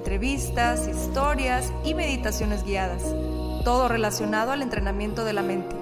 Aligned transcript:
entrevistas, 0.00 0.88
historias 0.88 1.74
y 1.84 1.92
meditaciones 1.92 2.64
guiadas, 2.64 3.02
todo 3.64 3.86
relacionado 3.86 4.50
al 4.50 4.62
entrenamiento 4.62 5.26
de 5.26 5.34
la 5.34 5.42
mente, 5.42 5.76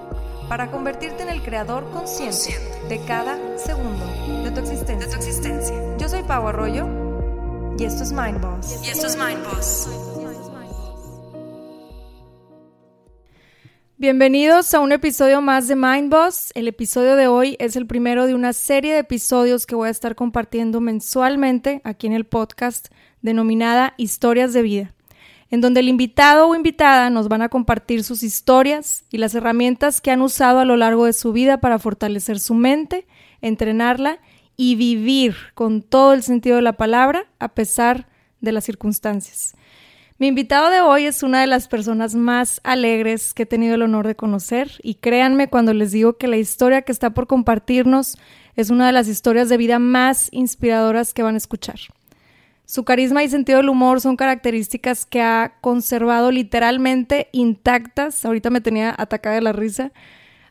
para 0.49 0.73
convertirte 0.73 1.23
en 1.23 1.29
el 1.29 1.41
creador 1.41 1.89
consciente 1.93 2.57
de 2.89 2.99
cada 3.07 3.39
segundo 3.57 4.05
de 4.43 4.51
tu 4.51 4.59
existencia. 4.61 5.77
Yo 5.99 6.09
soy 6.09 6.25
Pau 6.25 6.49
Arroyo 6.49 6.89
y 7.79 7.85
esto 7.85 8.03
es 8.03 8.11
Mind 8.11 8.41
Boss. 8.41 8.85
Y 8.85 8.89
esto 8.89 9.07
es 9.07 9.17
Mind 9.17 9.45
Boss. 9.45 9.89
Bienvenidos 13.99 14.75
a 14.75 14.81
un 14.81 14.91
episodio 14.91 15.41
más 15.41 15.69
de 15.69 15.77
Mind 15.77 16.11
Boss. 16.11 16.51
El 16.55 16.67
episodio 16.67 17.15
de 17.15 17.29
hoy 17.29 17.57
es 17.61 17.77
el 17.77 17.87
primero 17.87 18.27
de 18.27 18.35
una 18.35 18.53
serie 18.53 18.95
de 18.95 19.01
episodios 19.01 19.65
que 19.65 19.77
voy 19.77 19.89
a 19.89 19.91
estar 19.93 20.17
compartiendo 20.17 20.81
mensualmente 20.81 21.81
aquí 21.85 22.09
en 22.09 22.15
el 22.15 22.25
podcast 22.25 22.89
denominada 23.23 23.95
Historias 23.97 24.53
de 24.53 24.63
Vida, 24.63 24.95
en 25.51 25.61
donde 25.61 25.81
el 25.81 25.89
invitado 25.89 26.49
o 26.49 26.55
invitada 26.55 27.11
nos 27.11 27.29
van 27.29 27.43
a 27.43 27.49
compartir 27.49 28.05
sus 28.05 28.23
historias 28.23 29.05
y 29.11 29.19
las 29.19 29.35
herramientas 29.35 30.01
que 30.01 30.11
han 30.11 30.23
usado 30.23 30.61
a 30.61 30.65
lo 30.65 30.77
largo 30.77 31.07
de 31.07 31.13
su 31.13 31.33
vida 31.33 31.59
para 31.59 31.79
fortalecer 31.79 32.41
su 32.41 32.55
mente, 32.55 33.07
entrenarla 33.41 34.19
y 34.57 34.75
vivir 34.75 35.37
con 35.55 35.83
todo 35.83 36.13
el 36.13 36.23
sentido 36.23 36.57
de 36.57 36.63
la 36.63 36.75
palabra 36.75 37.27
a 37.39 37.49
pesar 37.49 38.09
de 38.41 38.53
las 38.53 38.65
circunstancias. 38.65 39.55
Mi 40.21 40.27
invitado 40.27 40.71
de 40.71 40.81
hoy 40.81 41.05
es 41.05 41.23
una 41.23 41.41
de 41.41 41.47
las 41.47 41.69
personas 41.69 42.17
más 42.17 42.61
alegres 42.65 43.33
que 43.35 43.45
he 43.45 43.47
tenido 43.47 43.77
el 43.77 43.83
honor 43.83 44.05
de 44.05 44.17
conocer 44.17 44.73
y 44.83 44.95
créanme 44.97 45.49
cuando 45.49 45.73
les 45.73 45.93
digo 45.93 46.17
que 46.17 46.27
la 46.27 46.37
historia 46.37 46.83
que 46.83 46.91
está 46.91 47.11
por 47.11 47.29
compartirnos 47.29 48.19
es 48.57 48.71
una 48.71 48.89
de 48.89 48.93
las 48.93 49.07
historias 49.07 49.49
de 49.49 49.57
vida 49.57 49.79
más 49.79 50.29
inspiradoras 50.33 51.15
que 51.15 51.23
van 51.23 51.37
a 51.37 51.39
escuchar. 51.39 51.79
Su 52.71 52.85
carisma 52.85 53.25
y 53.25 53.31
sentido 53.31 53.61
del 53.61 53.71
humor 53.71 54.03
son 54.03 54.17
características 54.17 55.07
que 55.07 55.23
ha 55.23 55.55
conservado 55.63 56.31
literalmente 56.31 57.31
intactas. 57.33 58.27
Ahorita 58.27 58.51
me 58.51 58.61
tenía 58.61 58.95
atacada 58.99 59.37
de 59.37 59.41
la 59.41 59.55
risa, 59.55 59.91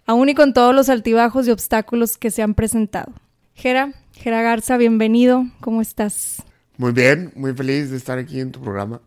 aún 0.08 0.28
y 0.28 0.34
con 0.34 0.52
todos 0.52 0.74
los 0.74 0.90
altibajos 0.90 1.48
y 1.48 1.52
obstáculos 1.52 2.18
que 2.18 2.32
se 2.32 2.42
han 2.42 2.56
presentado. 2.56 3.14
Jera, 3.54 3.94
Jera 4.14 4.42
Garza, 4.42 4.78
bienvenido. 4.78 5.46
¿Cómo 5.62 5.80
estás? 5.80 6.42
Muy 6.78 6.92
bien, 6.92 7.32
muy 7.36 7.54
feliz 7.54 7.92
de 7.92 7.98
estar 7.98 8.18
aquí 8.18 8.40
en 8.40 8.52
tu 8.52 8.62
programa. 8.62 9.00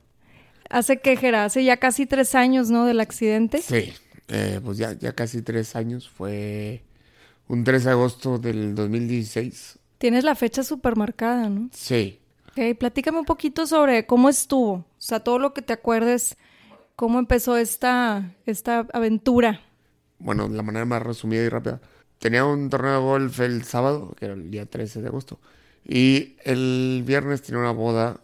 Hace 0.69 1.01
que, 1.01 1.17
Jera, 1.17 1.45
hace 1.45 1.65
ya 1.65 1.79
casi 1.79 2.07
tres 2.07 2.37
años, 2.37 2.71
¿no? 2.71 2.87
Del 2.87 3.01
accidente. 3.01 3.61
Sí, 3.61 3.93
eh, 4.29 4.61
pues 4.65 4.79
ya, 4.79 4.93
ya 4.93 5.15
casi 5.15 5.43
tres 5.43 5.75
años. 5.75 6.09
Fue 6.09 6.85
un 7.49 7.65
3 7.65 7.83
de 7.83 7.91
agosto 7.91 8.39
del 8.39 8.77
2016. 8.77 9.81
Tienes 9.99 10.23
la 10.23 10.37
fecha 10.37 10.63
súper 10.63 10.95
marcada, 10.95 11.49
¿no? 11.49 11.71
Sí. 11.73 12.21
Ok, 12.53 12.77
platícame 12.79 13.19
un 13.19 13.25
poquito 13.25 13.67
sobre 13.67 14.07
cómo 14.07 14.29
estuvo. 14.29 14.73
O 14.73 14.87
sea, 14.99 15.21
todo 15.21 15.39
lo 15.39 15.55
que 15.55 15.63
te 15.63 15.73
acuerdes, 15.73 16.37
cómo 16.97 17.19
empezó 17.19 17.57
esta, 17.57 18.35
esta 18.47 18.87
aventura. 18.93 19.61
Bueno, 20.19 20.49
la 20.49 20.63
manera 20.63 20.85
más 20.85 21.03
resumida 21.03 21.43
y 21.43 21.49
rápida 21.49 21.81
tenía 22.19 22.45
un 22.45 22.69
torneo 22.71 22.93
de 22.93 22.99
golf 23.01 23.41
el 23.41 23.65
sábado, 23.65 24.15
que 24.19 24.27
era 24.27 24.35
el 24.35 24.51
día 24.51 24.67
13 24.67 25.03
de 25.03 25.09
agosto, 25.09 25.41
y 25.85 26.37
el 26.45 27.03
viernes 27.07 27.43
tenía 27.43 27.61
una 27.61 27.73
boda, 27.73 28.23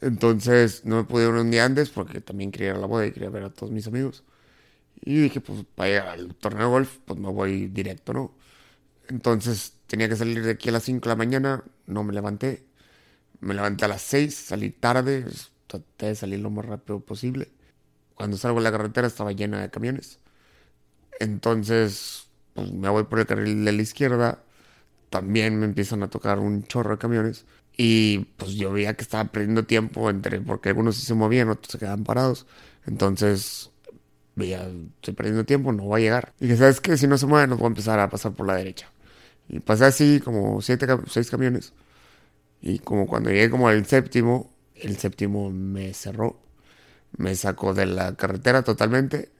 entonces 0.00 0.84
no 0.86 0.96
me 0.96 1.04
pude 1.04 1.24
ir 1.26 1.30
un 1.30 1.50
día 1.50 1.64
antes 1.66 1.90
porque 1.90 2.20
también 2.22 2.52
quería 2.52 2.70
ir 2.70 2.76
a 2.76 2.78
la 2.80 2.86
boda 2.86 3.06
y 3.06 3.12
quería 3.12 3.30
ver 3.30 3.44
a 3.44 3.50
todos 3.52 3.72
mis 3.72 3.86
amigos. 3.88 4.24
Y 5.02 5.16
dije, 5.22 5.40
pues 5.42 5.64
para 5.76 5.90
ir 5.90 5.98
al 6.00 6.36
torneo 6.36 6.66
de 6.66 6.72
golf, 6.72 6.98
pues 7.06 7.20
me 7.20 7.30
voy 7.30 7.68
directo, 7.68 8.12
¿no? 8.14 8.34
Entonces 9.08 9.74
tenía 9.88 10.08
que 10.08 10.16
salir 10.16 10.44
de 10.44 10.52
aquí 10.52 10.70
a 10.70 10.72
las 10.72 10.84
5 10.84 11.02
de 11.08 11.10
la 11.10 11.16
mañana, 11.16 11.64
no 11.86 12.04
me 12.04 12.14
levanté. 12.14 12.65
Me 13.40 13.54
levanté 13.54 13.84
a 13.84 13.88
las 13.88 14.02
6, 14.02 14.34
salí 14.34 14.70
tarde, 14.70 15.26
traté 15.66 16.06
de 16.06 16.14
salir 16.14 16.40
lo 16.40 16.50
más 16.50 16.64
rápido 16.66 17.00
posible. 17.00 17.48
Cuando 18.14 18.36
salgo 18.36 18.58
a 18.58 18.62
la 18.62 18.72
carretera 18.72 19.06
estaba 19.06 19.32
llena 19.32 19.60
de 19.60 19.70
camiones. 19.70 20.20
Entonces 21.20 22.26
pues 22.56 22.72
me 22.72 22.88
voy 22.88 23.04
por 23.04 23.20
el 23.20 23.26
carril 23.26 23.64
de 23.64 23.72
la 23.72 23.82
izquierda, 23.82 24.42
también 25.10 25.58
me 25.60 25.66
empiezan 25.66 26.02
a 26.02 26.08
tocar 26.10 26.38
un 26.40 26.64
chorro 26.64 26.92
de 26.92 26.98
camiones. 26.98 27.46
Y 27.76 28.20
pues 28.38 28.52
yo 28.54 28.72
veía 28.72 28.94
que 28.94 29.02
estaba 29.02 29.24
perdiendo 29.30 29.64
tiempo 29.66 30.10
entre, 30.10 30.40
porque 30.40 30.70
algunos 30.70 30.96
sí 30.96 31.06
se 31.06 31.14
movían, 31.14 31.50
otros 31.50 31.72
se 31.72 31.78
quedaban 31.78 32.04
parados. 32.04 32.46
Entonces, 32.86 33.70
veía, 34.36 34.68
estoy 34.96 35.14
perdiendo 35.14 35.44
tiempo, 35.44 35.72
no 35.72 35.84
voy 35.84 36.02
a 36.02 36.04
llegar. 36.04 36.32
Y 36.40 36.46
dije, 36.46 36.58
¿sabes 36.58 36.80
qué? 36.80 36.96
Si 36.96 37.06
no 37.06 37.18
se 37.18 37.26
mueven, 37.26 37.50
nos 37.50 37.58
voy 37.58 37.66
a 37.66 37.68
empezar 37.68 38.00
a 38.00 38.08
pasar 38.10 38.32
por 38.32 38.46
la 38.46 38.56
derecha. 38.56 38.90
Y 39.48 39.60
pasé 39.60 39.84
así 39.86 40.20
como 40.20 40.62
siete, 40.62 40.86
seis 41.08 41.30
camiones. 41.30 41.72
Y 42.60 42.78
como 42.80 43.06
cuando 43.06 43.30
llegué 43.30 43.50
como 43.50 43.68
al 43.68 43.86
séptimo, 43.86 44.50
el 44.74 44.96
séptimo 44.96 45.50
me 45.50 45.94
cerró. 45.94 46.40
Me 47.16 47.34
sacó 47.34 47.72
de 47.72 47.86
la 47.86 48.16
carretera 48.16 48.62
totalmente 48.62 49.30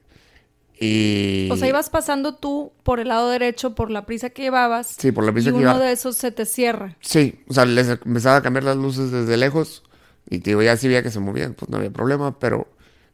y... 0.79 1.49
O 1.51 1.57
sea, 1.57 1.69
ibas 1.69 1.89
pasando 1.89 2.35
tú 2.35 2.73
por 2.83 3.01
el 3.01 3.09
lado 3.09 3.31
derecho 3.31 3.75
por 3.75 3.91
la 3.91 4.05
prisa 4.05 4.31
que 4.31 4.43
llevabas. 4.43 4.89
Sí, 4.99 5.11
por 5.11 5.25
la 5.25 5.33
prisa 5.33 5.51
que. 5.51 5.59
Y 5.59 5.61
uno 5.61 5.79
de 5.79 5.93
esos 5.93 6.17
se 6.17 6.31
te 6.31 6.45
cierra. 6.45 6.97
Sí, 7.01 7.41
o 7.49 7.55
sea, 7.55 7.65
les 7.65 7.89
empezaba 7.89 8.37
a 8.37 8.43
cambiar 8.43 8.65
las 8.65 8.77
luces 8.77 9.11
desde 9.11 9.37
lejos. 9.37 9.83
Y 10.29 10.41
te 10.41 10.51
digo, 10.51 10.63
ya 10.63 10.77
sí 10.77 10.89
veía 10.89 11.03
que 11.03 11.11
se 11.11 11.21
movían, 11.21 11.55
pues 11.55 11.71
no 11.71 11.79
había 11.79 11.91
problema, 11.91 12.39
pero 12.39 12.69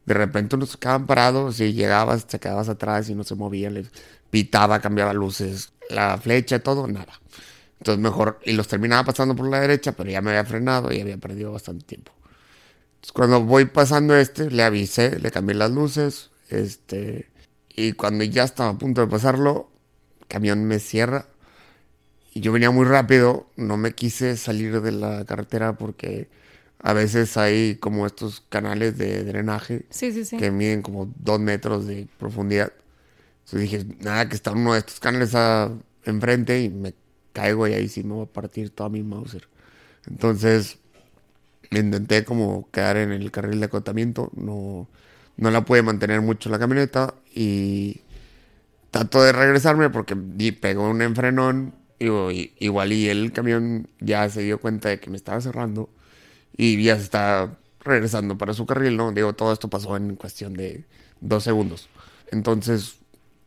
de 0.05 0.13
repente 0.13 0.55
unos 0.55 0.71
se 0.71 0.77
quedaban 0.77 1.05
parados 1.05 1.59
y 1.59 1.73
llegabas, 1.73 2.27
te 2.27 2.39
quedabas 2.39 2.69
atrás 2.69 3.07
y 3.09 3.15
no 3.15 3.23
se 3.23 3.35
movían, 3.35 3.75
les 3.75 3.91
pitaba, 4.29 4.81
cambiaba 4.81 5.13
luces, 5.13 5.71
la 5.89 6.17
flecha, 6.17 6.59
todo, 6.59 6.87
nada. 6.87 7.21
Entonces 7.83 8.01
mejor, 8.01 8.39
y 8.45 8.53
los 8.53 8.69
terminaba 8.69 9.03
pasando 9.03 9.35
por 9.35 9.45
la 9.49 9.59
derecha, 9.59 9.91
pero 9.91 10.09
ya 10.09 10.21
me 10.21 10.29
había 10.29 10.45
frenado 10.45 10.93
y 10.93 11.01
había 11.01 11.17
perdido 11.17 11.51
bastante 11.51 11.85
tiempo. 11.85 12.13
Entonces 12.95 13.11
cuando 13.11 13.43
voy 13.43 13.65
pasando 13.65 14.15
este, 14.15 14.49
le 14.49 14.63
avisé, 14.63 15.19
le 15.19 15.31
cambié 15.31 15.53
las 15.53 15.69
luces, 15.69 16.29
este, 16.47 17.29
y 17.75 17.91
cuando 17.91 18.23
ya 18.23 18.45
estaba 18.45 18.69
a 18.69 18.77
punto 18.77 19.01
de 19.01 19.07
pasarlo, 19.07 19.69
el 20.21 20.27
camión 20.27 20.63
me 20.63 20.79
cierra. 20.79 21.27
Y 22.33 22.39
yo 22.39 22.53
venía 22.53 22.71
muy 22.71 22.85
rápido, 22.85 23.47
no 23.57 23.75
me 23.75 23.91
quise 23.91 24.37
salir 24.37 24.79
de 24.79 24.93
la 24.93 25.25
carretera 25.25 25.73
porque 25.73 26.29
a 26.79 26.93
veces 26.93 27.35
hay 27.35 27.75
como 27.75 28.07
estos 28.07 28.45
canales 28.47 28.97
de 28.97 29.25
drenaje 29.25 29.87
que 30.39 30.51
miden 30.51 30.83
como 30.83 31.13
dos 31.17 31.41
metros 31.41 31.85
de 31.85 32.07
profundidad. 32.17 32.71
Entonces 33.43 33.59
dije, 33.59 33.85
nada, 33.99 34.29
que 34.29 34.35
está 34.35 34.51
uno 34.53 34.71
de 34.71 34.79
estos 34.79 35.01
canales 35.01 35.35
a, 35.35 35.69
enfrente 36.05 36.61
y 36.61 36.69
me 36.69 36.93
caigo 37.33 37.67
y 37.67 37.73
ahí 37.73 37.89
sí 37.89 38.03
me 38.03 38.15
va 38.15 38.23
a 38.23 38.27
partir 38.27 38.69
toda 38.69 38.89
mi 38.89 39.03
Mauser. 39.03 39.47
Entonces 40.09 40.77
intenté 41.71 42.23
como 42.23 42.69
quedar 42.71 42.97
en 42.97 43.11
el 43.11 43.31
carril 43.31 43.59
de 43.59 43.65
acotamiento, 43.65 44.31
no, 44.35 44.87
no 45.37 45.51
la 45.51 45.65
pude 45.65 45.81
mantener 45.81 46.21
mucho 46.21 46.49
la 46.49 46.59
camioneta 46.59 47.15
y 47.33 48.01
trato 48.91 49.23
de 49.23 49.31
regresarme 49.31 49.89
porque 49.89 50.15
pegó 50.15 50.89
un 50.89 51.01
enfrenón 51.01 51.73
y, 51.99 52.53
igual 52.59 52.93
y 52.93 53.09
el 53.09 53.31
camión 53.31 53.87
ya 53.99 54.29
se 54.29 54.41
dio 54.41 54.59
cuenta 54.59 54.89
de 54.89 54.99
que 54.99 55.09
me 55.09 55.17
estaba 55.17 55.41
cerrando 55.41 55.89
y 56.55 56.81
ya 56.83 56.97
se 56.97 57.03
está 57.03 57.57
regresando 57.79 58.37
para 58.37 58.53
su 58.53 58.65
carril, 58.65 58.97
¿no? 58.97 59.11
Digo, 59.11 59.33
todo 59.33 59.51
esto 59.53 59.69
pasó 59.69 59.97
en 59.97 60.15
cuestión 60.15 60.53
de 60.53 60.85
dos 61.21 61.43
segundos. 61.43 61.89
Entonces 62.31 62.97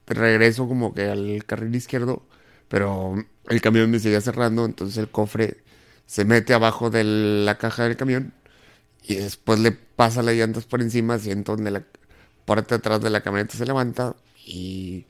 regreso 0.06 0.68
como 0.68 0.94
que 0.94 1.04
al 1.08 1.44
carril 1.44 1.74
izquierdo, 1.74 2.22
pero 2.68 3.14
el 3.48 3.60
camión 3.60 3.90
me 3.90 3.98
sigue 3.98 4.20
cerrando, 4.20 4.64
entonces 4.64 4.96
el 4.98 5.08
cofre 5.08 5.58
se 6.06 6.24
mete 6.24 6.54
abajo 6.54 6.90
de 6.90 7.04
la 7.04 7.58
caja 7.58 7.84
del 7.84 7.96
camión 7.96 8.32
y 9.02 9.16
después 9.16 9.58
le 9.60 9.72
pasa 9.72 10.22
las 10.22 10.34
llantas 10.34 10.64
por 10.64 10.82
encima, 10.82 11.18
siento 11.18 11.56
donde 11.56 11.70
la 11.70 11.84
parte 12.44 12.70
de 12.70 12.78
atrás 12.78 13.00
de 13.00 13.10
la 13.10 13.22
camioneta 13.22 13.56
se 13.56 13.66
levanta 13.66 14.16
y 14.44 15.04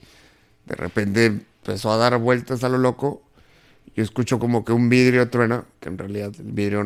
de 0.66 0.74
repente 0.74 1.26
empezó 1.26 1.92
a 1.92 1.96
dar 1.96 2.18
vueltas 2.18 2.64
a 2.64 2.68
lo 2.68 2.78
loco. 2.78 3.22
Yo 3.94 4.02
escucho 4.02 4.38
como 4.38 4.64
que 4.64 4.72
un 4.72 4.88
vidrio 4.88 5.28
truena, 5.30 5.64
que 5.80 5.88
en 5.88 5.98
realidad 5.98 6.32
el 6.38 6.52
vidrio 6.52 6.84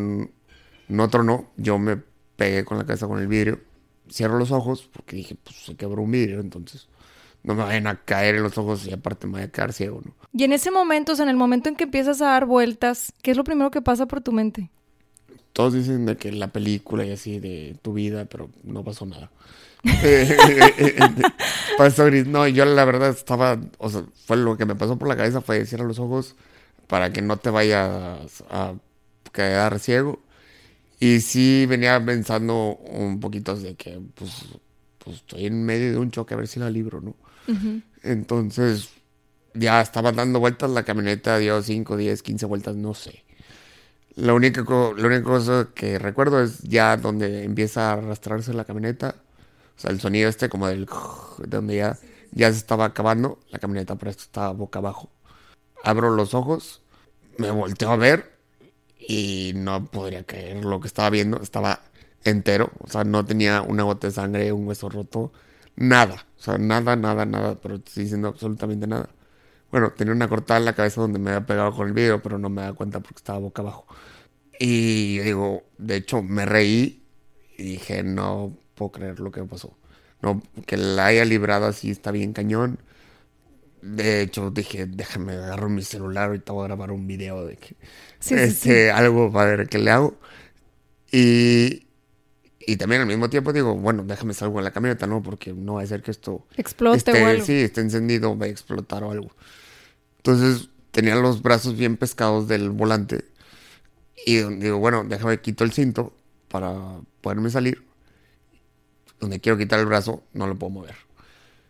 no 0.89 1.09
tronó, 1.09 1.51
yo 1.57 1.79
me 1.79 2.01
pegué 2.37 2.65
con 2.65 2.79
la 2.79 2.87
cabeza 2.87 3.07
con 3.07 3.19
el 3.19 3.27
vidrio, 3.27 3.61
cierro 4.11 4.39
los 4.39 4.51
ojos 4.51 4.89
porque 4.93 5.17
dije, 5.17 5.37
pues 5.43 5.57
se 5.57 5.75
quebró 5.77 6.03
un 6.03 6.11
vidrio, 6.11 6.41
entonces 6.41 6.89
no 7.43 7.55
me 7.55 7.63
vayan 7.63 7.87
a 7.87 7.97
caer 7.97 8.37
en 8.37 8.43
los 8.43 8.59
ojos 8.59 8.87
y 8.87 8.93
aparte 8.93 9.27
me 9.27 9.35
voy 9.35 9.43
a 9.43 9.49
quedar 9.49 9.73
ciego, 9.73 10.03
¿no? 10.05 10.15
Y 10.33 10.45
en 10.45 10.53
ese 10.53 10.71
momento, 10.71 11.13
o 11.13 11.17
sea, 11.17 11.25
en 11.25 11.31
el 11.31 11.37
momento 11.37 11.69
en 11.69 11.77
que 11.77 11.85
empiezas 11.85 12.21
a 12.21 12.27
dar 12.27 12.47
vueltas, 12.47 13.13
¿qué 13.23 13.33
es 13.33 13.37
lo 13.37 13.45
primero 13.45 13.71
que 13.71 13.83
pasa 13.83 14.07
por 14.07 14.21
tu 14.21 14.33
mente? 14.33 14.71
todos 15.53 15.75
dicen 15.75 16.07
de 16.07 16.17
que 16.17 16.33
la 16.33 16.49
película 16.49 17.05
y 17.05 17.11
así 17.13 17.39
de 17.39 17.77
tu 17.83 17.93
vida, 17.93 18.25
pero 18.27 18.51
no 18.65 18.85
pasó 18.85 19.07
nada. 19.07 19.31
pasó 21.79 22.05
gris. 22.07 22.27
No, 22.27 22.47
yo 22.49 22.65
la 22.65 22.85
verdad 22.85 23.11
estaba, 23.11 23.59
o 23.79 23.91
sea, 23.91 24.05
fue 24.27 24.37
lo 24.37 24.57
que 24.57 24.67
me 24.67 24.75
pasó 24.75 24.99
por 24.99 25.09
la 25.09 25.17
cabeza 25.17 25.41
fue 25.41 25.67
cierra 25.67 25.85
los 25.85 25.99
ojos 25.99 26.37
para 26.87 27.13
que 27.13 27.23
no 27.23 27.37
te 27.37 27.51
vayas 27.51 28.45
a 28.51 28.75
quedar 29.33 29.79
ciego. 29.81 30.21
Y 30.99 31.21
sí 31.21 31.67
venía 31.67 32.05
pensando 32.05 32.77
un 32.77 33.21
poquito 33.21 33.57
de 33.57 33.75
que, 33.75 34.01
pues, 34.15 34.47
pues 34.99 35.17
estoy 35.17 35.47
en 35.47 35.65
medio 35.65 35.93
de 35.93 35.99
un 35.99 36.11
choque 36.11 36.35
a 36.35 36.37
ver 36.37 36.47
si 36.47 36.61
la 36.61 36.71
libro, 36.71 37.01
¿no? 37.01 37.17
Entonces, 38.03 38.91
ya 39.55 39.81
estaba 39.81 40.13
dando 40.13 40.41
vueltas 40.41 40.71
la 40.71 40.85
camioneta, 40.85 41.39
dio 41.39 41.63
5, 41.63 41.97
10, 41.97 42.23
15 42.23 42.47
vueltas, 42.47 42.77
no 42.77 42.95
sé. 42.95 43.25
La 44.17 44.35
única, 44.35 44.63
la 44.63 45.07
única 45.07 45.23
cosa 45.23 45.69
que 45.75 45.99
recuerdo 45.99 46.43
es 46.43 46.59
ya 46.61 46.97
donde 46.97 47.45
empieza 47.45 47.91
a 47.91 47.93
arrastrarse 47.95 48.53
la 48.53 48.65
camioneta. 48.65 49.17
O 49.77 49.81
sea, 49.81 49.91
el 49.91 50.01
sonido 50.01 50.29
este 50.29 50.49
como 50.49 50.69
del... 50.69 50.87
donde 51.47 51.77
ya, 51.77 51.99
ya 52.33 52.51
se 52.53 52.59
estaba 52.59 52.87
acabando. 52.87 53.39
La 53.51 53.59
camioneta 53.59 53.97
por 53.97 54.09
esto 54.09 54.25
estaba 54.25 54.53
boca 54.53 54.79
abajo. 54.79 55.11
Abro 55.83 56.11
los 56.11 56.35
ojos, 56.35 56.83
me 57.39 57.51
volteo 57.51 57.91
a 57.91 57.97
ver 57.97 58.39
y 58.99 59.53
no 59.55 59.87
podría 59.87 60.25
creer 60.25 60.65
lo 60.65 60.81
que 60.81 60.89
estaba 60.89 61.11
viendo. 61.11 61.41
Estaba 61.41 61.81
entero. 62.25 62.73
O 62.81 62.89
sea, 62.89 63.05
no 63.05 63.25
tenía 63.25 63.63
una 63.63 63.85
gota 63.85 64.09
de 64.09 64.13
sangre, 64.13 64.53
un 64.53 64.67
hueso 64.67 64.89
roto. 64.89 65.33
Nada. 65.77 66.27
O 66.41 66.43
sea, 66.43 66.59
nada, 66.59 66.97
nada, 66.97 67.27
nada. 67.27 67.57
Pero 67.61 67.77
estoy 67.77 68.05
diciendo 68.05 68.29
absolutamente 68.29 68.87
nada. 68.87 69.11
Bueno, 69.71 69.93
tenía 69.93 70.15
una 70.15 70.29
cortada 70.29 70.59
en 70.59 70.67
la 70.67 70.75
cabeza 70.75 71.01
donde 71.03 71.19
me 71.19 71.31
había 71.31 71.47
pegado 71.47 71.75
con 71.75 71.89
el 71.89 71.95
video, 71.95 72.23
pero 72.23 72.39
no 72.39 72.49
me 72.51 72.63
da 72.63 72.73
cuenta 72.73 73.01
porque 73.01 73.19
estaba 73.19 73.39
boca 73.39 73.63
abajo. 73.63 73.87
Y 74.59 75.19
digo, 75.21 75.65
de 75.79 75.97
hecho, 75.97 76.23
me 76.23 76.47
reí 76.47 77.05
y 77.59 77.63
dije, 77.65 78.03
no 78.03 78.57
puedo 78.75 78.93
creer 78.93 79.21
lo 79.21 79.31
que 79.31 79.43
pasó. 79.45 79.77
No, 80.23 80.43
que 80.67 80.77
la 80.77 81.07
haya 81.07 81.25
librado 81.25 81.67
así 81.67 81.91
está 81.91 82.11
bien 82.13 82.33
cañón. 82.33 82.81
De 83.83 84.23
hecho, 84.23 84.51
dije, 84.51 84.87
déjame 84.87 85.35
agarrar 85.35 85.71
mi 85.71 85.83
celular, 85.83 86.29
ahorita 86.29 86.53
voy 86.53 86.65
a 86.65 86.69
grabar 86.69 86.93
un 86.93 87.07
video 87.07 87.47
de 87.47 87.57
que 87.57 87.77
este, 88.31 88.91
algo 88.91 89.33
para 89.33 89.57
ver 89.57 89.69
qué 89.69 89.79
le 89.79 89.91
hago. 89.91 90.19
Y, 91.13 91.87
y 92.61 92.77
también 92.77 93.01
al 93.01 93.07
mismo 93.09 93.31
tiempo 93.31 93.53
digo, 93.55 93.75
bueno, 93.75 94.05
déjame 94.05 94.35
salgo 94.35 94.59
en 94.59 94.65
la 94.65 94.71
camioneta, 94.71 95.07
¿no? 95.07 95.23
Porque 95.23 95.55
no 95.55 95.75
va 95.75 95.83
a 95.83 95.87
ser 95.87 96.03
que 96.03 96.11
esto... 96.11 96.47
Explote 96.57 97.11
o 97.11 97.27
algo. 97.27 97.45
Sí, 97.45 97.55
esté 97.55 97.81
encendido, 97.81 98.37
va 98.37 98.47
a 98.47 98.49
explotar 98.49 99.03
o 99.03 99.11
algo. 99.11 99.31
Entonces 100.19 100.69
tenía 100.91 101.15
los 101.17 101.41
brazos 101.41 101.77
bien 101.77 101.97
pescados 101.97 102.49
del 102.49 102.71
volante. 102.71 103.25
Y 104.27 104.43
digo, 104.43 104.79
bueno, 104.79 105.05
déjame 105.05 105.41
quito 105.41 105.65
el 105.65 105.73
cinto 105.73 106.13
para 106.49 107.01
poderme 107.23 107.49
salir. 107.49 107.83
Donde 109.19 109.41
quiero 109.41 109.57
quitar 109.57 109.81
el 109.81 109.87
brazo, 109.87 110.23
no 110.35 110.47
lo 110.47 110.59
puedo 110.59 110.71
mover. 110.71 110.97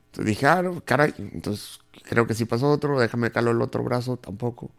Entonces 0.07 0.27
dije, 0.27 0.47
ah, 0.47 0.65
caray. 0.85 1.15
Entonces 1.19 1.79
creo 2.03 2.27
que 2.27 2.35
sí 2.35 2.47
pasó 2.47 2.69
otro, 2.69 2.99
déjame 2.99 3.31
calo 3.31 3.53
el 3.53 3.63
otro 3.63 3.85
brazo, 3.85 4.17
tampoco. 4.17 4.73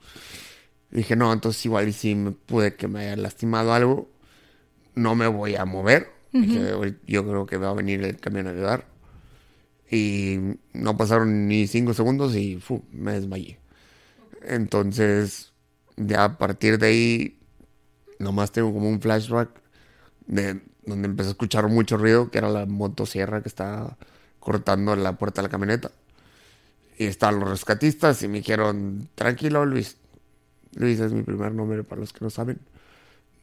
dije, 0.89 1.15
no, 1.15 1.31
entonces 1.31 1.65
igual 1.65 1.87
y 1.87 1.93
si 1.93 2.15
me 2.15 2.31
pude 2.31 2.75
que 2.75 2.89
me 2.89 2.99
haya 2.99 3.15
lastimado 3.15 3.73
algo, 3.73 4.09
no 4.95 5.15
me 5.15 5.27
voy 5.27 5.55
a 5.55 5.65
mover. 5.65 6.09
yo 6.33 7.27
creo 7.27 7.45
que 7.45 7.57
va 7.57 7.69
a 7.69 7.73
venir 7.73 8.03
el 8.03 8.17
camión 8.17 8.47
a 8.47 8.51
ayudar. 8.51 8.85
Y 9.89 10.39
no 10.73 10.95
pasaron 10.95 11.47
ni 11.47 11.67
cinco 11.67 11.93
segundos 11.93 12.35
y 12.35 12.61
me 12.91 13.13
desmayé. 13.13 13.59
Entonces, 14.43 15.51
ya 15.97 16.23
a 16.23 16.37
partir 16.37 16.77
de 16.77 16.87
ahí, 16.87 17.39
nomás 18.17 18.51
tengo 18.51 18.73
como 18.73 18.87
un 18.87 19.01
flashback 19.01 19.49
de 20.27 20.61
donde 20.85 21.07
empecé 21.07 21.29
a 21.29 21.31
escuchar 21.31 21.67
mucho 21.67 21.97
ruido, 21.97 22.31
que 22.31 22.37
era 22.37 22.49
la 22.49 22.65
motosierra 22.65 23.41
que 23.41 23.49
estaba 23.49 23.97
cortando 24.39 24.95
la 24.95 25.17
puerta 25.17 25.41
de 25.41 25.47
la 25.47 25.51
camioneta. 25.51 25.91
Y 26.97 27.05
estaban 27.05 27.39
los 27.39 27.49
rescatistas 27.49 28.21
y 28.23 28.27
me 28.27 28.39
dijeron, 28.39 29.09
tranquilo 29.15 29.65
Luis. 29.65 29.97
Luis 30.75 30.99
es 30.99 31.11
mi 31.11 31.23
primer 31.23 31.53
nombre 31.53 31.83
para 31.83 32.01
los 32.01 32.13
que 32.13 32.23
no 32.23 32.29
saben. 32.29 32.59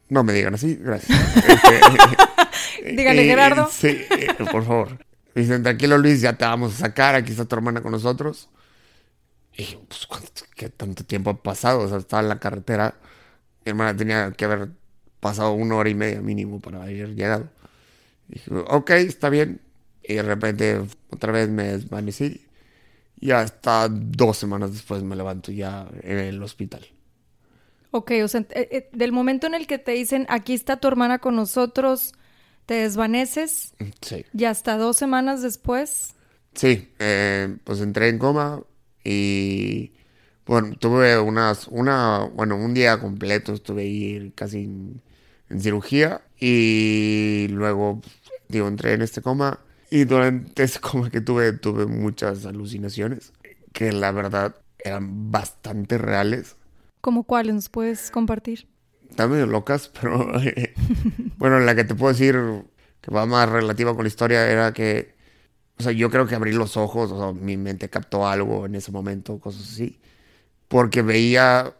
No 0.09 0.23
me 0.23 0.33
digan 0.33 0.55
así, 0.55 0.75
gracias. 0.75 1.17
Este, 2.79 2.95
Dígale 2.95 3.23
Gerardo. 3.25 3.69
Sí, 3.71 3.87
eh, 4.09 4.27
por 4.51 4.65
favor. 4.65 4.97
Me 5.33 5.41
dicen, 5.41 5.63
tranquilo 5.63 5.97
Luis, 5.97 6.21
ya 6.21 6.37
te 6.37 6.45
vamos 6.45 6.75
a 6.75 6.77
sacar, 6.77 7.15
aquí 7.15 7.31
está 7.31 7.45
tu 7.45 7.55
hermana 7.55 7.81
con 7.81 7.91
nosotros. 7.91 8.49
Y 9.57 9.77
pues, 9.87 10.07
¿qué 10.55 10.69
tanto 10.69 11.03
tiempo 11.03 11.29
ha 11.29 11.43
pasado? 11.43 11.81
O 11.81 11.89
sea, 11.89 11.97
estaba 11.97 12.21
en 12.21 12.29
la 12.29 12.39
carretera. 12.39 12.95
Mi 13.65 13.71
hermana 13.71 13.95
tenía 13.95 14.31
que 14.31 14.45
haber 14.45 14.69
pasado 15.19 15.51
una 15.53 15.75
hora 15.75 15.89
y 15.89 15.95
media 15.95 16.21
mínimo 16.21 16.59
para 16.61 16.83
haber 16.83 17.15
llegado. 17.15 17.49
Y 18.29 18.33
dije, 18.35 18.51
ok, 18.67 18.89
está 18.91 19.29
bien. 19.29 19.61
Y 20.03 20.15
de 20.15 20.23
repente 20.23 20.81
otra 21.09 21.31
vez 21.31 21.49
me 21.49 21.63
desvanecí. 21.63 22.45
Y 23.19 23.31
hasta 23.31 23.89
dos 23.89 24.37
semanas 24.37 24.71
después 24.71 25.03
me 25.03 25.15
levanto 25.15 25.51
ya 25.51 25.87
en 26.03 26.19
el 26.19 26.41
hospital. 26.41 26.87
Ok, 27.91 28.11
o 28.23 28.27
sea, 28.27 28.41
eh, 28.51 28.67
eh, 28.71 28.89
del 28.93 29.11
momento 29.11 29.47
en 29.47 29.55
el 29.55 29.67
que 29.67 29.79
te 29.79 29.91
dicen, 29.91 30.25
aquí 30.29 30.53
está 30.53 30.77
tu 30.77 30.87
hermana 30.87 31.19
con 31.19 31.35
nosotros, 31.35 32.13
te 32.65 32.75
desvaneces. 32.75 33.73
Sí. 34.01 34.25
Y 34.33 34.45
hasta 34.45 34.77
dos 34.77 34.97
semanas 34.97 35.41
después. 35.41 36.15
Sí, 36.53 36.93
eh, 36.99 37.57
pues 37.63 37.81
entré 37.81 38.09
en 38.09 38.19
coma, 38.19 38.61
y 39.03 39.93
bueno, 40.45 40.75
tuve 40.77 41.19
unas, 41.19 41.67
una, 41.67 42.29
bueno, 42.33 42.55
un 42.55 42.73
día 42.73 42.99
completo 42.99 43.53
estuve 43.53 43.83
ahí 43.83 44.33
casi 44.35 44.63
en, 44.65 45.01
cirugía 45.59 46.21
y 46.39 47.47
luego, 47.49 48.01
digo, 48.49 48.67
entré 48.67 48.93
en 48.93 49.01
este 49.01 49.21
coma 49.21 49.59
y 49.89 50.03
durante 50.03 50.63
ese 50.63 50.79
coma 50.79 51.09
que 51.09 51.21
tuve, 51.21 51.53
tuve 51.53 51.87
muchas 51.87 52.45
alucinaciones 52.45 53.33
que 53.73 53.91
la 53.91 54.11
verdad 54.11 54.55
eran 54.77 55.31
bastante 55.31 55.97
reales. 55.97 56.55
¿Cómo 57.01 57.23
cuáles 57.23 57.55
nos 57.55 57.69
puedes 57.69 58.11
compartir? 58.11 58.67
Están 59.09 59.31
medio 59.31 59.45
locas, 59.45 59.87
pero 60.01 60.31
bueno, 61.37 61.59
la 61.59 61.75
que 61.75 61.83
te 61.83 61.95
puedo 61.95 62.13
decir 62.13 62.37
que 63.01 63.11
va 63.11 63.25
más 63.25 63.49
relativa 63.49 63.93
con 63.93 64.03
la 64.03 64.09
historia 64.09 64.49
era 64.49 64.73
que 64.73 65.19
o 65.79 65.83
sea, 65.83 65.93
yo 65.93 66.09
creo 66.09 66.27
que 66.27 66.35
abrí 66.35 66.51
los 66.51 66.75
ojos, 66.75 67.09
o 67.11 67.17
sea, 67.17 67.41
mi 67.41 67.55
mente 67.55 67.89
captó 67.89 68.27
algo 68.27 68.65
en 68.65 68.75
ese 68.75 68.91
momento, 68.91 69.39
cosas 69.39 69.61
así. 69.71 69.97
Porque 70.67 71.01
veía, 71.01 71.73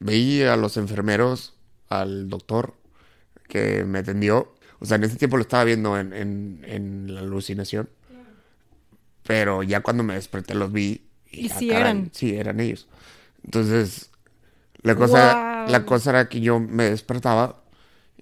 veía 0.00 0.54
a 0.54 0.56
los 0.56 0.76
enfermeros, 0.76 1.54
al 1.88 2.28
doctor 2.28 2.74
que 3.48 3.84
me 3.84 4.00
atendió. 4.00 4.54
O 4.80 4.86
sea, 4.86 4.96
en 4.96 5.04
ese 5.04 5.16
tiempo 5.16 5.36
lo 5.36 5.42
estaba 5.42 5.62
viendo 5.62 5.96
en, 5.96 6.12
en, 6.64 7.14
la 7.14 7.20
alucinación. 7.20 7.88
Pero 9.22 9.62
ya 9.62 9.82
cuando 9.82 10.02
me 10.02 10.14
desperté 10.14 10.54
los 10.54 10.72
vi. 10.72 11.06
Y, 11.30 11.48
sí 11.48 11.70
eran. 11.70 12.10
Sí, 12.12 12.34
eran 12.34 12.58
ellos. 12.58 12.88
Entonces, 13.44 14.10
la 14.82 14.94
cosa, 14.94 15.66
la 15.68 15.84
cosa 15.84 16.10
era 16.10 16.28
que 16.28 16.40
yo 16.40 16.60
me 16.60 16.90
despertaba 16.90 17.62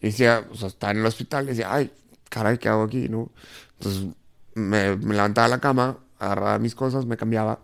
y 0.01 0.07
decía, 0.07 0.45
o 0.51 0.57
sea, 0.57 0.69
estaba 0.69 0.93
en 0.93 0.99
el 0.99 1.07
hospital 1.07 1.45
y 1.45 1.49
decía, 1.49 1.73
ay, 1.73 1.91
caray, 2.29 2.59
¿qué 2.59 2.69
hago 2.69 2.85
aquí? 2.85 3.09
¿No? 3.09 3.31
Entonces 3.79 4.07
me, 4.55 4.97
levantaba 4.97 5.47
a 5.47 5.51
la 5.51 5.61
cama, 5.61 5.99
agarraba 6.19 6.59
mis 6.59 6.75
cosas, 6.75 7.07
me 7.07 7.17
cambiaba 7.17 7.61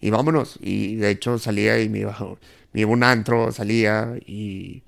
y 0.00 0.10
vámonos. 0.10 0.58
Y 0.60 0.96
de 0.96 1.10
hecho 1.10 1.38
salía 1.38 1.80
y 1.80 1.88
me 1.88 2.00
iba, 2.00 2.16
me 2.72 2.80
iba 2.80 2.90
a 2.90 2.92
un 2.92 3.02
antro, 3.02 3.52
salía 3.52 4.14
y... 4.26 4.82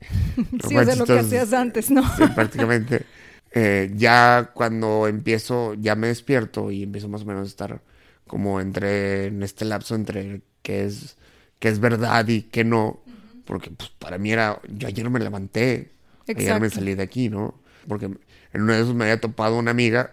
sí, 0.68 0.76
es 0.76 0.98
lo 0.98 1.06
que 1.06 1.18
hacías 1.18 1.52
antes, 1.52 1.90
¿no? 1.90 2.02
prácticamente. 2.34 3.04
Eh, 3.56 3.92
ya 3.94 4.50
cuando 4.52 5.06
empiezo, 5.06 5.74
ya 5.74 5.94
me 5.94 6.08
despierto 6.08 6.72
y 6.72 6.82
empiezo 6.82 7.08
más 7.08 7.22
o 7.22 7.24
menos 7.24 7.44
a 7.44 7.48
estar 7.48 7.82
como 8.26 8.60
entre, 8.60 9.26
en 9.26 9.44
este 9.44 9.64
lapso 9.64 9.94
entre 9.94 10.42
qué 10.62 10.86
es, 10.86 11.16
qué 11.64 11.70
es 11.70 11.80
verdad 11.80 12.28
y 12.28 12.42
qué 12.42 12.62
no. 12.62 13.00
Porque 13.46 13.70
pues, 13.70 13.88
para 13.98 14.18
mí 14.18 14.30
era, 14.30 14.60
yo 14.68 14.86
ayer 14.86 15.08
me 15.08 15.18
levanté, 15.18 15.92
ayer 16.28 16.60
me 16.60 16.68
salí 16.68 16.94
de 16.94 17.02
aquí, 17.02 17.30
¿no? 17.30 17.58
Porque 17.88 18.04
en 18.04 18.62
uno 18.62 18.74
de 18.74 18.82
esos 18.82 18.94
me 18.94 19.04
había 19.04 19.18
topado 19.18 19.58
una 19.58 19.70
amiga 19.70 20.12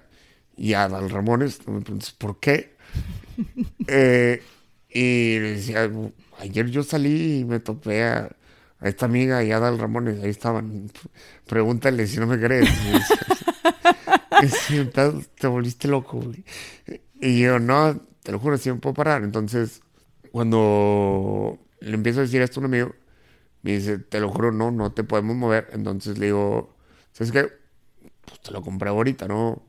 y 0.56 0.76
a 0.76 0.88
Dal 0.88 1.10
Ramones. 1.10 1.60
Me 1.68 1.82
preguntas, 1.82 2.14
¿por 2.14 2.40
qué? 2.40 2.78
eh, 3.88 4.42
y 4.90 5.40
decía, 5.40 5.92
ayer 6.40 6.70
yo 6.70 6.84
salí 6.84 7.40
y 7.40 7.44
me 7.44 7.60
topé 7.60 8.06
a, 8.06 8.34
esta 8.82 9.06
amiga 9.06 9.44
y 9.44 9.52
a 9.52 9.60
Dal 9.60 9.78
Ramones, 9.78 10.24
ahí 10.24 10.30
estaban. 10.30 10.90
Pregúntale 11.48 12.08
si 12.08 12.18
no 12.18 12.28
me 12.28 12.40
crees. 12.40 12.70
te 15.38 15.48
volviste 15.48 15.90
loco. 15.90 16.32
Y 17.20 17.42
yo, 17.42 17.60
no, 17.60 18.00
te 18.24 18.32
lo 18.32 18.40
juro, 18.40 18.58
si 18.58 18.72
me 18.72 18.78
puedo 18.78 18.94
parar. 18.94 19.26
Entonces, 19.26 19.82
cuando 20.32 21.60
le 21.80 21.94
empiezo 21.94 22.20
a 22.20 22.24
decir 22.24 22.42
esto 22.42 22.60
a 22.60 22.62
un 22.62 22.74
amigo, 22.74 22.96
me 23.64 23.74
dice, 23.74 24.00
te 24.00 24.20
lo 24.20 24.30
juro, 24.30 24.52
no, 24.52 24.72
no 24.72 24.92
te 24.92 25.04
podemos 25.04 25.36
mover. 25.36 25.70
Entonces 25.74 26.18
le 26.18 26.28
digo, 26.28 26.76
¿sabes 27.12 27.32
qué? 27.32 27.50
Pues 28.26 28.40
te 28.42 28.52
lo 28.52 28.62
compré 28.62 28.90
ahorita, 28.90 29.28
¿no? 29.28 29.64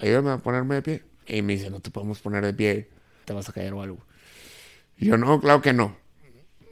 ayúdame 0.00 0.30
a 0.30 0.38
ponerme 0.38 0.76
de 0.76 0.82
pie. 0.82 1.02
Y 1.26 1.42
me 1.42 1.54
dice, 1.54 1.70
no 1.70 1.80
te 1.80 1.90
podemos 1.90 2.20
poner 2.20 2.44
de 2.44 2.54
pie, 2.54 2.88
te 3.24 3.32
vas 3.32 3.48
a 3.48 3.52
caer 3.52 3.72
o 3.74 3.82
algo. 3.82 3.98
Y 4.96 5.06
yo, 5.06 5.18
no, 5.18 5.40
claro 5.40 5.60
que 5.60 5.72
no. 5.72 5.96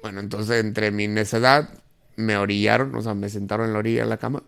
Bueno, 0.03 0.21
entonces 0.21 0.65
entre 0.65 0.91
mi 0.91 1.09
necedad 1.09 1.69
me 2.17 2.37
orillaron, 2.37 2.95
o 2.95 3.03
sea, 3.03 3.15
me 3.15 3.29
sentaron 3.29 3.67
en 3.67 3.73
la 3.73 3.79
orilla 3.81 4.03
de 4.03 4.09
la 4.09 4.17
cama 4.17 4.43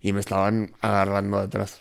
y 0.00 0.12
me 0.12 0.20
estaban 0.20 0.72
agarrando 0.80 1.38
de 1.38 1.44
atrás. 1.44 1.80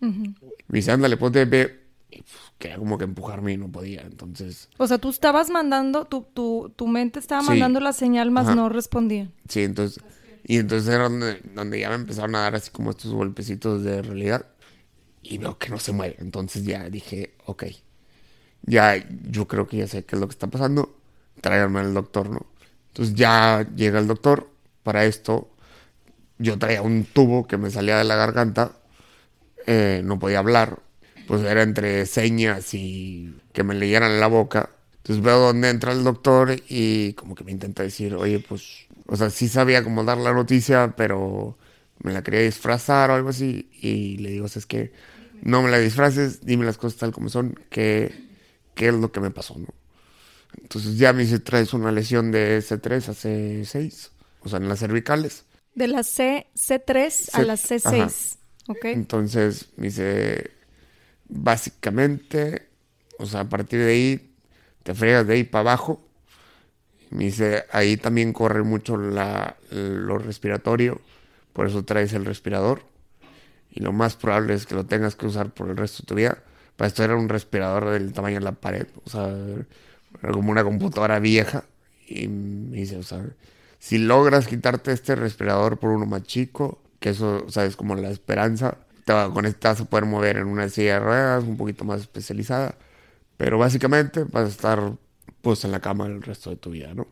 Ujú. 0.00 0.34
Me 0.68 0.78
dice, 0.78 0.92
ándale, 0.92 1.16
ponte 1.16 1.40
de 1.40 1.46
pie. 1.46 1.81
Y 2.14 2.20
pues, 2.22 2.34
quería 2.58 2.76
como 2.76 2.98
que 2.98 3.04
empujarme 3.04 3.52
y 3.52 3.56
no 3.56 3.72
podía. 3.72 4.02
Entonces, 4.02 4.68
O 4.76 4.86
sea, 4.86 4.98
tú 4.98 5.08
estabas 5.08 5.48
mandando, 5.48 6.04
tu, 6.04 6.22
tu, 6.34 6.70
tu 6.76 6.86
mente 6.86 7.18
estaba 7.18 7.40
Sí. 7.40 7.48
mandando 7.48 7.80
la 7.80 7.92
señal, 7.94 8.30
más 8.30 8.46
Ajá. 8.46 8.54
no 8.54 8.68
respondía. 8.68 9.30
sí, 9.48 9.62
entonces. 9.62 10.02
Y 10.44 10.58
entonces 10.58 10.92
era 10.92 11.04
donde, 11.04 11.40
donde 11.54 11.78
ya 11.80 11.88
me 11.88 11.94
empezaron 11.94 12.34
a 12.34 12.40
dar 12.40 12.56
así 12.56 12.70
como 12.70 12.90
estos 12.90 13.12
golpecitos 13.14 13.82
de 13.84 14.02
realidad. 14.02 14.44
Y 15.22 15.38
veo 15.38 15.56
que 15.56 15.68
no 15.70 15.78
se 15.78 15.92
mueve. 15.92 16.16
Entonces 16.18 16.64
ya 16.64 16.90
dije, 16.90 17.34
ok. 17.46 17.64
Ya, 18.62 18.96
yo 19.30 19.46
creo 19.48 19.66
que 19.68 19.76
ya 19.78 19.86
sé 19.86 20.04
qué 20.04 20.16
es 20.16 20.20
lo 20.20 20.26
que 20.28 20.32
está 20.32 20.48
pasando. 20.48 20.94
Tráiganme 21.40 21.78
al 21.80 21.94
doctor, 21.94 22.28
¿no? 22.28 22.44
Entonces 22.88 23.14
ya 23.14 23.66
llega 23.76 23.98
el 24.00 24.06
doctor. 24.08 24.50
Para 24.82 25.04
esto, 25.04 25.48
yo 26.38 26.58
traía 26.58 26.82
un 26.82 27.04
tubo 27.04 27.46
que 27.46 27.56
me 27.56 27.70
salía 27.70 27.96
de 27.96 28.04
la 28.04 28.16
garganta. 28.16 28.72
eh, 29.66 30.02
no 30.04 30.18
podía 30.18 30.40
hablar. 30.40 30.80
Pues 31.26 31.42
era 31.42 31.62
entre 31.62 32.06
señas 32.06 32.74
y 32.74 33.34
que 33.52 33.62
me 33.64 33.74
leyeran 33.74 34.20
la 34.20 34.26
boca. 34.26 34.70
Entonces 34.98 35.24
veo 35.24 35.38
dónde 35.40 35.70
entra 35.70 35.92
el 35.92 36.04
doctor 36.04 36.54
y 36.68 37.14
como 37.14 37.34
que 37.34 37.44
me 37.44 37.52
intenta 37.52 37.82
decir, 37.82 38.14
oye, 38.14 38.38
pues, 38.40 38.86
o 39.06 39.16
sea, 39.16 39.30
sí 39.30 39.48
sabía 39.48 39.82
cómo 39.84 40.04
dar 40.04 40.18
la 40.18 40.32
noticia, 40.32 40.94
pero 40.96 41.58
me 42.02 42.12
la 42.12 42.22
quería 42.22 42.40
disfrazar 42.40 43.10
o 43.10 43.14
algo 43.14 43.30
así. 43.30 43.68
Y 43.80 44.18
le 44.18 44.30
digo, 44.30 44.46
o 44.46 44.48
sea, 44.48 44.60
es 44.60 44.66
que 44.66 44.92
no 45.42 45.62
me 45.62 45.70
la 45.70 45.78
disfraces, 45.78 46.44
dime 46.46 46.64
las 46.64 46.78
cosas 46.78 46.98
tal 46.98 47.12
como 47.12 47.28
son, 47.28 47.58
qué, 47.70 48.14
qué 48.74 48.88
es 48.88 48.94
lo 48.94 49.10
que 49.12 49.20
me 49.20 49.30
pasó, 49.30 49.56
¿no? 49.58 49.68
Entonces 50.62 50.98
ya 50.98 51.12
me 51.12 51.22
dice, 51.22 51.38
traes 51.40 51.72
una 51.74 51.92
lesión 51.92 52.30
de 52.32 52.60
C3 52.62 53.08
a 53.08 53.14
C6, 53.14 54.12
o 54.42 54.48
sea, 54.48 54.58
en 54.58 54.68
las 54.68 54.80
cervicales. 54.80 55.44
De 55.74 55.86
la 55.86 56.02
C, 56.02 56.46
C3 56.54 57.28
a 57.34 57.42
C- 57.42 57.42
la 57.42 57.56
C6. 57.58 58.38
¿Ok? 58.68 58.86
Entonces 58.90 59.68
me 59.76 59.86
dice, 59.86 60.50
básicamente, 61.32 62.68
o 63.18 63.26
sea, 63.26 63.40
a 63.40 63.48
partir 63.48 63.80
de 63.80 63.90
ahí, 63.90 64.34
te 64.82 64.94
fregas 64.94 65.26
de 65.26 65.34
ahí 65.34 65.44
para 65.44 65.60
abajo. 65.60 66.04
Me 67.10 67.24
dice, 67.24 67.64
ahí 67.72 67.96
también 67.96 68.32
corre 68.32 68.62
mucho 68.62 68.96
la, 68.96 69.56
lo 69.70 70.18
respiratorio, 70.18 71.00
por 71.52 71.66
eso 71.66 71.84
traes 71.84 72.12
el 72.12 72.24
respirador. 72.24 72.84
Y 73.70 73.80
lo 73.80 73.92
más 73.92 74.16
probable 74.16 74.54
es 74.54 74.66
que 74.66 74.74
lo 74.74 74.84
tengas 74.86 75.16
que 75.16 75.26
usar 75.26 75.50
por 75.52 75.68
el 75.68 75.76
resto 75.76 76.02
de 76.02 76.06
tu 76.06 76.14
vida. 76.14 76.38
Para 76.76 76.88
esto 76.88 77.04
era 77.04 77.16
un 77.16 77.28
respirador 77.28 77.90
del 77.90 78.12
tamaño 78.12 78.38
de 78.38 78.44
la 78.44 78.52
pared, 78.52 78.86
o 79.04 79.10
sea, 79.10 79.34
como 80.32 80.50
una 80.50 80.64
computadora 80.64 81.18
vieja. 81.18 81.64
Y 82.06 82.28
me 82.28 82.78
dice, 82.78 82.96
o 82.98 83.02
sea, 83.02 83.24
si 83.78 83.98
logras 83.98 84.46
quitarte 84.46 84.92
este 84.92 85.14
respirador 85.14 85.78
por 85.78 85.90
uno 85.90 86.06
más 86.06 86.22
chico, 86.24 86.82
que 87.00 87.10
eso, 87.10 87.44
o 87.46 87.50
sea, 87.50 87.64
es 87.64 87.76
como 87.76 87.94
la 87.94 88.10
esperanza, 88.10 88.78
te 89.04 89.12
vas 89.12 89.80
a 89.80 89.84
poder 89.84 90.04
mover 90.06 90.36
en 90.36 90.46
una 90.46 90.68
silla 90.68 90.94
de 90.94 91.00
ruedas 91.00 91.44
un 91.44 91.56
poquito 91.56 91.84
más 91.84 92.00
especializada. 92.00 92.74
Pero 93.36 93.58
básicamente 93.58 94.24
vas 94.24 94.44
a 94.46 94.48
estar 94.48 94.92
pues 95.40 95.64
en 95.64 95.72
la 95.72 95.80
cama 95.80 96.06
el 96.06 96.22
resto 96.22 96.50
de 96.50 96.56
tu 96.56 96.70
vida, 96.70 96.94
¿no? 96.94 97.06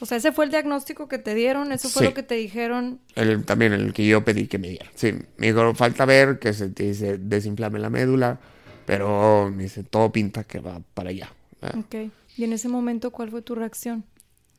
O 0.00 0.06
sea, 0.06 0.16
ese 0.18 0.30
fue 0.32 0.44
el 0.44 0.50
diagnóstico 0.50 1.08
que 1.08 1.18
te 1.18 1.34
dieron, 1.34 1.72
eso 1.72 1.88
fue 1.88 2.02
Sí. 2.02 2.08
lo 2.08 2.14
que 2.14 2.22
te 2.22 2.36
dijeron. 2.36 3.00
El, 3.16 3.44
también 3.44 3.72
el 3.72 3.92
que 3.92 4.06
yo 4.06 4.24
pedí 4.24 4.46
que 4.46 4.58
me 4.58 4.68
diera. 4.68 4.90
Sí, 4.94 5.12
me 5.36 5.48
dijo, 5.48 5.74
falta 5.74 6.04
ver 6.04 6.38
que 6.38 6.52
se 6.52 6.68
te 6.68 6.84
dice 6.84 7.18
desinflame 7.18 7.78
la 7.80 7.90
médula, 7.90 8.38
pero 8.86 9.50
me 9.54 9.64
dice, 9.64 9.82
todo 9.82 10.10
pinta 10.12 10.44
que 10.44 10.60
va 10.60 10.80
para 10.94 11.10
allá. 11.10 11.32
¿verdad? 11.60 11.80
Ok. 11.80 12.12
Y 12.36 12.44
en 12.44 12.52
ese 12.52 12.68
momento, 12.68 13.10
¿cuál 13.10 13.30
fue 13.30 13.42
tu 13.42 13.56
reacción? 13.56 14.04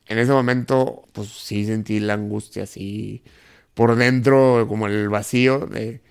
En 0.08 0.18
ese 0.20 0.32
momento, 0.34 1.06
pues 1.14 1.30
sí 1.30 1.66
sentí 1.66 2.00
la 2.02 2.16
angustia 2.16 2.64
así 2.64 3.24
por 3.74 3.96
dentro, 3.96 4.66
como 4.68 4.88
el 4.88 5.08
vacío 5.08 5.60
de, 5.68 6.02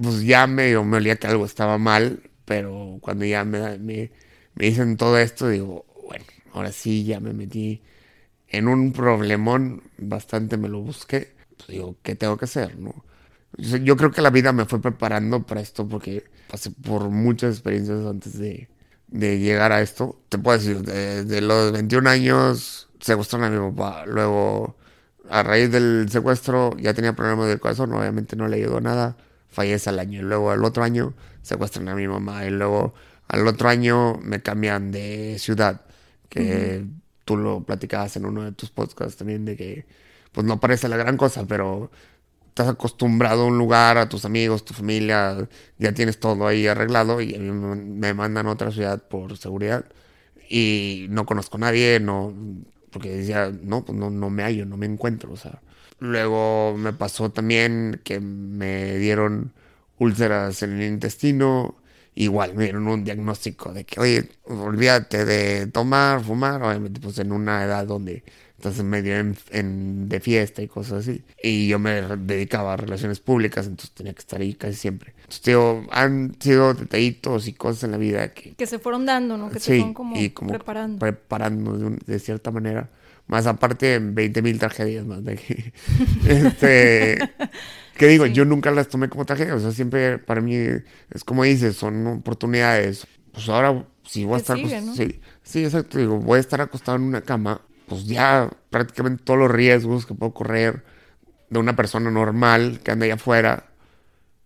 pues 0.00 0.22
ya 0.22 0.46
medio 0.46 0.84
me 0.84 0.98
olía 0.98 1.16
que 1.16 1.26
algo 1.26 1.44
estaba 1.44 1.78
mal, 1.78 2.30
pero 2.44 2.98
cuando 3.00 3.24
ya 3.24 3.44
me, 3.44 3.78
me, 3.78 4.10
dicen 4.54 4.96
todo 4.96 5.18
esto, 5.18 5.48
digo, 5.48 5.86
bueno, 6.08 6.24
ahora 6.52 6.72
sí 6.72 7.04
ya 7.04 7.20
me 7.20 7.32
metí 7.32 7.82
en 8.48 8.68
un 8.68 8.92
problemón, 8.92 9.82
bastante 9.98 10.56
me 10.56 10.68
lo 10.68 10.80
busqué, 10.80 11.34
pues 11.56 11.68
digo, 11.68 11.96
¿qué 12.02 12.14
tengo 12.16 12.36
que 12.36 12.46
hacer, 12.46 12.78
no? 12.78 13.04
Yo 13.58 13.76
yo 13.78 13.96
creo 13.96 14.10
que 14.12 14.22
la 14.22 14.30
vida 14.30 14.52
me 14.52 14.64
fue 14.64 14.80
preparando 14.80 15.44
para 15.46 15.60
esto 15.60 15.86
porque 15.88 16.24
pasé 16.48 16.70
por 16.70 17.10
muchas 17.10 17.54
experiencias 17.54 18.06
antes 18.06 18.38
de, 18.38 18.68
de 19.10 19.38
llegar 19.38 19.72
a 19.72 19.82
esto. 19.82 20.20
Te 20.28 20.38
puedo 20.38 20.58
decir, 20.58 20.82
desde 20.82 21.40
los 21.40 21.72
21 21.72 22.08
años 22.08 22.88
secuestraron 23.00 23.52
a 23.52 23.58
mi 23.60 23.70
papá. 23.72 24.04
Luego, 24.06 24.76
a 25.28 25.42
raíz 25.42 25.70
del 25.70 26.08
secuestro, 26.10 26.76
ya 26.78 26.94
tenía 26.94 27.14
problemas 27.14 27.48
del 27.48 27.60
corazón. 27.60 27.92
Obviamente 27.92 28.36
no 28.36 28.48
le 28.48 28.56
ayudó 28.56 28.80
nada. 28.80 29.16
Fallece 29.50 29.90
al 29.90 29.98
año. 29.98 30.20
Y 30.20 30.22
luego, 30.22 30.50
al 30.50 30.64
otro 30.64 30.82
año, 30.82 31.14
secuestran 31.42 31.88
a 31.88 31.94
mi 31.94 32.08
mamá. 32.08 32.44
Y 32.46 32.50
luego, 32.50 32.94
al 33.28 33.46
otro 33.46 33.68
año, 33.68 34.18
me 34.22 34.42
cambian 34.42 34.90
de 34.92 35.38
ciudad. 35.38 35.82
Que 36.28 36.84
tú 37.24 37.36
lo 37.36 37.64
platicabas 37.64 38.16
en 38.16 38.26
uno 38.26 38.44
de 38.44 38.52
tus 38.52 38.70
podcasts 38.70 39.16
también, 39.16 39.44
de 39.44 39.56
que, 39.56 39.86
pues 40.32 40.46
no 40.46 40.60
parece 40.60 40.88
la 40.88 40.96
gran 40.96 41.16
cosa, 41.16 41.46
pero 41.46 41.90
estás 42.48 42.68
acostumbrado 42.68 43.42
a 43.42 43.46
un 43.46 43.58
lugar, 43.58 43.98
a 43.98 44.08
tus 44.08 44.24
amigos, 44.24 44.64
tu 44.64 44.74
familia, 44.74 45.48
ya 45.78 45.92
tienes 45.94 46.18
todo 46.20 46.46
ahí 46.46 46.66
arreglado 46.66 47.20
y 47.20 47.34
a 47.34 47.38
mí 47.38 47.50
me 47.50 47.76
me 47.76 48.14
mandan 48.14 48.46
a 48.48 48.52
otra 48.52 48.70
ciudad 48.72 49.02
por 49.08 49.36
seguridad 49.36 49.84
y 50.48 51.06
no 51.10 51.26
conozco 51.26 51.56
a 51.58 51.60
nadie, 51.60 52.00
no, 52.00 52.34
porque 52.90 53.10
decía, 53.16 53.52
no, 53.62 53.84
pues 53.84 53.96
no, 53.98 54.10
no 54.10 54.30
me 54.30 54.42
hallo, 54.42 54.66
no 54.66 54.76
me 54.76 54.86
encuentro, 54.86 55.32
o 55.32 55.36
sea. 55.36 55.62
Luego 56.00 56.74
me 56.76 56.92
pasó 56.92 57.30
también 57.30 58.00
que 58.04 58.20
me 58.20 58.96
dieron 58.98 59.52
úlceras 59.98 60.62
en 60.62 60.80
el 60.80 60.88
intestino, 60.92 61.76
igual 62.14 62.54
me 62.54 62.64
dieron 62.64 62.88
un 62.88 63.04
diagnóstico 63.04 63.72
de 63.72 63.84
que, 63.84 64.00
oye, 64.00 64.28
olvídate 64.44 65.24
de 65.24 65.66
tomar, 65.66 66.22
fumar, 66.24 66.62
obviamente 66.62 67.00
pues 67.00 67.18
en 67.18 67.32
una 67.32 67.62
edad 67.64 67.86
donde 67.86 68.24
estás 68.56 68.78
en 68.78 68.88
medio 68.90 69.16
en- 69.18 69.36
en- 69.50 70.08
de 70.08 70.20
fiesta 70.20 70.60
y 70.62 70.68
cosas 70.68 71.06
así. 71.06 71.22
Y 71.42 71.68
yo 71.68 71.78
me 71.78 72.00
dedicaba 72.02 72.74
a 72.74 72.76
relaciones 72.76 73.20
públicas, 73.20 73.66
entonces 73.66 73.94
tenía 73.94 74.12
que 74.12 74.18
estar 74.20 74.40
ahí 74.40 74.54
casi 74.54 74.74
siempre. 74.74 75.12
Entonces, 75.18 75.42
digo, 75.44 75.84
han 75.90 76.34
sido 76.40 76.74
detallitos 76.74 77.46
y 77.48 77.52
cosas 77.54 77.84
en 77.84 77.92
la 77.92 77.96
vida 77.98 78.32
que... 78.34 78.52
Que 78.54 78.66
se 78.66 78.78
fueron 78.78 79.06
dando, 79.06 79.36
¿no? 79.38 79.50
Que 79.50 79.60
sí, 79.60 79.66
fueron 79.76 79.94
como, 79.94 80.16
y 80.18 80.30
como 80.30 80.50
preparando. 80.50 80.98
preparando 80.98 81.78
de, 81.78 81.84
un- 81.86 81.98
de 82.06 82.18
cierta 82.18 82.50
manera. 82.50 82.88
Más 83.30 83.46
aparte, 83.46 84.00
20 84.00 84.42
mil 84.42 84.58
tragedias 84.58 85.06
más 85.06 85.24
de 85.24 85.36
que... 85.36 85.72
este, 86.26 87.16
que 87.96 88.08
digo, 88.08 88.26
yo 88.26 88.44
nunca 88.44 88.72
las 88.72 88.88
tomé 88.88 89.08
como 89.08 89.24
tragedias. 89.24 89.58
O 89.58 89.60
sea, 89.60 89.70
siempre 89.70 90.18
para 90.18 90.40
mí 90.40 90.56
es 90.56 91.22
como 91.24 91.44
dices, 91.44 91.76
son 91.76 92.04
oportunidades. 92.08 93.06
Pues 93.30 93.48
ahora, 93.48 93.86
si 94.04 94.24
voy 94.24 94.34
a 94.34 94.38
estar... 94.38 94.56
sigue, 94.56 94.80
¿no? 94.80 94.96
sí, 94.96 95.20
sí, 95.44 95.64
exacto. 95.64 95.98
Digo, 95.98 96.18
voy 96.18 96.38
a 96.38 96.40
estar 96.40 96.60
acostado 96.60 96.96
en 96.96 97.04
una 97.04 97.20
cama. 97.20 97.60
Pues 97.86 98.04
ya 98.06 98.50
prácticamente 98.68 99.22
todos 99.22 99.38
los 99.38 99.50
riesgos 99.50 100.06
que 100.06 100.14
puedo 100.14 100.34
correr 100.34 100.84
de 101.50 101.60
una 101.60 101.76
persona 101.76 102.10
normal 102.10 102.80
que 102.82 102.90
anda 102.90 103.04
allá 103.04 103.14
afuera, 103.14 103.70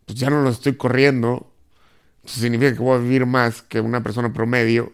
pues 0.04 0.18
ya 0.18 0.28
no 0.28 0.42
los 0.42 0.56
estoy 0.56 0.74
corriendo. 0.74 1.50
Eso 2.22 2.38
significa 2.38 2.74
que 2.74 2.80
voy 2.80 2.98
a 2.98 3.00
vivir 3.00 3.24
más 3.24 3.62
que 3.62 3.80
una 3.80 4.02
persona 4.02 4.30
promedio. 4.34 4.92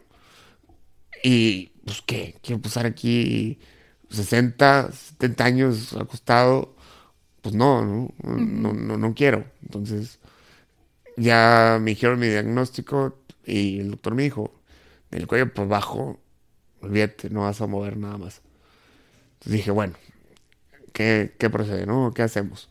Y, 1.24 1.72
pues, 1.84 2.02
¿qué? 2.06 2.38
Quiero 2.40 2.62
pasar 2.62 2.86
aquí 2.86 3.58
60, 4.10 4.92
70 4.92 5.44
años 5.44 5.94
acostado. 5.94 6.74
Pues 7.42 7.54
no, 7.54 7.84
no, 7.84 8.14
no, 8.22 8.72
no, 8.72 8.98
no 8.98 9.14
quiero. 9.14 9.44
Entonces, 9.62 10.18
ya 11.16 11.78
me 11.80 11.90
dijeron 11.90 12.18
mi 12.20 12.28
diagnóstico 12.28 13.18
y 13.46 13.80
el 13.80 13.90
doctor 13.92 14.14
me 14.14 14.24
dijo, 14.24 14.52
del 15.10 15.26
cuello 15.26 15.52
por 15.52 15.64
abajo, 15.64 16.20
olvídate, 16.82 17.30
no 17.30 17.42
vas 17.42 17.60
a 17.60 17.66
mover 17.66 17.96
nada 17.96 18.18
más. 18.18 18.42
Entonces 19.34 19.52
dije, 19.52 19.70
bueno, 19.70 19.94
¿qué, 20.92 21.34
qué 21.38 21.50
procede, 21.50 21.86
no? 21.86 22.12
¿Qué 22.14 22.22
hacemos? 22.22 22.68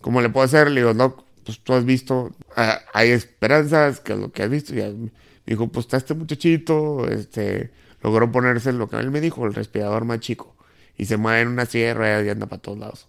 ¿Cómo 0.00 0.20
le 0.20 0.30
puedo 0.30 0.44
hacer? 0.44 0.70
Le 0.70 0.80
digo, 0.80 0.94
Doc, 0.94 1.24
pues 1.44 1.60
tú 1.60 1.74
has 1.74 1.84
visto, 1.84 2.34
ah, 2.56 2.80
hay 2.92 3.10
esperanzas, 3.10 4.00
que 4.00 4.14
es 4.14 4.18
lo 4.18 4.32
que 4.32 4.42
has 4.42 4.50
visto. 4.50 4.74
Y 4.74 4.78
me 4.78 5.10
dijo, 5.46 5.68
pues 5.68 5.86
está 5.86 5.96
este 5.98 6.14
muchachito, 6.14 7.08
este, 7.08 7.72
logró 8.02 8.30
ponerse 8.32 8.72
lo 8.72 8.88
que 8.88 8.96
él 8.96 9.10
me 9.10 9.20
dijo, 9.20 9.46
el 9.46 9.54
respirador 9.54 10.04
más 10.04 10.20
chico. 10.20 10.55
Y 10.98 11.06
se 11.06 11.16
mueve 11.16 11.42
en 11.42 11.48
una 11.48 11.66
silla 11.66 11.88
de 11.88 11.94
ruedas 11.94 12.26
y 12.26 12.30
anda 12.30 12.46
para 12.46 12.62
todos 12.62 12.78
lados. 12.78 13.08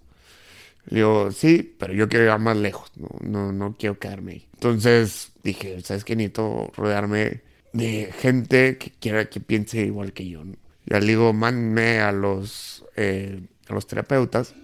Digo, 0.89 1.32
sí, 1.32 1.75
pero 1.79 1.94
yo 1.94 2.08
quiero 2.08 2.25
ir 2.34 2.39
más 2.39 2.56
lejos, 2.58 2.91
no, 2.96 3.10
no, 3.22 3.51
no 3.51 3.75
quiero 3.77 4.00
quedarme 4.00 4.34
ahí. 4.34 4.48
Entonces 4.53 5.32
dije, 5.44 5.82
¿sabes 5.82 6.06
qué? 6.06 6.15
Necesito 6.15 6.72
rodearme 6.77 7.41
de 7.74 8.13
gente 8.17 8.77
que 8.77 8.91
quiera 8.91 9.25
que 9.29 9.41
piense 9.41 9.82
igual 9.82 10.13
que 10.13 10.27
yo. 10.29 10.44
Ya 10.86 11.00
le 11.00 11.08
digo, 11.08 11.34
mándenme 11.34 12.00
a 12.00 12.13
los, 12.13 12.86
eh, 12.96 13.41
a 13.67 13.74
los 13.74 13.86
terapeutas. 13.88 14.56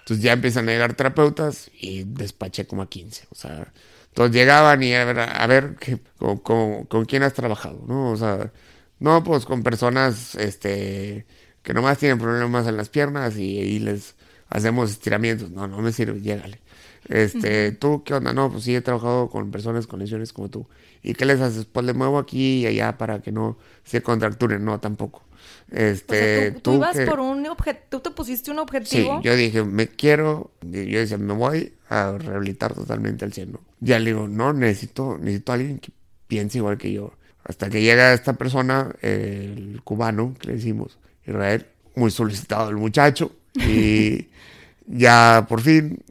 Entonces 0.00 0.22
ya 0.22 0.32
empiezan 0.32 0.68
a 0.68 0.72
llegar 0.72 0.94
terapeutas 0.94 1.70
y 1.80 2.04
despaché 2.04 2.66
como 2.66 2.82
a 2.82 2.88
15. 2.88 3.26
O 3.30 3.34
sea, 3.34 3.72
todos 4.14 4.30
llegaban 4.30 4.82
y 4.82 4.94
a 4.94 5.04
ver, 5.04 5.18
a 5.20 5.46
ver 5.48 5.76
con, 6.18 6.38
con- 6.38 6.84
con 6.86 7.04
quién 7.06 7.22
has 7.24 7.34
trabajado, 7.34 7.84
¿no? 7.88 8.10
O 8.12 8.16
sea, 8.16 8.52
no, 9.00 9.22
pues 9.24 9.44
con 9.46 9.62
personas 9.62 10.34
este, 10.36 11.26
que 11.62 11.74
nomás 11.74 11.98
tienen 11.98 12.18
problemas 12.18 12.66
en 12.66 12.76
las 12.76 12.88
piernas 12.88 13.36
y, 13.36 13.58
y 13.58 13.78
les 13.78 14.14
hacemos 14.48 14.90
estiramientos. 14.90 15.50
No, 15.50 15.66
no 15.66 15.78
me 15.78 15.92
sirve, 15.92 16.20
llégale. 16.20 16.60
Este, 17.08 17.72
¿tú 17.72 18.02
qué 18.04 18.14
onda? 18.14 18.32
No, 18.32 18.50
pues 18.50 18.64
sí, 18.64 18.74
he 18.74 18.80
trabajado 18.80 19.28
con 19.28 19.50
personas 19.50 19.86
con 19.86 20.00
lesiones 20.00 20.32
como 20.32 20.48
tú. 20.48 20.66
¿Y 21.02 21.14
qué 21.14 21.24
les 21.24 21.40
haces? 21.40 21.64
Pues 21.64 21.84
le 21.84 21.94
muevo 21.94 22.18
aquí 22.18 22.60
y 22.60 22.66
allá 22.66 22.96
para 22.96 23.20
que 23.20 23.32
no 23.32 23.58
se 23.84 24.02
contracturen. 24.02 24.64
No, 24.64 24.78
tampoco. 24.78 25.24
Este, 25.70 26.14
o 26.14 26.42
sea, 26.42 26.54
tú, 26.54 26.60
tú, 26.60 26.74
ibas 26.74 26.96
por 27.00 27.18
un 27.18 27.46
objetivo, 27.46 27.86
tú 27.88 28.00
te 28.00 28.10
pusiste 28.10 28.50
un 28.50 28.60
objetivo. 28.60 29.18
Sí, 29.18 29.24
yo 29.24 29.34
dije, 29.34 29.64
me 29.64 29.88
quiero, 29.88 30.52
yo 30.60 30.98
decía, 31.00 31.18
me 31.18 31.32
voy 31.34 31.72
a 31.88 32.16
rehabilitar 32.18 32.74
totalmente 32.74 33.24
al 33.24 33.32
cielo. 33.32 33.60
Ya 33.80 33.98
le 33.98 34.12
digo, 34.12 34.28
no, 34.28 34.52
necesito, 34.52 35.18
necesito 35.18 35.52
a 35.52 35.54
alguien 35.56 35.78
que 35.78 35.90
piense 36.28 36.58
igual 36.58 36.78
que 36.78 36.92
yo. 36.92 37.14
Hasta 37.42 37.68
que 37.68 37.82
llega 37.82 38.12
esta 38.12 38.34
persona, 38.34 38.94
el 39.00 39.80
cubano, 39.82 40.34
que 40.38 40.48
le 40.48 40.54
decimos, 40.54 40.98
Israel, 41.26 41.66
muy 41.94 42.10
solicitado 42.10 42.70
el 42.70 42.76
muchacho, 42.76 43.32
y 43.54 44.28
ya 44.86 45.46
por 45.48 45.60
fin 45.60 46.02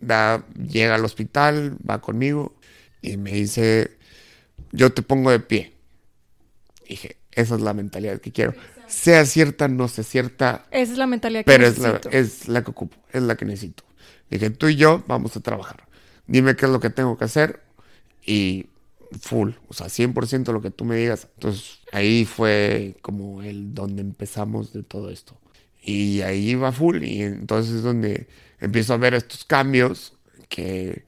da, 0.00 0.44
llega 0.56 0.94
al 0.94 1.04
hospital, 1.04 1.76
va 1.88 2.00
conmigo, 2.00 2.54
y 3.02 3.16
me 3.16 3.32
dice, 3.32 3.96
yo 4.72 4.92
te 4.92 5.02
pongo 5.02 5.30
de 5.30 5.40
pie. 5.40 5.72
dije, 6.88 7.16
esa 7.32 7.54
es 7.54 7.60
la 7.60 7.74
mentalidad 7.74 8.20
que 8.20 8.32
quiero. 8.32 8.54
Sea 8.86 9.24
cierta, 9.24 9.68
no 9.68 9.86
sea 9.86 10.02
cierta. 10.02 10.66
Esa 10.70 10.92
es 10.92 10.98
la 10.98 11.06
mentalidad 11.06 11.40
que 11.40 11.44
pero 11.44 11.64
necesito. 11.64 12.08
es 12.10 12.12
la, 12.12 12.18
es 12.18 12.48
la 12.48 12.64
que 12.64 12.70
ocupo, 12.70 12.96
es 13.12 13.22
la 13.22 13.36
que 13.36 13.44
necesito. 13.44 13.84
Dije, 14.30 14.50
tú 14.50 14.68
y 14.68 14.76
yo 14.76 15.04
vamos 15.06 15.36
a 15.36 15.40
trabajar. 15.40 15.86
Dime 16.26 16.56
qué 16.56 16.66
es 16.66 16.72
lo 16.72 16.80
que 16.80 16.90
tengo 16.90 17.16
que 17.16 17.24
hacer 17.24 17.62
y 18.24 18.66
full, 19.20 19.52
o 19.68 19.74
sea, 19.74 19.88
100% 19.88 20.52
lo 20.52 20.60
que 20.62 20.70
tú 20.70 20.84
me 20.84 20.96
digas. 20.96 21.28
Entonces 21.34 21.80
ahí 21.92 22.24
fue 22.24 22.96
como 23.02 23.42
el 23.42 23.74
donde 23.74 24.02
empezamos 24.02 24.72
de 24.72 24.82
todo 24.82 25.10
esto. 25.10 25.36
Y 25.82 26.20
ahí 26.22 26.54
va 26.54 26.72
full 26.72 27.02
y 27.04 27.22
entonces 27.22 27.76
es 27.76 27.82
donde 27.82 28.28
empiezo 28.60 28.94
a 28.94 28.98
ver 28.98 29.14
estos 29.14 29.44
cambios 29.44 30.14
que, 30.48 31.04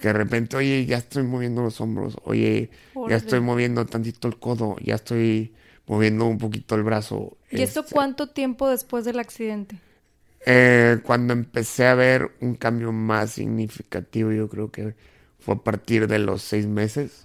que 0.00 0.08
de 0.08 0.12
repente, 0.14 0.56
oye, 0.56 0.84
ya 0.86 0.98
estoy 0.98 1.22
moviendo 1.22 1.62
los 1.62 1.80
hombros, 1.80 2.16
oye, 2.24 2.70
ya 3.06 3.16
estoy 3.16 3.40
moviendo 3.40 3.86
tantito 3.86 4.26
el 4.28 4.38
codo, 4.38 4.76
ya 4.82 4.96
estoy 4.96 5.54
moviendo 5.86 6.26
un 6.26 6.38
poquito 6.38 6.74
el 6.74 6.82
brazo. 6.82 7.36
¿Y 7.50 7.62
esto 7.62 7.88
Este, 7.88 7.90
cuánto 7.90 8.28
tiempo 8.30 8.68
después 8.68 9.04
del 9.04 9.18
accidente? 9.18 9.82
eh, 10.40 10.98
cuando 11.04 11.32
empecé 11.32 11.86
a 11.86 11.94
ver 11.94 12.30
un 12.40 12.54
cambio 12.54 12.92
más 12.92 13.32
significativo, 13.32 14.32
yo 14.32 14.48
creo 14.48 14.70
que 14.70 14.94
fue 15.46 15.54
a 15.54 15.58
partir 15.58 16.08
de 16.08 16.18
los 16.18 16.42
seis 16.42 16.66
meses. 16.66 17.22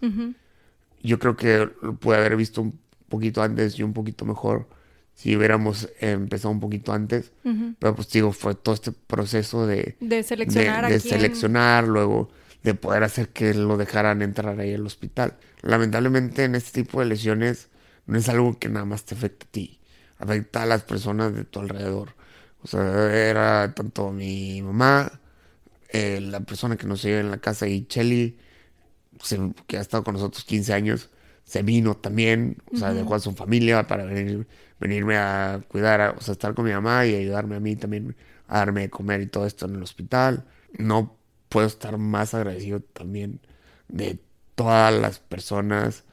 Yo 1.01 1.17
creo 1.17 1.35
que 1.35 1.67
lo 1.81 1.95
pude 1.95 2.17
haber 2.17 2.35
visto 2.35 2.61
un 2.61 2.79
poquito 3.09 3.41
antes 3.41 3.79
y 3.79 3.81
un 3.83 3.93
poquito 3.93 4.25
mejor 4.25 4.67
si 5.15 5.35
hubiéramos 5.35 5.89
empezado 5.99 6.51
un 6.51 6.59
poquito 6.59 6.93
antes. 6.93 7.31
Pero 7.79 7.95
pues 7.95 8.11
digo, 8.11 8.31
fue 8.31 8.53
todo 8.53 8.75
este 8.75 8.91
proceso 8.91 9.65
de, 9.65 9.95
De 9.99 10.21
seleccionar 10.21 10.81
de, 10.81 10.93
a 10.93 10.97
de 10.97 11.01
quién. 11.01 11.15
seleccionar, 11.15 11.87
luego 11.87 12.29
de 12.61 12.75
poder 12.75 13.03
hacer 13.03 13.29
que 13.29 13.55
lo 13.55 13.75
dejaran 13.75 14.21
entrar 14.21 14.59
ahí 14.59 14.75
al 14.75 14.85
hospital. 14.85 15.35
Lamentablemente 15.63 16.43
en 16.43 16.53
este 16.53 16.83
tipo 16.83 16.99
de 16.99 17.07
lesiones 17.07 17.69
no 18.05 18.19
es 18.19 18.29
algo 18.29 18.59
que 18.59 18.69
nada 18.69 18.85
más 18.85 19.03
te 19.03 19.15
afecta 19.15 19.47
a 19.47 19.49
ti, 19.49 19.79
afecta 20.19 20.61
a 20.61 20.67
las 20.67 20.83
personas 20.83 21.33
de 21.33 21.43
tu 21.43 21.59
alrededor. 21.59 22.13
O 22.61 22.67
sea, 22.67 23.11
era 23.11 23.73
tanto 23.73 24.11
mi 24.11 24.61
mamá, 24.61 25.20
eh, 25.91 26.21
la 26.21 26.41
persona 26.41 26.77
que 26.77 26.87
nos 26.87 27.03
lleva 27.03 27.19
en 27.21 27.31
la 27.31 27.39
casa 27.39 27.67
y 27.67 27.85
Chelly, 27.87 28.37
que 29.67 29.77
ha 29.77 29.81
estado 29.81 30.03
con 30.03 30.13
nosotros 30.15 30.43
15 30.45 30.73
años, 30.73 31.09
se 31.43 31.63
vino 31.63 31.95
también, 31.97 32.57
o 32.73 32.75
sea, 32.75 32.93
dejó 32.93 33.15
a 33.15 33.19
su 33.19 33.33
familia 33.33 33.87
para 33.87 34.05
venir, 34.05 34.47
venirme 34.79 35.17
a 35.17 35.63
cuidar, 35.67 36.01
a- 36.01 36.11
o 36.11 36.21
sea, 36.21 36.31
estar 36.33 36.53
con 36.53 36.65
mi 36.65 36.71
mamá 36.71 37.05
y 37.05 37.15
ayudarme 37.15 37.55
a 37.55 37.59
mí 37.59 37.75
también 37.75 38.15
a 38.47 38.59
darme 38.59 38.81
de 38.81 38.89
comer 38.89 39.21
y 39.21 39.27
todo 39.27 39.45
esto 39.45 39.65
en 39.65 39.75
el 39.75 39.83
hospital. 39.83 40.45
No 40.77 41.17
puedo 41.49 41.67
estar 41.67 41.97
más 41.97 42.33
agradecido 42.33 42.79
también 42.81 43.39
de 43.87 44.19
todas 44.55 44.93
las 44.93 45.19
personas 45.19 46.03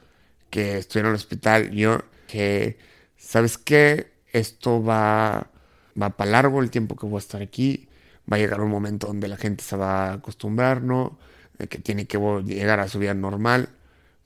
que 0.49 0.77
estuvieron 0.77 1.09
en 1.11 1.15
el 1.15 1.19
hospital. 1.21 1.71
Yo, 1.71 1.99
que, 2.27 2.77
¿sabes 3.17 3.57
qué? 3.57 4.11
Esto 4.33 4.83
va, 4.83 5.51
va 6.01 6.09
para 6.17 6.31
largo 6.31 6.61
el 6.61 6.71
tiempo 6.71 6.95
que 6.95 7.05
voy 7.07 7.17
a 7.17 7.19
estar 7.19 7.41
aquí. 7.41 7.89
Va 8.31 8.37
a 8.37 8.39
llegar 8.39 8.61
un 8.61 8.69
momento 8.69 9.07
donde 9.07 9.27
la 9.27 9.37
gente 9.37 9.63
se 9.63 9.75
va 9.75 10.09
a 10.09 10.13
acostumbrar, 10.13 10.81
¿no? 10.81 11.17
Que 11.57 11.79
tiene 11.79 12.05
que 12.05 12.17
llegar 12.45 12.79
a 12.79 12.87
su 12.87 12.99
vida 12.99 13.13
normal. 13.13 13.69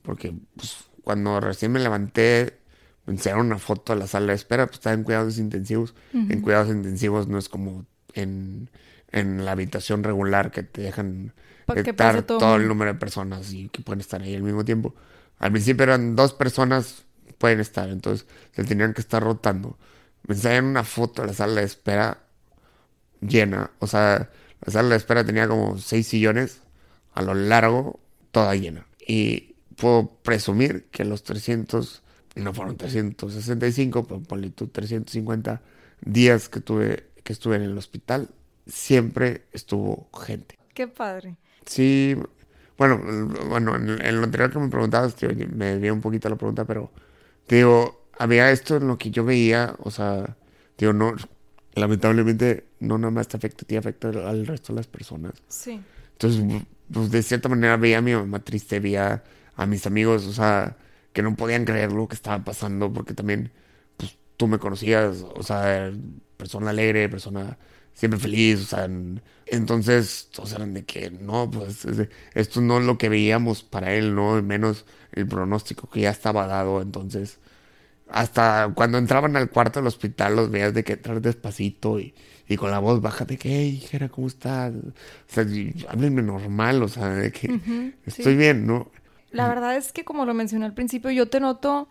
Porque 0.02 0.34
pues, 0.56 0.84
cuando 1.02 1.40
recién 1.40 1.72
me 1.72 1.80
levanté, 1.80 2.58
me 3.06 3.14
enseñaron 3.14 3.46
una 3.46 3.58
foto 3.58 3.94
de 3.94 3.98
la 4.00 4.06
sala 4.06 4.28
de 4.28 4.34
espera, 4.34 4.66
pues 4.66 4.78
estaba 4.78 4.94
en 4.94 5.04
cuidados 5.04 5.38
intensivos. 5.38 5.94
En 6.12 6.40
cuidados 6.40 6.68
intensivos 6.68 7.28
no 7.28 7.38
es 7.38 7.48
como 7.48 7.86
en, 8.12 8.70
en 9.10 9.44
la 9.44 9.52
habitación 9.52 10.02
regular 10.02 10.50
que 10.50 10.62
te 10.62 10.82
dejan 10.82 11.32
Pa' 11.66 11.74
que 11.74 11.90
estar 11.90 12.22
todo 12.22 12.38
todo, 12.38 12.56
el 12.56 12.68
número 12.68 12.92
de 12.92 12.98
personas 12.98 13.52
y 13.52 13.68
que 13.68 13.82
pueden 13.82 14.00
estar 14.00 14.20
ahí 14.20 14.34
al 14.34 14.42
mismo 14.42 14.64
tiempo. 14.64 14.94
Al 15.38 15.50
principio 15.50 15.84
eran 15.84 16.14
dos 16.14 16.32
personas, 16.32 17.04
pueden 17.38 17.60
estar, 17.60 17.88
entonces 17.88 18.26
se 18.52 18.64
tenían 18.64 18.92
que 18.92 19.00
estar 19.00 19.22
rotando. 19.22 19.78
Me 20.26 20.34
enseñaron 20.34 20.70
una 20.70 20.84
foto 20.84 21.22
de 21.22 21.28
la 21.28 21.34
sala 21.34 21.60
de 21.60 21.66
espera 21.66 22.23
llena, 23.26 23.70
o 23.78 23.86
sea, 23.86 24.30
la 24.64 24.72
sala 24.72 24.90
de 24.90 24.96
espera 24.96 25.24
tenía 25.24 25.48
como 25.48 25.78
seis 25.78 26.06
sillones 26.08 26.62
a 27.12 27.22
lo 27.22 27.34
largo, 27.34 28.00
toda 28.30 28.54
llena. 28.54 28.86
Y 29.06 29.54
puedo 29.76 30.10
presumir 30.22 30.86
que 30.90 31.04
los 31.04 31.22
300, 31.22 32.02
no 32.36 32.54
fueron 32.54 32.76
365, 32.76 34.04
pero 34.06 34.20
ponle 34.22 34.50
tú 34.50 34.68
350 34.68 35.62
días 36.00 36.48
que 36.48 36.60
tuve, 36.60 37.10
que 37.22 37.32
estuve 37.32 37.56
en 37.56 37.62
el 37.62 37.76
hospital, 37.78 38.30
siempre 38.66 39.44
estuvo 39.52 40.08
gente. 40.18 40.58
Qué 40.74 40.88
padre. 40.88 41.36
Sí, 41.66 42.16
bueno, 42.76 43.00
bueno, 43.48 43.76
en, 43.76 44.04
en 44.04 44.16
lo 44.16 44.24
anterior 44.24 44.50
que 44.50 44.58
me 44.58 44.68
preguntabas, 44.68 45.14
tío, 45.14 45.30
me 45.52 45.66
desvié 45.66 45.92
un 45.92 46.00
poquito 46.00 46.28
la 46.28 46.36
pregunta, 46.36 46.64
pero 46.64 46.90
te 47.46 47.56
digo, 47.56 48.08
había 48.18 48.50
esto 48.50 48.76
en 48.76 48.88
lo 48.88 48.98
que 48.98 49.10
yo 49.10 49.24
veía, 49.24 49.76
o 49.78 49.90
sea, 49.90 50.36
digo, 50.78 50.92
no, 50.92 51.14
lamentablemente 51.74 52.64
no 52.80 52.98
nada 52.98 53.10
más 53.10 53.28
te 53.28 53.36
afecta 53.36 53.64
a 53.64 53.66
ti, 53.66 53.76
afecta 53.76 54.08
al 54.08 54.46
resto 54.46 54.72
de 54.72 54.76
las 54.78 54.86
personas. 54.86 55.32
Sí. 55.48 55.80
Entonces, 56.12 56.62
pues 56.92 57.10
de 57.10 57.22
cierta 57.22 57.48
manera 57.48 57.76
veía 57.76 57.98
a 57.98 58.02
mi 58.02 58.14
mamá 58.14 58.40
triste, 58.44 58.80
veía 58.80 59.24
a 59.56 59.66
mis 59.66 59.86
amigos, 59.86 60.26
o 60.26 60.32
sea, 60.32 60.76
que 61.12 61.22
no 61.22 61.34
podían 61.36 61.64
creer 61.64 61.92
lo 61.92 62.08
que 62.08 62.14
estaba 62.14 62.42
pasando, 62.44 62.92
porque 62.92 63.14
también, 63.14 63.50
pues 63.96 64.16
tú 64.36 64.46
me 64.46 64.58
conocías, 64.58 65.24
o 65.34 65.42
sea, 65.42 65.92
persona 66.36 66.70
alegre, 66.70 67.08
persona 67.08 67.56
siempre 67.94 68.18
feliz, 68.18 68.60
o 68.62 68.64
sea, 68.66 68.84
en- 68.86 69.22
entonces 69.46 70.28
todos 70.32 70.52
eran 70.52 70.74
de 70.74 70.84
que 70.84 71.10
no, 71.10 71.50
pues 71.50 71.86
esto 72.34 72.60
no 72.60 72.78
es 72.80 72.84
lo 72.84 72.98
que 72.98 73.08
veíamos 73.08 73.62
para 73.62 73.94
él, 73.94 74.14
¿no? 74.14 74.40
Menos 74.42 74.84
el 75.12 75.26
pronóstico 75.28 75.88
que 75.88 76.00
ya 76.00 76.10
estaba 76.10 76.46
dado, 76.48 76.82
entonces 76.82 77.38
hasta 78.08 78.70
cuando 78.74 78.98
entraban 78.98 79.36
al 79.36 79.50
cuarto 79.50 79.80
del 79.80 79.86
hospital 79.88 80.36
los 80.36 80.50
veías 80.50 80.74
de 80.74 80.84
que 80.84 80.94
entrar 80.94 81.20
despacito 81.20 81.98
y, 82.00 82.14
y 82.48 82.56
con 82.56 82.70
la 82.70 82.78
voz 82.78 83.00
baja 83.00 83.24
de 83.24 83.38
que, 83.38 83.48
hey, 83.50 83.78
Jera, 83.90 84.08
¿cómo 84.08 84.26
estás? 84.28 84.72
O 84.74 84.92
sea, 85.26 85.44
háblenme 85.88 86.22
normal, 86.22 86.82
o 86.82 86.88
sea, 86.88 87.08
de 87.10 87.32
que 87.32 87.54
estoy 88.06 88.34
sí. 88.34 88.36
bien, 88.36 88.66
¿no? 88.66 88.90
La 89.30 89.48
verdad 89.48 89.76
es 89.76 89.92
que 89.92 90.04
como 90.04 90.24
lo 90.26 90.34
mencioné 90.34 90.66
al 90.66 90.74
principio, 90.74 91.10
yo 91.10 91.28
te 91.28 91.40
noto 91.40 91.88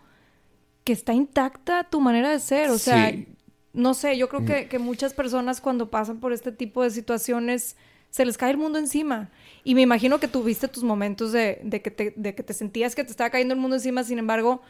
que 0.84 0.92
está 0.92 1.12
intacta 1.14 1.84
tu 1.84 2.00
manera 2.00 2.30
de 2.30 2.40
ser. 2.40 2.70
O 2.70 2.78
sea, 2.78 3.12
Sí. 3.12 3.28
no 3.72 3.94
sé, 3.94 4.16
yo 4.18 4.28
creo 4.28 4.44
que, 4.44 4.68
que 4.68 4.78
muchas 4.78 5.14
personas 5.14 5.60
cuando 5.60 5.90
pasan 5.90 6.20
por 6.20 6.32
este 6.32 6.52
tipo 6.52 6.82
de 6.82 6.90
situaciones 6.90 7.76
se 8.10 8.24
les 8.24 8.38
cae 8.38 8.52
el 8.52 8.58
mundo 8.58 8.78
encima. 8.78 9.30
Y 9.64 9.74
me 9.74 9.82
imagino 9.82 10.20
que 10.20 10.28
tuviste 10.28 10.68
tus 10.68 10.84
momentos 10.84 11.32
de, 11.32 11.60
de 11.64 11.82
que, 11.82 11.90
te, 11.90 12.14
de 12.16 12.34
que 12.34 12.42
te 12.42 12.54
sentías 12.54 12.94
que 12.94 13.04
te 13.04 13.10
estaba 13.10 13.30
cayendo 13.30 13.54
el 13.54 13.60
mundo 13.60 13.76
encima, 13.76 14.04
sin 14.04 14.18
embargo, 14.18 14.62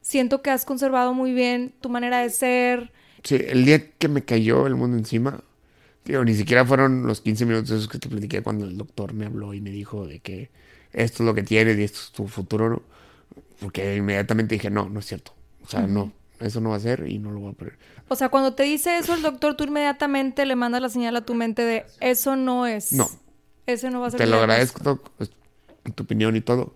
siento 0.00 0.42
que 0.42 0.50
has 0.50 0.64
conservado 0.64 1.14
muy 1.14 1.32
bien 1.32 1.72
tu 1.80 1.88
manera 1.88 2.18
de 2.18 2.30
ser. 2.30 2.92
Sí, 3.24 3.36
el 3.36 3.64
día 3.64 3.90
que 3.92 4.08
me 4.08 4.22
cayó 4.24 4.66
el 4.66 4.74
mundo 4.76 4.96
encima, 4.96 5.42
digo, 6.04 6.24
ni 6.24 6.34
siquiera 6.34 6.64
fueron 6.64 7.06
los 7.06 7.20
15 7.20 7.44
minutos 7.46 7.70
esos 7.70 7.88
que 7.88 7.98
te 7.98 8.08
platiqué 8.08 8.42
cuando 8.42 8.64
el 8.64 8.76
doctor 8.78 9.12
me 9.12 9.26
habló 9.26 9.52
y 9.54 9.60
me 9.60 9.70
dijo 9.70 10.06
de 10.06 10.20
que 10.20 10.50
esto 10.92 11.22
es 11.22 11.26
lo 11.26 11.34
que 11.34 11.42
tienes 11.42 11.78
y 11.78 11.84
esto 11.84 11.98
es 12.02 12.10
tu 12.12 12.26
futuro, 12.26 12.68
¿no? 12.70 12.82
Porque 13.60 13.96
inmediatamente 13.96 14.54
dije, 14.54 14.70
no, 14.70 14.88
no 14.88 15.00
es 15.00 15.06
cierto. 15.06 15.34
O 15.62 15.68
sea, 15.68 15.86
no, 15.86 16.12
eso 16.40 16.60
no 16.62 16.70
va 16.70 16.76
a 16.76 16.80
ser 16.80 17.06
y 17.06 17.18
no 17.18 17.30
lo 17.30 17.40
voy 17.40 17.50
a 17.50 17.54
perder. 17.54 17.78
O 18.08 18.16
sea, 18.16 18.30
cuando 18.30 18.54
te 18.54 18.62
dice 18.62 18.96
eso 18.96 19.14
el 19.14 19.20
doctor, 19.22 19.54
tú 19.54 19.64
inmediatamente 19.64 20.46
le 20.46 20.56
mandas 20.56 20.80
la 20.80 20.88
señal 20.88 21.14
a 21.16 21.20
tu 21.20 21.34
mente 21.34 21.62
de 21.62 21.84
eso 22.00 22.36
no 22.36 22.66
es. 22.66 22.92
No. 22.92 23.08
Ese 23.66 23.90
no 23.90 24.00
va 24.00 24.06
a 24.08 24.10
ser 24.10 24.18
Te 24.18 24.26
lo 24.26 24.38
diagnóstico". 24.38 24.80
agradezco, 24.80 25.32
tu 25.94 26.02
opinión 26.02 26.34
y 26.34 26.40
todo. 26.40 26.74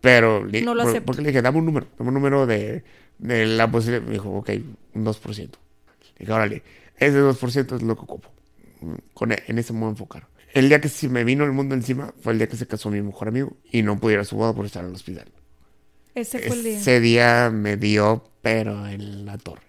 Pero, 0.00 0.44
le- 0.44 0.62
No 0.62 0.74
lo 0.74 0.84
por- 0.84 1.02
porque 1.02 1.22
le 1.22 1.28
dije, 1.28 1.42
dame 1.42 1.58
un 1.58 1.66
número, 1.66 1.86
dame 1.98 2.08
un 2.08 2.14
número 2.14 2.46
de, 2.46 2.84
de 3.18 3.46
la 3.46 3.70
posibilidad. 3.70 4.02
Me 4.06 4.12
dijo, 4.12 4.30
ok, 4.30 4.50
un 4.94 5.04
2%. 5.04 5.38
Le 5.40 6.18
dije, 6.20 6.32
órale, 6.32 6.62
ese 6.96 7.18
2% 7.20 7.76
es 7.76 7.82
lo 7.82 7.94
que 7.96 8.02
ocupo. 8.02 8.28
Mm, 8.80 8.94
Con, 9.14 9.32
e- 9.32 9.42
en 9.46 9.58
ese 9.58 9.72
a 9.74 9.76
enfocar. 9.76 10.26
El 10.52 10.68
día 10.68 10.80
que 10.80 10.88
sí 10.88 11.08
me 11.08 11.22
vino 11.22 11.44
el 11.44 11.52
mundo 11.52 11.74
encima 11.74 12.12
fue 12.22 12.32
el 12.32 12.38
día 12.38 12.48
que 12.48 12.56
se 12.56 12.66
casó 12.66 12.90
mi 12.90 13.00
mejor 13.02 13.28
amigo 13.28 13.56
y 13.70 13.82
no 13.82 13.98
pudiera 14.00 14.24
su 14.24 14.36
boda 14.36 14.52
por 14.52 14.66
estar 14.66 14.82
en 14.82 14.88
el 14.90 14.96
hospital. 14.96 15.26
Ese 16.14 16.40
fue 16.40 16.56
el 16.56 16.64
día. 16.64 16.78
Ese 16.78 16.98
día 17.00 17.50
me 17.52 17.76
dio, 17.76 18.24
pero 18.42 18.86
en 18.88 19.26
la 19.26 19.38
torre. 19.38 19.62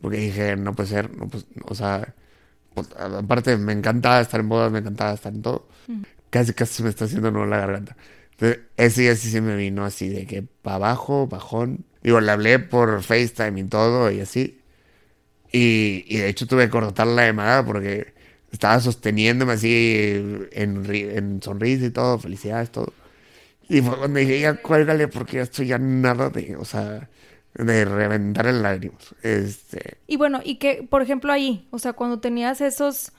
Porque 0.00 0.18
dije, 0.18 0.54
no 0.56 0.74
puede 0.74 0.88
ser, 0.88 1.16
no 1.16 1.26
pues, 1.26 1.46
o 1.64 1.74
sea, 1.74 2.14
pues, 2.74 2.88
aparte 2.96 3.56
me 3.56 3.72
encantaba 3.72 4.20
estar 4.20 4.38
en 4.38 4.48
bodas, 4.48 4.70
me 4.70 4.78
encantaba 4.78 5.14
estar 5.14 5.32
en 5.32 5.42
todo. 5.42 5.66
Casi, 6.30 6.52
casi 6.52 6.82
me 6.84 6.90
está 6.90 7.06
haciendo 7.06 7.30
nudo 7.32 7.46
la 7.46 7.56
garganta. 7.58 7.96
Entonces, 8.38 8.60
ese 8.76 9.02
día 9.02 9.16
sí 9.16 9.30
se 9.30 9.40
me 9.40 9.56
vino 9.56 9.84
así 9.84 10.08
de 10.08 10.26
que 10.26 10.42
para 10.42 10.76
abajo, 10.76 11.26
bajón. 11.26 11.84
Digo, 12.02 12.20
le 12.20 12.30
hablé 12.30 12.60
por 12.60 13.02
FaceTime 13.02 13.60
y 13.60 13.64
todo 13.64 14.10
y 14.12 14.20
así. 14.20 14.60
Y, 15.50 16.04
y 16.06 16.18
de 16.18 16.28
hecho 16.28 16.46
tuve 16.46 16.66
que 16.66 16.70
cortar 16.70 17.08
la 17.08 17.26
llamada 17.26 17.64
porque 17.64 18.14
estaba 18.52 18.78
sosteniéndome 18.80 19.54
así 19.54 20.46
en, 20.52 20.86
en 20.90 21.42
sonrisa 21.42 21.86
y 21.86 21.90
todo, 21.90 22.18
felicidades, 22.18 22.70
todo. 22.70 22.92
Y 23.68 23.82
fue 23.82 23.98
cuando 23.98 24.20
dije, 24.20 24.40
ya 24.40 24.54
cuélgale 24.62 25.08
porque 25.08 25.38
ya 25.38 25.42
estoy 25.42 25.66
ya 25.66 25.78
nada 25.78 26.30
de, 26.30 26.56
o 26.56 26.64
sea, 26.64 27.08
de 27.54 27.84
reventar 27.84 28.46
en 28.46 28.62
lágrimas. 28.62 29.14
Este... 29.22 29.98
Y 30.06 30.16
bueno, 30.16 30.40
y 30.44 30.56
que, 30.56 30.86
por 30.88 31.02
ejemplo, 31.02 31.32
ahí, 31.32 31.66
o 31.70 31.78
sea, 31.78 31.92
cuando 31.92 32.20
tenías 32.20 32.60
esos, 32.60 33.12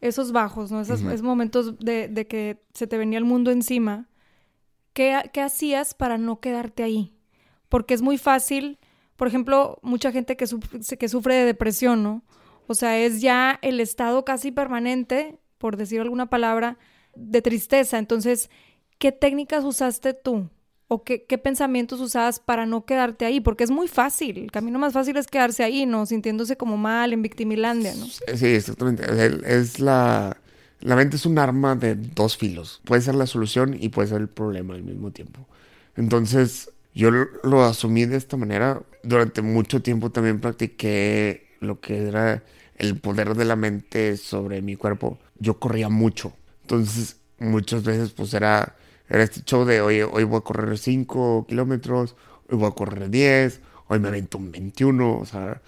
esos 0.00 0.30
bajos, 0.30 0.70
¿no? 0.70 0.80
Esos, 0.82 1.00
esos 1.00 1.22
momentos 1.22 1.78
de, 1.80 2.08
de, 2.08 2.26
que 2.26 2.60
se 2.74 2.86
te 2.86 2.98
venía 2.98 3.18
el 3.18 3.24
mundo 3.24 3.50
encima, 3.50 4.08
¿qué, 4.92 5.30
¿qué 5.32 5.40
hacías 5.40 5.94
para 5.94 6.18
no 6.18 6.40
quedarte 6.40 6.82
ahí? 6.82 7.14
Porque 7.68 7.94
es 7.94 8.02
muy 8.02 8.18
fácil, 8.18 8.78
por 9.16 9.28
ejemplo, 9.28 9.78
mucha 9.82 10.12
gente 10.12 10.36
que, 10.36 10.46
que 10.98 11.08
sufre 11.08 11.34
de 11.34 11.44
depresión, 11.44 12.02
¿no? 12.02 12.24
O 12.66 12.74
sea, 12.74 12.98
es 12.98 13.20
ya 13.20 13.58
el 13.62 13.80
estado 13.80 14.24
casi 14.24 14.50
permanente, 14.52 15.38
por 15.58 15.76
decir 15.76 16.00
alguna 16.00 16.28
palabra, 16.30 16.78
de 17.14 17.42
tristeza. 17.42 17.98
Entonces, 17.98 18.50
¿qué 18.98 19.12
técnicas 19.12 19.64
usaste 19.64 20.14
tú? 20.14 20.48
¿O 20.88 21.04
qué, 21.04 21.24
qué, 21.24 21.38
pensamientos 21.38 22.00
usabas 22.00 22.38
para 22.38 22.66
no 22.66 22.84
quedarte 22.84 23.24
ahí? 23.24 23.40
Porque 23.40 23.64
es 23.64 23.70
muy 23.70 23.88
fácil. 23.88 24.38
El 24.38 24.50
camino 24.50 24.78
más 24.78 24.92
fácil 24.92 25.16
es 25.16 25.26
quedarse 25.26 25.64
ahí, 25.64 25.86
¿no? 25.86 26.04
Sintiéndose 26.04 26.56
como 26.56 26.76
mal, 26.76 27.12
en 27.12 27.22
victimilandia, 27.22 27.94
¿no? 27.94 28.06
Sí, 28.06 28.46
exactamente. 28.46 29.04
Es 29.46 29.80
la... 29.80 30.36
La 30.82 30.96
mente 30.96 31.16
es 31.16 31.26
un 31.26 31.38
arma 31.38 31.76
de 31.76 31.94
dos 31.94 32.36
filos. 32.36 32.80
Puede 32.84 33.02
ser 33.02 33.14
la 33.14 33.26
solución 33.26 33.76
y 33.78 33.88
puede 33.88 34.08
ser 34.08 34.20
el 34.20 34.28
problema 34.28 34.74
al 34.74 34.82
mismo 34.82 35.12
tiempo. 35.12 35.46
Entonces, 35.96 36.70
yo 36.94 37.10
lo 37.10 37.64
asumí 37.64 38.04
de 38.04 38.16
esta 38.16 38.36
manera. 38.36 38.82
Durante 39.04 39.42
mucho 39.42 39.80
tiempo 39.80 40.10
también 40.10 40.40
practiqué 40.40 41.46
lo 41.60 41.80
que 41.80 42.08
era 42.08 42.42
el 42.76 42.98
poder 42.98 43.34
de 43.34 43.44
la 43.44 43.56
mente 43.56 44.16
sobre 44.16 44.60
mi 44.60 44.76
cuerpo. 44.76 45.18
Yo 45.38 45.58
corría 45.58 45.88
mucho. 45.88 46.32
Entonces, 46.62 47.16
muchas 47.38 47.84
veces, 47.84 48.10
pues 48.10 48.34
era, 48.34 48.74
era 49.08 49.22
este 49.22 49.42
show 49.42 49.64
de, 49.64 49.80
hoy 49.80 50.02
hoy 50.02 50.24
voy 50.24 50.38
a 50.38 50.40
correr 50.42 50.78
5 50.78 51.46
kilómetros, 51.48 52.16
hoy 52.50 52.58
voy 52.58 52.68
a 52.68 52.72
correr 52.72 53.10
10, 53.10 53.60
hoy 53.88 53.98
me 54.00 54.08
avento 54.08 54.38
un 54.38 54.50
21, 54.50 55.18
o 55.18 55.26
sea. 55.26 55.60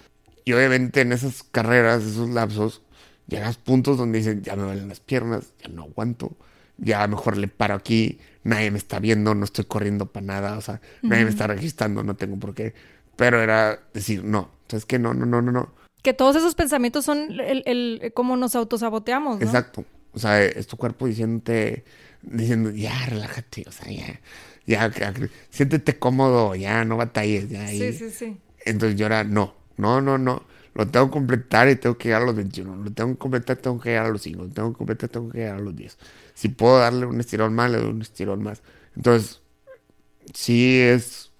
Y 0.43 0.53
obviamente 0.53 1.01
en 1.01 1.11
esas 1.13 1.43
carreras, 1.43 2.03
esos 2.03 2.29
lapsos, 2.29 2.81
llegas 3.27 3.57
puntos 3.57 3.97
donde 3.97 4.19
dicen, 4.19 4.41
ya 4.43 4.55
me 4.55 4.63
duelen 4.63 4.89
las 4.89 4.99
piernas, 4.99 5.53
ya 5.61 5.69
no 5.69 5.83
aguanto, 5.83 6.35
ya 6.77 7.07
mejor 7.07 7.37
le 7.37 7.47
paro 7.47 7.75
aquí, 7.75 8.19
nadie 8.43 8.71
me 8.71 8.77
está 8.77 8.99
viendo, 8.99 9.35
no 9.35 9.45
estoy 9.45 9.65
corriendo 9.65 10.05
para 10.07 10.25
nada, 10.25 10.57
o 10.57 10.61
sea, 10.61 10.81
nadie 11.01 11.23
me 11.23 11.29
está 11.29 11.47
registrando, 11.47 12.03
no 12.03 12.15
tengo 12.15 12.37
por 12.37 12.53
qué. 12.53 12.73
Pero 13.15 13.41
era 13.41 13.79
decir, 13.93 14.23
no, 14.23 14.49
¿sabes 14.67 14.85
qué? 14.85 14.99
No, 14.99 15.13
no, 15.13 15.25
no, 15.25 15.41
no, 15.41 15.51
no 15.51 15.85
que 16.05 16.13
todos 16.13 16.35
esos 16.35 16.53
pensamientos 16.53 17.03
son 17.03 17.39
el, 17.41 17.63
el, 17.65 18.11
cómo 18.13 18.37
nos 18.37 18.55
autosaboteamos, 18.55 19.39
¿no? 19.39 19.45
Exacto. 19.45 19.83
O 20.13 20.19
sea, 20.19 20.41
es 20.41 20.67
tu 20.67 20.77
cuerpo 20.77 21.07
diciéndote, 21.07 21.83
diciendo, 22.21 22.69
ya, 22.69 23.07
relájate, 23.07 23.65
o 23.67 23.71
sea, 23.71 23.91
ya, 23.91 24.21
ya, 24.67 25.13
siéntete 25.49 25.97
cómodo, 25.97 26.53
ya, 26.53 26.85
no 26.85 26.95
batalles, 26.95 27.49
ya. 27.49 27.67
Sí, 27.67 27.91
sí, 27.91 28.11
sí. 28.11 28.37
Entonces 28.65 28.97
yo 28.99 29.07
era, 29.07 29.23
no, 29.23 29.55
no, 29.77 29.99
no, 29.99 30.19
no, 30.19 30.43
lo 30.75 30.87
tengo 30.87 31.07
que 31.07 31.13
completar 31.13 31.69
y 31.69 31.75
tengo 31.77 31.97
que 31.97 32.09
llegar 32.09 32.21
a 32.21 32.25
los 32.25 32.35
21, 32.35 32.75
lo 32.75 32.91
tengo 32.91 33.11
que 33.13 33.17
completar, 33.17 33.57
tengo 33.57 33.79
que 33.79 33.89
llegar 33.89 34.05
a 34.05 34.09
los 34.09 34.21
5, 34.21 34.43
lo 34.43 34.49
tengo 34.49 34.71
que 34.73 34.77
completar, 34.77 35.09
tengo 35.09 35.29
que 35.29 35.39
llegar 35.39 35.55
a 35.55 35.61
los 35.61 35.75
10. 35.75 35.97
Si 36.35 36.49
puedo 36.49 36.79
darle 36.79 37.05
un 37.05 37.19
estirón 37.19 37.53
más, 37.55 37.71
le 37.71 37.77
doy 37.77 37.89
un 37.89 38.01
estirón 38.01 38.43
más. 38.43 38.61
Entonces, 38.95 39.41
sí 40.33 40.79
es, 40.79 41.31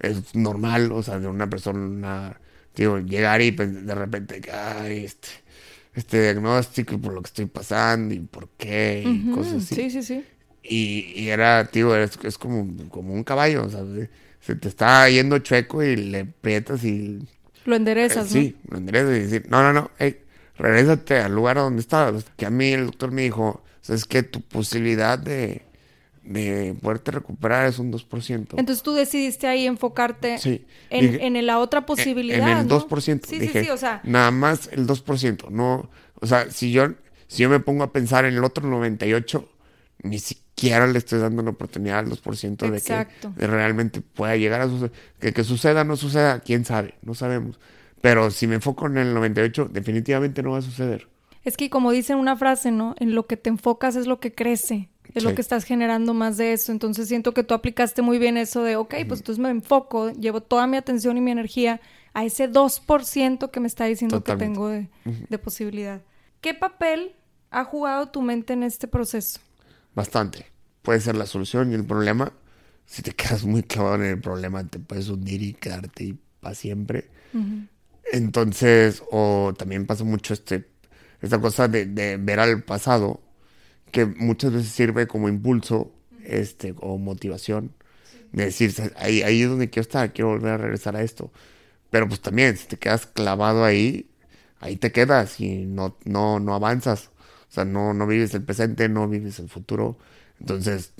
es 0.00 0.34
normal, 0.34 0.92
o 0.92 1.02
sea, 1.02 1.18
de 1.18 1.28
una 1.28 1.48
persona 1.48 2.38
digo, 2.74 2.98
llegar 2.98 3.40
y 3.42 3.52
pues, 3.52 3.86
de 3.86 3.94
repente, 3.94 4.40
ay, 4.50 5.04
este, 5.04 5.28
este 5.94 6.22
diagnóstico 6.22 6.94
y 6.94 6.98
por 6.98 7.12
lo 7.12 7.22
que 7.22 7.28
estoy 7.28 7.46
pasando 7.46 8.14
y 8.14 8.20
por 8.20 8.48
qué 8.56 9.04
y 9.06 9.30
cosas 9.30 9.64
así. 9.64 9.74
Sí, 9.74 9.90
sí, 9.90 10.02
sí. 10.02 10.24
Y, 10.62 11.12
y 11.16 11.28
era, 11.28 11.64
tío, 11.66 11.96
es, 11.96 12.18
es 12.22 12.38
como, 12.38 12.88
como 12.88 13.12
un 13.14 13.24
caballo, 13.24 13.64
o 13.64 13.68
sea, 13.68 13.84
se 14.40 14.54
te 14.54 14.68
está 14.68 15.08
yendo 15.08 15.38
chueco 15.38 15.82
y 15.82 15.96
le 15.96 16.20
aprietas 16.20 16.84
y... 16.84 17.26
Lo 17.64 17.76
enderezas, 17.76 18.26
¿no? 18.26 18.40
Sí, 18.40 18.56
lo 18.68 18.78
enderezas 18.78 19.16
y 19.16 19.20
decir, 19.20 19.46
no, 19.48 19.62
no, 19.62 19.72
no, 19.72 19.90
hey, 19.98 20.18
regrésate 20.56 21.18
al 21.18 21.34
lugar 21.34 21.56
donde 21.56 21.80
estabas. 21.80 22.24
Que 22.36 22.46
a 22.46 22.50
mí 22.50 22.72
el 22.72 22.86
doctor 22.86 23.10
me 23.12 23.22
dijo, 23.22 23.62
es 23.88 24.04
que 24.04 24.22
tu 24.22 24.40
posibilidad 24.40 25.18
de 25.18 25.62
de 26.22 26.76
poderte 26.80 27.10
recuperar 27.10 27.66
es 27.66 27.78
un 27.78 27.92
2%. 27.92 28.54
Entonces 28.56 28.82
tú 28.82 28.92
decidiste 28.92 29.46
ahí 29.46 29.66
enfocarte 29.66 30.38
en, 30.90 31.36
en, 31.36 31.46
la 31.46 31.58
otra 31.58 31.84
posibilidad. 31.84 32.48
En, 32.48 32.58
el 32.58 32.68
2%. 32.68 33.26
Sí, 33.26 33.40
sí, 33.40 33.48
sí, 33.48 33.70
o 33.70 33.76
sea. 33.76 34.00
Nada 34.04 34.30
más 34.30 34.68
el 34.72 34.86
2%. 34.86 35.50
No, 35.50 35.90
o 36.20 36.26
sea, 36.26 36.50
si 36.50 36.70
yo, 36.70 36.92
si 37.26 37.42
yo 37.42 37.50
me 37.50 37.60
pongo 37.60 37.82
a 37.82 37.92
pensar 37.92 38.24
en 38.24 38.34
el 38.34 38.44
otro 38.44 38.68
98%, 38.68 39.46
ni 40.04 40.18
siquiera 40.18 40.51
le 40.70 40.98
estoy 40.98 41.20
dando 41.20 41.42
la 41.42 41.50
oportunidad 41.50 42.00
al 42.00 42.10
2% 42.10 42.70
de 42.70 42.80
que 42.80 43.46
realmente 43.46 44.00
pueda 44.00 44.36
llegar 44.36 44.60
a 44.60 44.68
suceder. 44.68 44.92
Que, 45.20 45.32
que 45.32 45.44
suceda 45.44 45.82
o 45.82 45.84
no 45.84 45.96
suceda, 45.96 46.40
quién 46.40 46.64
sabe, 46.64 46.94
no 47.02 47.14
sabemos. 47.14 47.58
Pero 48.00 48.30
si 48.30 48.46
me 48.46 48.56
enfoco 48.56 48.86
en 48.86 48.98
el 48.98 49.14
98%, 49.14 49.68
definitivamente 49.68 50.42
no 50.42 50.52
va 50.52 50.58
a 50.58 50.62
suceder. 50.62 51.08
Es 51.44 51.56
que 51.56 51.70
como 51.70 51.90
dicen 51.90 52.18
una 52.18 52.36
frase, 52.36 52.70
¿no? 52.70 52.94
En 52.98 53.14
lo 53.14 53.26
que 53.26 53.36
te 53.36 53.50
enfocas 53.50 53.96
es 53.96 54.06
lo 54.06 54.20
que 54.20 54.32
crece 54.34 54.88
es 55.14 55.24
lo 55.24 55.34
que 55.34 55.40
estás 55.40 55.64
generando 55.64 56.14
más 56.14 56.36
de 56.36 56.52
eso. 56.52 56.72
Entonces 56.72 57.08
siento 57.08 57.34
que 57.34 57.44
tú 57.44 57.54
aplicaste 57.54 58.02
muy 58.02 58.18
bien 58.18 58.36
eso 58.36 58.62
de, 58.62 58.76
ok, 58.76 58.94
pues 59.06 59.20
entonces 59.20 59.38
me 59.38 59.50
enfoco, 59.50 60.10
llevo 60.12 60.40
toda 60.40 60.66
mi 60.66 60.76
atención 60.76 61.16
y 61.16 61.20
mi 61.20 61.30
energía 61.30 61.80
a 62.14 62.24
ese 62.24 62.50
2% 62.50 63.50
que 63.50 63.60
me 63.60 63.66
está 63.66 63.84
diciendo 63.84 64.22
que 64.22 64.36
tengo 64.36 64.68
de, 64.68 64.88
de, 65.04 65.38
posibilidad. 65.38 66.02
¿Qué 66.40 66.54
papel 66.54 67.14
ha 67.50 67.64
jugado 67.64 68.08
tu 68.08 68.22
mente 68.22 68.52
en 68.52 68.62
este 68.62 68.88
proceso? 68.88 69.40
Bastante. 69.94 70.46
Puede 70.82 71.00
ser 71.00 71.16
la 71.16 71.26
solución 71.26 71.72
y 71.72 71.74
el 71.74 71.84
problema. 71.84 72.32
Si 72.86 73.02
te 73.02 73.12
quedas 73.16 73.44
muy 73.44 73.62
clavado 73.62 73.96
en 73.96 74.04
el 74.04 74.20
problema, 74.20 74.66
te 74.66 74.78
puedes 74.78 75.08
hundir 75.08 75.42
y 75.42 75.54
quedarte 75.54 76.04
ahí 76.04 76.18
para 76.40 76.54
siempre. 76.54 77.08
Entonces, 78.12 79.02
o 79.10 79.54
también 79.56 79.86
pasa 79.86 80.04
mucho 80.04 80.34
este, 80.34 80.68
esta 81.20 81.40
cosa 81.40 81.68
de, 81.68 81.86
de 81.86 82.18
ver 82.18 82.40
al 82.40 82.62
pasado 82.62 83.20
que 83.92 84.06
muchas 84.06 84.52
veces 84.52 84.70
sirve 84.70 85.06
como 85.06 85.28
impulso 85.28 85.92
este, 86.24 86.74
o 86.80 86.98
motivación. 86.98 87.72
De 88.32 88.46
decir, 88.46 88.74
ahí, 88.96 89.22
ahí 89.22 89.42
es 89.42 89.48
donde 89.48 89.70
quiero 89.70 89.82
estar, 89.82 90.12
quiero 90.12 90.30
volver 90.30 90.52
a 90.52 90.56
regresar 90.56 90.96
a 90.96 91.02
esto. 91.02 91.30
Pero 91.90 92.08
pues 92.08 92.20
también, 92.20 92.56
si 92.56 92.66
te 92.66 92.78
quedas 92.78 93.06
clavado 93.06 93.64
ahí, 93.64 94.10
ahí 94.60 94.76
te 94.76 94.92
quedas 94.92 95.38
y 95.40 95.66
no, 95.66 95.98
no, 96.04 96.40
no 96.40 96.54
avanzas. 96.54 97.10
O 97.50 97.54
sea, 97.54 97.64
no, 97.66 97.92
no 97.92 98.06
vives 98.06 98.32
el 98.34 98.42
presente, 98.42 98.88
no 98.88 99.08
vives 99.08 99.38
el 99.38 99.50
futuro. 99.50 99.98
Entonces, 100.42 100.92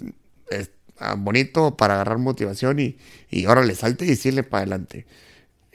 es 0.51 0.71
ah, 1.01 1.17
bonito 1.19 1.77
para 1.77 1.95
agarrar 1.95 2.19
motivación 2.19 2.79
y, 2.79 2.97
y 3.29 3.47
órale, 3.47 3.75
salte 3.75 4.05
y 4.05 4.09
decirle 4.09 4.45
para 4.45 4.63
adelante. 4.63 5.05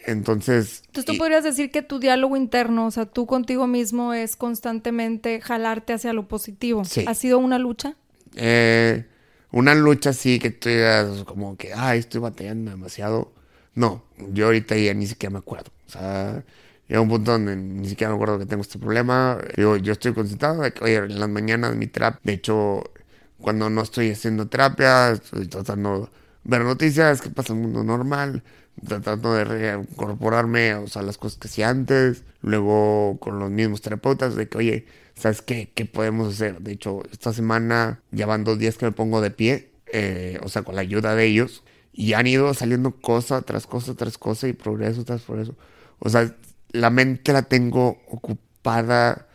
Entonces... 0.05 0.83
Entonces 0.85 1.05
tú 1.05 1.17
podrías 1.17 1.43
decir 1.43 1.69
que 1.69 1.81
tu 1.81 1.99
diálogo 1.99 2.37
interno, 2.37 2.85
o 2.85 2.91
sea, 2.91 3.05
tú 3.05 3.25
contigo 3.25 3.67
mismo 3.67 4.13
es 4.13 4.37
constantemente 4.37 5.41
jalarte 5.41 5.91
hacia 5.91 6.13
lo 6.13 6.29
positivo. 6.29 6.85
Sí. 6.85 7.03
¿Ha 7.05 7.13
sido 7.13 7.39
una 7.39 7.59
lucha? 7.59 7.97
Eh, 8.37 9.05
una 9.51 9.75
lucha 9.75 10.13
sí 10.13 10.39
que 10.39 10.49
tú 10.49 10.69
digas 10.69 11.25
como 11.25 11.57
que, 11.57 11.73
ay, 11.75 11.99
estoy 11.99 12.21
batallando 12.21 12.71
demasiado. 12.71 13.33
No, 13.75 14.05
yo 14.31 14.45
ahorita 14.45 14.77
ya 14.77 14.93
ni 14.93 15.07
siquiera 15.07 15.33
me 15.33 15.39
acuerdo. 15.39 15.71
O 15.87 15.89
sea, 15.89 16.45
llega 16.87 17.01
un 17.01 17.09
punto 17.09 17.33
donde 17.33 17.57
ni 17.57 17.89
siquiera 17.89 18.11
me 18.11 18.15
acuerdo 18.15 18.39
que 18.39 18.45
tengo 18.45 18.61
este 18.61 18.79
problema. 18.79 19.39
Yo, 19.57 19.75
yo 19.75 19.91
estoy 19.91 20.13
concentrado 20.13 20.61
de 20.61 20.71
que, 20.71 20.85
oye, 20.85 20.95
en 20.95 21.19
las 21.19 21.29
mañanas 21.29 21.75
mi 21.75 21.87
terapia, 21.87 22.21
de 22.23 22.31
hecho, 22.31 22.91
cuando 23.39 23.69
no 23.69 23.81
estoy 23.81 24.11
haciendo 24.11 24.47
terapia, 24.47 25.11
estoy 25.11 25.47
tratando 25.47 26.01
de 26.01 26.07
ver 26.43 26.63
noticias, 26.63 27.21
que 27.21 27.29
pasa 27.29 27.53
en 27.53 27.59
el 27.59 27.65
mundo 27.65 27.83
normal, 27.83 28.43
tratando 28.85 29.33
de 29.33 29.43
reincorporarme 29.43 30.75
o 30.75 30.87
sea, 30.87 31.01
las 31.01 31.17
cosas 31.17 31.37
que 31.37 31.47
hacía 31.47 31.69
antes, 31.69 32.23
luego 32.41 33.17
con 33.19 33.39
los 33.39 33.49
mismos 33.51 33.81
terapeutas, 33.81 34.35
de 34.35 34.47
que, 34.47 34.57
oye, 34.57 34.85
¿sabes 35.15 35.41
qué? 35.41 35.71
¿Qué 35.75 35.85
podemos 35.85 36.33
hacer? 36.33 36.61
De 36.61 36.71
hecho, 36.71 37.03
esta 37.11 37.33
semana 37.33 38.01
ya 38.11 38.25
van 38.25 38.43
dos 38.43 38.57
días 38.59 38.77
que 38.77 38.85
me 38.85 38.91
pongo 38.91 39.21
de 39.21 39.31
pie, 39.31 39.71
eh, 39.91 40.39
o 40.43 40.49
sea, 40.49 40.63
con 40.63 40.75
la 40.75 40.81
ayuda 40.81 41.15
de 41.15 41.25
ellos, 41.25 41.63
y 41.93 42.13
han 42.13 42.27
ido 42.27 42.53
saliendo 42.53 42.91
cosa 42.91 43.41
tras 43.41 43.65
cosa 43.67 43.95
tras 43.95 44.17
cosa 44.17 44.47
y 44.47 44.53
progreso 44.53 45.03
tras 45.03 45.21
progreso. 45.23 45.55
O 45.99 46.09
sea, 46.09 46.35
la 46.71 46.89
mente 46.89 47.33
la 47.33 47.43
tengo 47.43 47.97
ocupada 48.07 49.27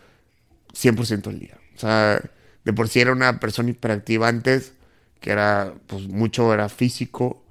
100% 0.72 1.30
del 1.30 1.40
día. 1.40 1.58
O 1.74 1.78
sea, 1.78 2.22
de 2.64 2.72
por 2.72 2.88
sí 2.88 3.00
era 3.00 3.12
una 3.12 3.40
persona 3.40 3.70
hiperactiva 3.70 4.28
antes, 4.28 4.74
que 5.20 5.30
era, 5.30 5.74
pues 5.86 6.08
mucho 6.08 6.52
era 6.52 6.68
físico, 6.68 7.44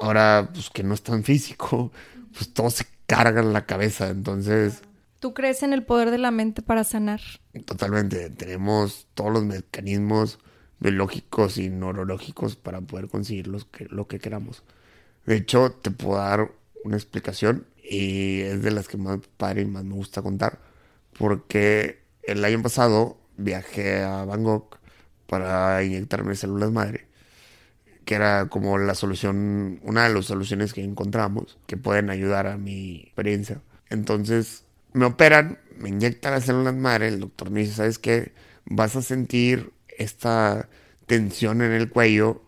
ahora 0.00 0.50
pues 0.52 0.70
que 0.70 0.82
no 0.82 0.94
es 0.94 1.02
tan 1.02 1.24
físico, 1.24 1.92
pues 2.32 2.52
todo 2.52 2.70
se 2.70 2.86
carga 3.06 3.40
en 3.40 3.52
la 3.52 3.66
cabeza, 3.66 4.08
entonces 4.08 4.82
¿Tú 5.20 5.34
crees 5.34 5.62
en 5.62 5.74
el 5.74 5.84
poder 5.84 6.10
de 6.10 6.16
la 6.16 6.30
mente 6.30 6.62
para 6.62 6.82
sanar? 6.82 7.20
Totalmente. 7.66 8.30
Tenemos 8.30 9.06
todos 9.12 9.30
los 9.30 9.44
mecanismos 9.44 10.38
biológicos 10.80 11.58
y 11.58 11.68
neurológicos 11.68 12.56
para 12.56 12.80
poder 12.80 13.08
conseguir 13.08 13.50
que, 13.70 13.84
lo 13.90 14.08
que 14.08 14.18
queramos. 14.18 14.62
De 15.26 15.36
hecho, 15.36 15.72
te 15.72 15.90
puedo 15.90 16.16
dar 16.16 16.50
una 16.84 16.96
explicación 16.96 17.66
y 17.84 18.40
es 18.40 18.62
de 18.62 18.70
las 18.70 18.88
que 18.88 18.96
más 18.96 19.20
padre 19.36 19.60
y 19.62 19.66
más 19.66 19.84
me 19.84 19.94
gusta 19.94 20.22
contar. 20.22 20.58
Porque 21.18 22.00
el 22.22 22.42
año 22.42 22.62
pasado 22.62 23.18
viajé 23.40 24.02
a 24.02 24.24
Bangkok 24.24 24.78
para 25.26 25.82
inyectarme 25.82 26.34
células 26.34 26.70
madre, 26.72 27.06
que 28.04 28.14
era 28.14 28.48
como 28.48 28.78
la 28.78 28.94
solución, 28.94 29.80
una 29.82 30.08
de 30.08 30.14
las 30.14 30.26
soluciones 30.26 30.72
que 30.72 30.82
encontramos 30.82 31.58
que 31.66 31.76
pueden 31.76 32.10
ayudar 32.10 32.46
a 32.46 32.56
mi 32.58 33.02
experiencia. 33.02 33.62
Entonces 33.88 34.64
me 34.92 35.04
operan, 35.06 35.58
me 35.78 35.88
inyectan 35.88 36.32
las 36.32 36.44
células 36.44 36.74
madre, 36.74 37.08
el 37.08 37.20
doctor 37.20 37.50
me 37.50 37.60
dice, 37.60 37.74
¿sabes 37.74 37.98
qué? 37.98 38.32
Vas 38.64 38.96
a 38.96 39.02
sentir 39.02 39.72
esta 39.88 40.68
tensión 41.06 41.62
en 41.62 41.72
el 41.72 41.90
cuello 41.90 42.42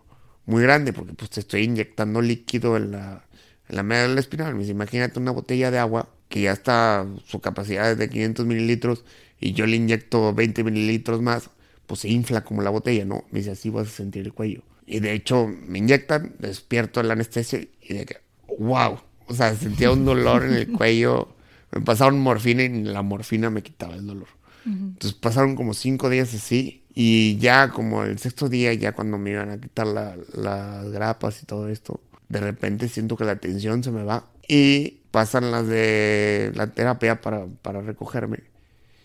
muy 0.45 0.63
grande 0.63 0.93
porque 0.93 1.13
pues 1.13 1.29
te 1.29 1.39
estoy 1.39 1.63
inyectando 1.63 2.21
líquido 2.21 2.77
en 2.77 2.91
la, 2.91 3.25
en 3.69 3.75
la 3.75 3.83
media 3.83 4.07
de 4.07 4.15
la 4.15 4.19
espinal. 4.19 4.55
Me 4.55 4.65
imagínate 4.65 5.19
una 5.19 5.31
botella 5.31 5.71
de 5.71 5.79
agua 5.79 6.09
que 6.29 6.41
ya 6.41 6.51
está, 6.51 7.05
su 7.25 7.41
capacidad 7.41 7.91
es 7.91 7.97
de 7.97 8.09
500 8.09 8.45
mililitros 8.45 9.05
y 9.43 9.53
yo 9.53 9.65
le 9.65 9.75
inyecto 9.75 10.33
20 10.33 10.63
mililitros 10.63 11.21
más, 11.21 11.49
pues 11.87 12.01
se 12.01 12.09
infla 12.09 12.43
como 12.43 12.61
la 12.61 12.69
botella, 12.69 13.05
¿no? 13.05 13.25
Me 13.31 13.39
dice, 13.39 13.51
así 13.51 13.69
vas 13.69 13.87
a 13.87 13.91
sentir 13.91 14.25
el 14.25 14.33
cuello. 14.33 14.63
Y 14.85 14.99
de 14.99 15.13
hecho 15.13 15.47
me 15.47 15.79
inyectan, 15.79 16.35
despierto 16.39 17.01
la 17.03 17.13
anestesia 17.13 17.59
y 17.81 17.93
de 17.93 18.05
que, 18.05 18.17
wow, 18.59 18.99
o 19.27 19.33
sea, 19.33 19.55
sentía 19.55 19.91
un 19.91 20.05
dolor 20.05 20.43
en 20.43 20.53
el 20.53 20.71
cuello 20.71 21.33
me 21.73 21.81
pasaron 21.81 22.19
morfina 22.19 22.63
y 22.63 22.83
la 22.83 23.01
morfina 23.01 23.49
me 23.49 23.63
quitaba 23.63 23.95
el 23.95 24.05
dolor. 24.05 24.27
Entonces 24.65 25.13
pasaron 25.13 25.55
como 25.55 25.73
cinco 25.73 26.09
días 26.09 26.33
así 26.33 26.83
y 26.93 27.37
ya 27.37 27.69
como 27.69 28.03
el 28.03 28.17
sexto 28.17 28.47
día, 28.47 28.73
ya 28.73 28.93
cuando 28.93 29.17
me 29.17 29.31
iban 29.31 29.49
a 29.49 29.59
quitar 29.59 29.87
las 29.87 30.89
grapas 30.91 31.41
y 31.43 31.45
todo 31.45 31.67
esto, 31.67 31.99
de 32.29 32.39
repente 32.39 32.87
siento 32.87 33.17
que 33.17 33.25
la 33.25 33.35
tensión 33.35 33.83
se 33.83 33.91
me 33.91 34.03
va 34.03 34.25
y 34.47 35.01
pasan 35.11 35.51
las 35.51 35.67
de 35.67 36.51
la 36.55 36.67
terapia 36.67 37.19
para, 37.19 37.45
para 37.61 37.81
recogerme. 37.81 38.52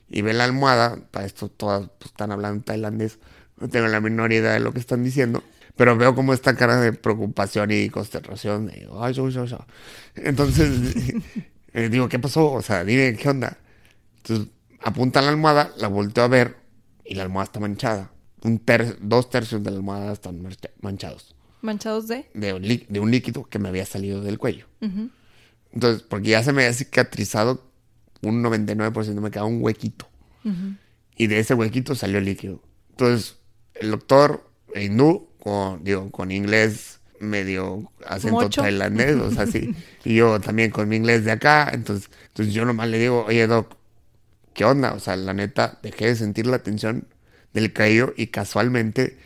Y 0.08 0.22
ve 0.22 0.32
la 0.32 0.44
almohada, 0.44 0.98
para 1.10 1.26
esto 1.26 1.48
todas 1.48 1.88
pues, 1.98 2.10
están 2.10 2.32
hablando 2.32 2.64
tailandés, 2.64 3.18
no 3.58 3.68
tengo 3.68 3.88
la 3.88 4.00
menor 4.00 4.32
idea 4.32 4.52
de 4.52 4.60
lo 4.60 4.72
que 4.72 4.80
están 4.80 5.04
diciendo, 5.04 5.42
pero 5.76 5.96
veo 5.96 6.14
como 6.14 6.32
esta 6.32 6.56
cara 6.56 6.80
de 6.80 6.92
preocupación 6.92 7.70
y 7.70 7.90
consternación. 7.90 8.70
Entonces 10.14 10.70
Eh, 11.72 11.88
digo, 11.88 12.08
¿qué 12.08 12.18
pasó? 12.18 12.52
O 12.52 12.62
sea, 12.62 12.84
dime, 12.84 13.14
¿qué 13.14 13.28
onda? 13.28 13.58
Entonces, 14.18 14.48
apunta 14.80 15.22
la 15.22 15.28
almohada, 15.28 15.72
la 15.78 15.88
volteo 15.88 16.24
a 16.24 16.28
ver 16.28 16.56
y 17.04 17.14
la 17.14 17.22
almohada 17.22 17.44
está 17.44 17.60
manchada. 17.60 18.10
Un 18.42 18.62
dos 19.00 19.30
tercios 19.30 19.62
de 19.62 19.70
la 19.70 19.76
almohada 19.76 20.12
están 20.12 20.44
manchados. 20.80 21.34
¿Manchados 21.60 22.08
de? 22.08 22.28
De 22.34 22.52
un, 22.52 23.10
líquido 23.10 23.44
que 23.44 23.58
me 23.58 23.68
había 23.68 23.84
salido 23.84 24.22
del 24.22 24.38
cuello. 24.38 24.66
Entonces, 25.72 26.02
porque 26.02 26.30
ya 26.30 26.42
se 26.42 26.52
me 26.52 26.64
había 26.64 26.74
cicatrizado 26.74 27.67
un 28.22 28.42
99%, 28.42 29.20
me 29.20 29.30
quedaba 29.30 29.48
un 29.48 29.62
huequito. 29.62 30.08
Y 31.16 31.26
de 31.26 31.40
ese 31.40 31.52
huequito 31.52 31.94
salió 31.94 32.18
el 32.18 32.24
líquido. 32.24 32.62
Entonces, 32.90 33.36
el 33.74 33.90
doctor 33.90 34.50
hindú, 34.74 35.28
con, 35.38 35.84
digo, 35.84 36.10
con 36.10 36.30
inglés 36.30 37.00
medio 37.20 37.90
acento 38.06 38.48
tailandés, 38.48 39.16
o 39.16 39.30
sea, 39.30 39.46
sí. 39.46 39.74
Y 40.04 40.14
yo 40.14 40.40
también 40.40 40.70
con 40.70 40.88
mi 40.88 40.96
inglés 40.96 41.24
de 41.24 41.32
acá, 41.32 41.70
entonces, 41.72 42.10
entonces 42.28 42.54
yo 42.54 42.64
nomás 42.64 42.88
le 42.88 42.98
digo, 42.98 43.24
oye, 43.26 43.46
Doc, 43.46 43.76
¿qué 44.54 44.64
onda? 44.64 44.94
O 44.94 45.00
sea, 45.00 45.16
la 45.16 45.34
neta, 45.34 45.78
dejé 45.82 46.06
de 46.06 46.16
sentir 46.16 46.46
la 46.46 46.60
tensión 46.60 47.06
del 47.52 47.72
caído 47.72 48.14
y 48.16 48.28
casualmente 48.28 49.18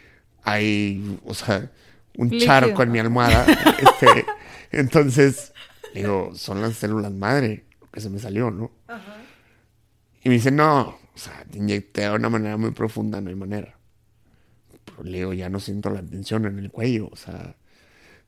hay, 0.42 1.18
o 1.24 1.34
sea, 1.34 1.70
un 2.16 2.38
charco 2.38 2.82
en 2.82 2.90
mi 2.90 2.98
almohada. 2.98 3.46
este, 3.78 4.24
entonces, 4.72 5.52
digo, 5.94 6.32
son 6.34 6.60
las 6.60 6.76
células 6.76 7.12
madre 7.12 7.64
que 7.92 8.00
se 8.00 8.10
me 8.10 8.18
salió, 8.18 8.50
¿no? 8.50 8.70
Y 10.24 10.28
me 10.28 10.36
dice, 10.36 10.50
no, 10.50 10.98
o 11.14 11.18
sea, 11.18 11.44
te 11.50 11.58
inyecté 11.58 12.02
de 12.02 12.10
una 12.10 12.30
manera 12.30 12.56
muy 12.56 12.70
profunda, 12.70 13.20
no 13.20 13.28
hay 13.28 13.36
manera. 13.36 13.76
Pero 14.84 15.04
le 15.04 15.18
digo, 15.18 15.32
ya 15.32 15.48
no 15.48 15.60
siento 15.60 15.90
la 15.90 16.02
tensión 16.02 16.46
en 16.46 16.58
el 16.58 16.70
cuello, 16.70 17.08
o 17.12 17.16
sea, 17.16 17.56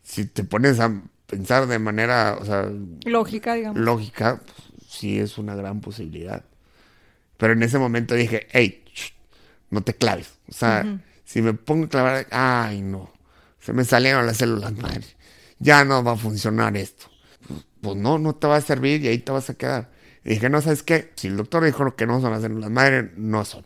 si 0.02 0.26
te 0.26 0.44
pones 0.44 0.80
a 0.80 1.02
pensar 1.26 1.66
de 1.66 1.78
manera, 1.78 2.36
o 2.40 2.44
sea, 2.44 2.70
lógica, 3.06 3.54
digamos. 3.54 3.80
Lógica, 3.80 4.40
pues, 4.44 4.88
sí 4.88 5.18
es 5.18 5.38
una 5.38 5.54
gran 5.54 5.80
posibilidad. 5.80 6.44
Pero 7.36 7.54
en 7.54 7.62
ese 7.62 7.78
momento 7.78 8.14
dije, 8.14 8.46
hey, 8.52 8.84
no 9.70 9.82
te 9.82 9.94
claves. 9.94 10.34
O 10.48 10.52
sea, 10.52 11.00
si 11.24 11.42
me 11.42 11.54
pongo 11.54 11.86
a 11.86 11.88
clavar, 11.88 12.26
ay, 12.30 12.82
no, 12.82 13.10
se 13.58 13.72
me 13.72 13.84
salieron 13.84 14.26
las 14.26 14.36
células 14.36 14.72
madre. 14.74 15.06
Ya 15.58 15.84
no 15.84 16.04
va 16.04 16.12
a 16.12 16.16
funcionar 16.16 16.76
esto. 16.76 17.06
Pues, 17.80 17.96
no, 17.96 18.18
no 18.18 18.34
te 18.34 18.46
va 18.46 18.56
a 18.56 18.60
servir 18.60 19.04
y 19.04 19.08
ahí 19.08 19.18
te 19.18 19.32
vas 19.32 19.50
a 19.50 19.54
quedar. 19.54 19.90
Y 20.24 20.30
dije, 20.30 20.48
no, 20.48 20.60
¿sabes 20.60 20.82
qué? 20.82 21.12
Si 21.16 21.28
el 21.28 21.36
doctor 21.36 21.64
dijo 21.64 21.94
que 21.96 22.06
no 22.06 22.20
son 22.20 22.32
las 22.32 22.42
células 22.42 22.70
madre, 22.70 23.10
no 23.16 23.44
son. 23.44 23.64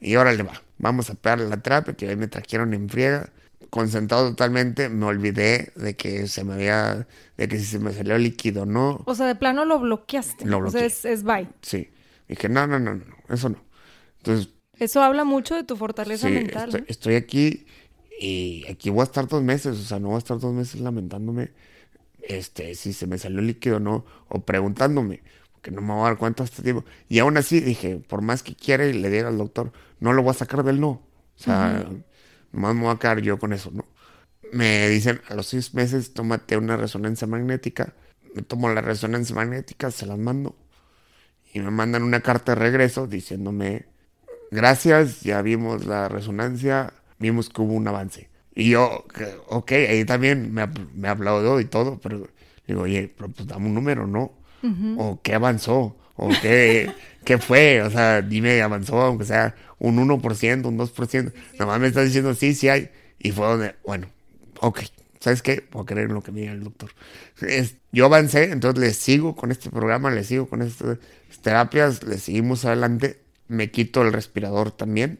Y 0.00 0.16
órale 0.16 0.42
va, 0.42 0.62
vamos 0.78 1.10
a 1.10 1.14
pegarle 1.14 1.48
la 1.48 1.58
terapia, 1.58 1.94
que 1.94 2.08
ahí 2.08 2.16
me 2.16 2.28
trajeron 2.28 2.72
en 2.74 2.88
friega 2.88 3.30
concentrado 3.70 4.28
totalmente, 4.30 4.88
me 4.88 5.06
olvidé 5.06 5.72
de 5.76 5.94
que 5.94 6.26
se 6.26 6.44
me 6.44 6.54
había, 6.54 7.06
de 7.36 7.48
que 7.48 7.58
si 7.58 7.64
se 7.64 7.78
me 7.78 7.92
salió 7.92 8.18
líquido, 8.18 8.66
¿no? 8.66 9.02
O 9.06 9.14
sea, 9.14 9.26
de 9.26 9.36
plano 9.36 9.64
lo 9.64 9.78
bloqueaste. 9.78 10.44
Lo 10.44 10.60
bloqueé. 10.60 10.86
O 10.86 10.90
sea, 10.90 11.12
es, 11.12 11.22
bye. 11.22 11.48
Sí. 11.62 11.88
Dije, 12.28 12.48
no, 12.48 12.66
no, 12.66 12.78
no, 12.78 12.96
no, 12.96 13.04
eso 13.28 13.48
no. 13.48 13.62
Entonces. 14.18 14.52
Eso 14.78 15.02
habla 15.02 15.24
mucho 15.24 15.54
de 15.54 15.64
tu 15.64 15.76
fortaleza 15.76 16.28
mental. 16.28 16.68
Estoy, 16.68 16.84
estoy 16.88 17.14
aquí 17.14 17.66
y 18.20 18.66
aquí 18.68 18.90
voy 18.90 19.02
a 19.02 19.04
estar 19.04 19.28
dos 19.28 19.42
meses, 19.42 19.78
o 19.78 19.82
sea, 19.82 19.98
no 19.98 20.08
voy 20.08 20.16
a 20.16 20.18
estar 20.18 20.38
dos 20.38 20.52
meses 20.52 20.80
lamentándome, 20.80 21.52
este, 22.28 22.74
si 22.74 22.92
se 22.92 23.06
me 23.06 23.18
salió 23.18 23.40
líquido 23.40 23.76
o 23.76 23.80
no, 23.80 24.04
o 24.28 24.40
preguntándome, 24.40 25.22
porque 25.52 25.70
no 25.70 25.80
me 25.80 25.92
voy 25.94 26.02
a 26.02 26.04
dar 26.04 26.18
cuenta 26.18 26.44
este 26.44 26.62
tiempo. 26.62 26.84
Y 27.08 27.18
aún 27.18 27.36
así 27.36 27.60
dije, 27.60 27.96
por 27.96 28.22
más 28.22 28.42
que 28.42 28.54
quiera 28.54 28.86
y 28.86 28.92
le 28.92 29.10
diera 29.10 29.28
al 29.28 29.38
doctor, 29.38 29.72
no 30.00 30.12
lo 30.12 30.22
voy 30.22 30.30
a 30.30 30.34
sacar 30.34 30.64
del 30.64 30.80
no. 30.80 30.88
O 30.88 31.42
sea, 31.42 31.86
Nomás 32.52 32.74
me 32.74 32.82
voy 32.82 32.94
a 32.94 32.98
quedar 32.98 33.20
yo 33.20 33.38
con 33.38 33.52
eso, 33.52 33.70
¿no? 33.72 33.84
Me 34.52 34.88
dicen, 34.88 35.20
a 35.28 35.34
los 35.34 35.46
seis 35.46 35.74
meses, 35.74 36.12
tómate 36.14 36.56
una 36.56 36.76
resonancia 36.76 37.26
magnética. 37.26 37.94
Me 38.34 38.42
tomo 38.42 38.68
la 38.70 38.80
resonancia 38.80 39.34
magnética, 39.34 39.90
se 39.90 40.06
las 40.06 40.18
mando. 40.18 40.56
Y 41.52 41.60
me 41.60 41.70
mandan 41.70 42.02
una 42.02 42.20
carta 42.20 42.54
de 42.54 42.60
regreso 42.60 43.06
diciéndome, 43.06 43.86
gracias, 44.50 45.20
ya 45.20 45.42
vimos 45.42 45.84
la 45.84 46.08
resonancia, 46.08 46.92
vimos 47.18 47.48
que 47.50 47.62
hubo 47.62 47.74
un 47.74 47.86
avance. 47.88 48.29
Y 48.54 48.70
yo, 48.70 49.04
ok, 49.48 49.72
ahí 49.72 50.04
también 50.04 50.52
me, 50.52 50.66
me 50.94 51.08
aplaudió 51.08 51.60
y 51.60 51.64
todo, 51.64 51.98
pero 52.02 52.28
digo, 52.66 52.82
oye, 52.82 53.12
pero 53.16 53.30
pues 53.30 53.46
dame 53.48 53.66
un 53.66 53.74
número, 53.74 54.06
¿no? 54.06 54.32
O 54.98 55.20
qué 55.22 55.34
avanzó, 55.34 55.96
o 56.16 56.28
qué, 56.42 56.92
qué 57.24 57.38
fue, 57.38 57.80
o 57.82 57.90
sea, 57.90 58.20
dime, 58.22 58.60
avanzó, 58.60 59.00
aunque 59.00 59.24
sea 59.24 59.54
un 59.78 59.96
1%, 59.96 60.66
un 60.66 60.78
2%. 60.78 61.32
Nada 61.54 61.66
más 61.66 61.80
me 61.80 61.88
está 61.88 62.02
diciendo, 62.02 62.34
sí, 62.34 62.54
sí 62.54 62.68
hay. 62.68 62.90
Y 63.18 63.30
fue 63.32 63.46
donde, 63.46 63.74
bueno, 63.84 64.08
ok, 64.60 64.80
¿sabes 65.18 65.42
qué? 65.42 65.62
Puedo 65.62 65.86
creer 65.86 66.08
en 66.08 66.14
lo 66.14 66.22
que 66.22 66.32
me 66.32 66.40
diga 66.40 66.52
el 66.52 66.64
doctor. 66.64 66.90
yo 67.92 68.06
avancé, 68.06 68.50
entonces 68.50 68.80
le 68.80 68.92
sigo 68.92 69.36
con 69.36 69.50
este 69.50 69.70
programa, 69.70 70.10
le 70.10 70.24
sigo 70.24 70.48
con 70.48 70.62
estas 70.62 70.98
terapias, 71.42 72.02
le 72.02 72.18
seguimos 72.18 72.64
adelante. 72.64 73.20
Me 73.48 73.70
quito 73.70 74.02
el 74.02 74.12
respirador 74.12 74.70
también. 74.70 75.18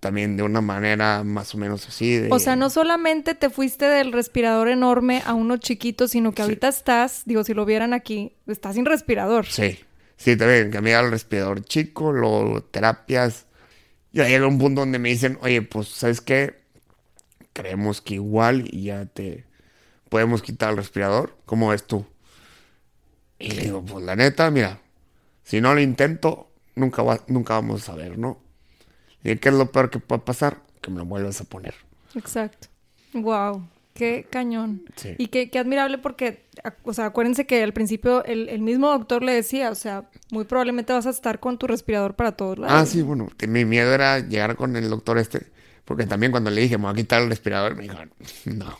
También 0.00 0.36
de 0.38 0.42
una 0.42 0.62
manera 0.62 1.22
más 1.24 1.54
o 1.54 1.58
menos 1.58 1.86
así. 1.86 2.26
O 2.30 2.38
sea, 2.38 2.56
no 2.56 2.70
solamente 2.70 3.34
te 3.34 3.50
fuiste 3.50 3.84
del 3.84 4.12
respirador 4.12 4.68
enorme 4.68 5.22
a 5.26 5.34
uno 5.34 5.58
chiquito, 5.58 6.08
sino 6.08 6.32
que 6.32 6.40
ahorita 6.40 6.68
estás, 6.68 7.22
digo, 7.26 7.44
si 7.44 7.52
lo 7.52 7.66
vieran 7.66 7.92
aquí, 7.92 8.34
estás 8.46 8.76
sin 8.76 8.86
respirador. 8.86 9.44
Sí, 9.44 9.78
sí, 10.16 10.36
también 10.36 10.70
cambié 10.70 10.94
al 10.94 11.10
respirador 11.10 11.62
chico, 11.62 12.12
luego 12.12 12.62
terapias, 12.62 13.46
ya 14.12 14.26
llega 14.26 14.46
un 14.46 14.58
punto 14.58 14.80
donde 14.80 14.98
me 14.98 15.10
dicen, 15.10 15.38
oye, 15.42 15.62
pues, 15.62 15.88
¿sabes 15.88 16.20
qué? 16.20 16.60
Creemos 17.52 18.00
que 18.00 18.14
igual 18.14 18.64
y 18.72 18.84
ya 18.84 19.04
te 19.04 19.44
podemos 20.08 20.42
quitar 20.42 20.70
el 20.70 20.76
respirador. 20.76 21.36
¿Cómo 21.46 21.68
ves 21.68 21.86
tú? 21.86 22.06
Y 23.38 23.50
le 23.52 23.62
digo, 23.62 23.84
pues 23.84 24.04
la 24.04 24.16
neta, 24.16 24.50
mira, 24.50 24.80
si 25.42 25.60
no 25.60 25.74
lo 25.74 25.80
intento, 25.80 26.50
nunca, 26.74 27.02
nunca 27.28 27.54
vamos 27.54 27.82
a 27.82 27.86
saber, 27.86 28.18
¿no? 28.18 28.38
Y 29.22 29.36
qué 29.36 29.48
es 29.50 29.54
lo 29.54 29.70
peor 29.70 29.90
que 29.90 29.98
puede 29.98 30.22
pasar, 30.22 30.62
que 30.80 30.90
me 30.90 30.98
lo 30.98 31.04
vuelvas 31.04 31.40
a 31.40 31.44
poner. 31.44 31.74
Exacto. 32.14 32.68
Wow. 33.12 33.66
Qué 33.94 34.26
cañón. 34.30 34.82
Y 35.18 35.26
qué, 35.26 35.50
admirable 35.58 35.98
porque, 35.98 36.46
o 36.84 36.94
sea, 36.94 37.06
acuérdense 37.06 37.46
que 37.46 37.62
al 37.62 37.72
principio 37.72 38.24
el, 38.24 38.60
mismo 38.60 38.88
doctor 38.88 39.22
le 39.22 39.32
decía, 39.32 39.70
o 39.70 39.74
sea, 39.74 40.08
muy 40.30 40.44
probablemente 40.44 40.92
vas 40.92 41.06
a 41.06 41.10
estar 41.10 41.40
con 41.40 41.58
tu 41.58 41.66
respirador 41.66 42.14
para 42.14 42.32
todos 42.32 42.58
lados. 42.58 42.74
Ah, 42.74 42.86
sí, 42.86 43.02
bueno, 43.02 43.28
mi 43.48 43.64
miedo 43.64 43.92
era 43.92 44.20
llegar 44.20 44.56
con 44.56 44.76
el 44.76 44.88
doctor 44.88 45.18
este, 45.18 45.48
porque 45.84 46.06
también 46.06 46.30
cuando 46.32 46.50
le 46.50 46.62
dije, 46.62 46.78
me 46.78 46.84
voy 46.84 46.92
a 46.92 46.96
quitar 46.96 47.20
el 47.20 47.28
respirador, 47.28 47.74
me 47.74 47.82
dijo, 47.82 47.98
no, 48.46 48.78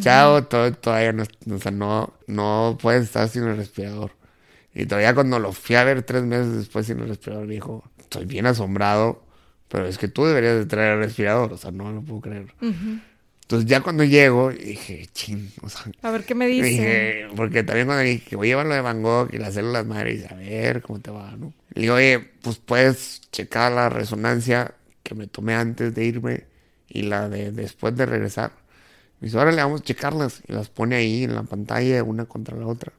chao, 0.00 0.44
todo, 0.44 0.72
todavía 0.72 1.12
no, 1.12 1.24
o 1.54 1.58
sea, 1.58 1.70
no, 1.70 2.14
no 2.26 2.78
puedes 2.80 3.04
estar 3.04 3.28
sin 3.28 3.44
el 3.44 3.56
respirador. 3.56 4.12
Y 4.74 4.86
todavía 4.86 5.14
cuando 5.14 5.38
lo 5.38 5.52
fui 5.52 5.76
a 5.76 5.84
ver 5.84 6.02
tres 6.02 6.24
meses 6.24 6.56
después 6.56 6.86
sin 6.86 6.98
el 7.00 7.08
respirador, 7.08 7.46
me 7.46 7.54
dijo, 7.54 7.84
estoy 7.98 8.24
bien 8.24 8.46
asombrado, 8.46 9.22
pero 9.72 9.86
es 9.86 9.96
que 9.96 10.06
tú 10.06 10.26
deberías 10.26 10.58
de 10.58 10.66
traer 10.66 10.98
el 10.98 10.98
respirador, 10.98 11.50
o 11.50 11.56
sea, 11.56 11.70
no 11.70 11.90
lo 11.90 12.02
puedo 12.02 12.20
creer. 12.20 12.52
Entonces 12.60 13.66
ya 13.66 13.80
cuando 13.80 14.04
llego, 14.04 14.50
dije, 14.50 15.08
ching, 15.14 15.50
o 15.62 15.70
sea... 15.70 15.90
A 16.02 16.10
ver, 16.10 16.24
¿qué 16.24 16.34
me 16.34 16.46
dice? 16.46 16.66
Dije, 16.66 17.28
porque 17.34 17.62
también 17.62 17.86
cuando 17.86 18.04
dije 18.04 18.36
voy 18.36 18.48
a 18.48 18.50
llevar 18.50 18.66
lo 18.66 18.74
de 18.74 18.82
Van 18.82 19.02
Gogh 19.02 19.30
y 19.32 19.38
las 19.38 19.54
células 19.54 19.86
madre, 19.86 20.12
dice, 20.12 20.28
a 20.30 20.34
ver, 20.34 20.82
¿cómo 20.82 21.00
te 21.00 21.10
va, 21.10 21.34
no? 21.38 21.54
Le 21.72 21.80
digo, 21.80 21.94
oye, 21.94 22.18
pues 22.42 22.58
puedes 22.58 23.22
checar 23.32 23.72
la 23.72 23.88
resonancia 23.88 24.74
que 25.02 25.14
me 25.14 25.26
tomé 25.26 25.54
antes 25.54 25.94
de 25.94 26.04
irme 26.04 26.44
y 26.86 27.04
la 27.04 27.30
de 27.30 27.50
después 27.50 27.96
de 27.96 28.04
regresar. 28.04 28.52
Me 29.20 29.28
dice, 29.28 29.38
ahora 29.38 29.52
le 29.52 29.62
vamos 29.62 29.80
a 29.80 29.84
checarlas. 29.84 30.42
Y 30.46 30.52
las 30.52 30.68
pone 30.68 30.96
ahí 30.96 31.24
en 31.24 31.34
la 31.34 31.44
pantalla, 31.44 32.02
una 32.02 32.26
contra 32.26 32.58
la 32.58 32.66
otra. 32.66 32.92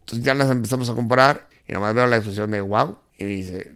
Entonces 0.00 0.24
ya 0.24 0.32
las 0.32 0.50
empezamos 0.50 0.88
a 0.88 0.94
comparar 0.94 1.48
y 1.68 1.74
nomás 1.74 1.94
veo 1.94 2.06
la 2.06 2.16
expresión 2.16 2.50
de 2.50 2.62
wow. 2.62 2.96
Y 3.18 3.24
dice, 3.26 3.72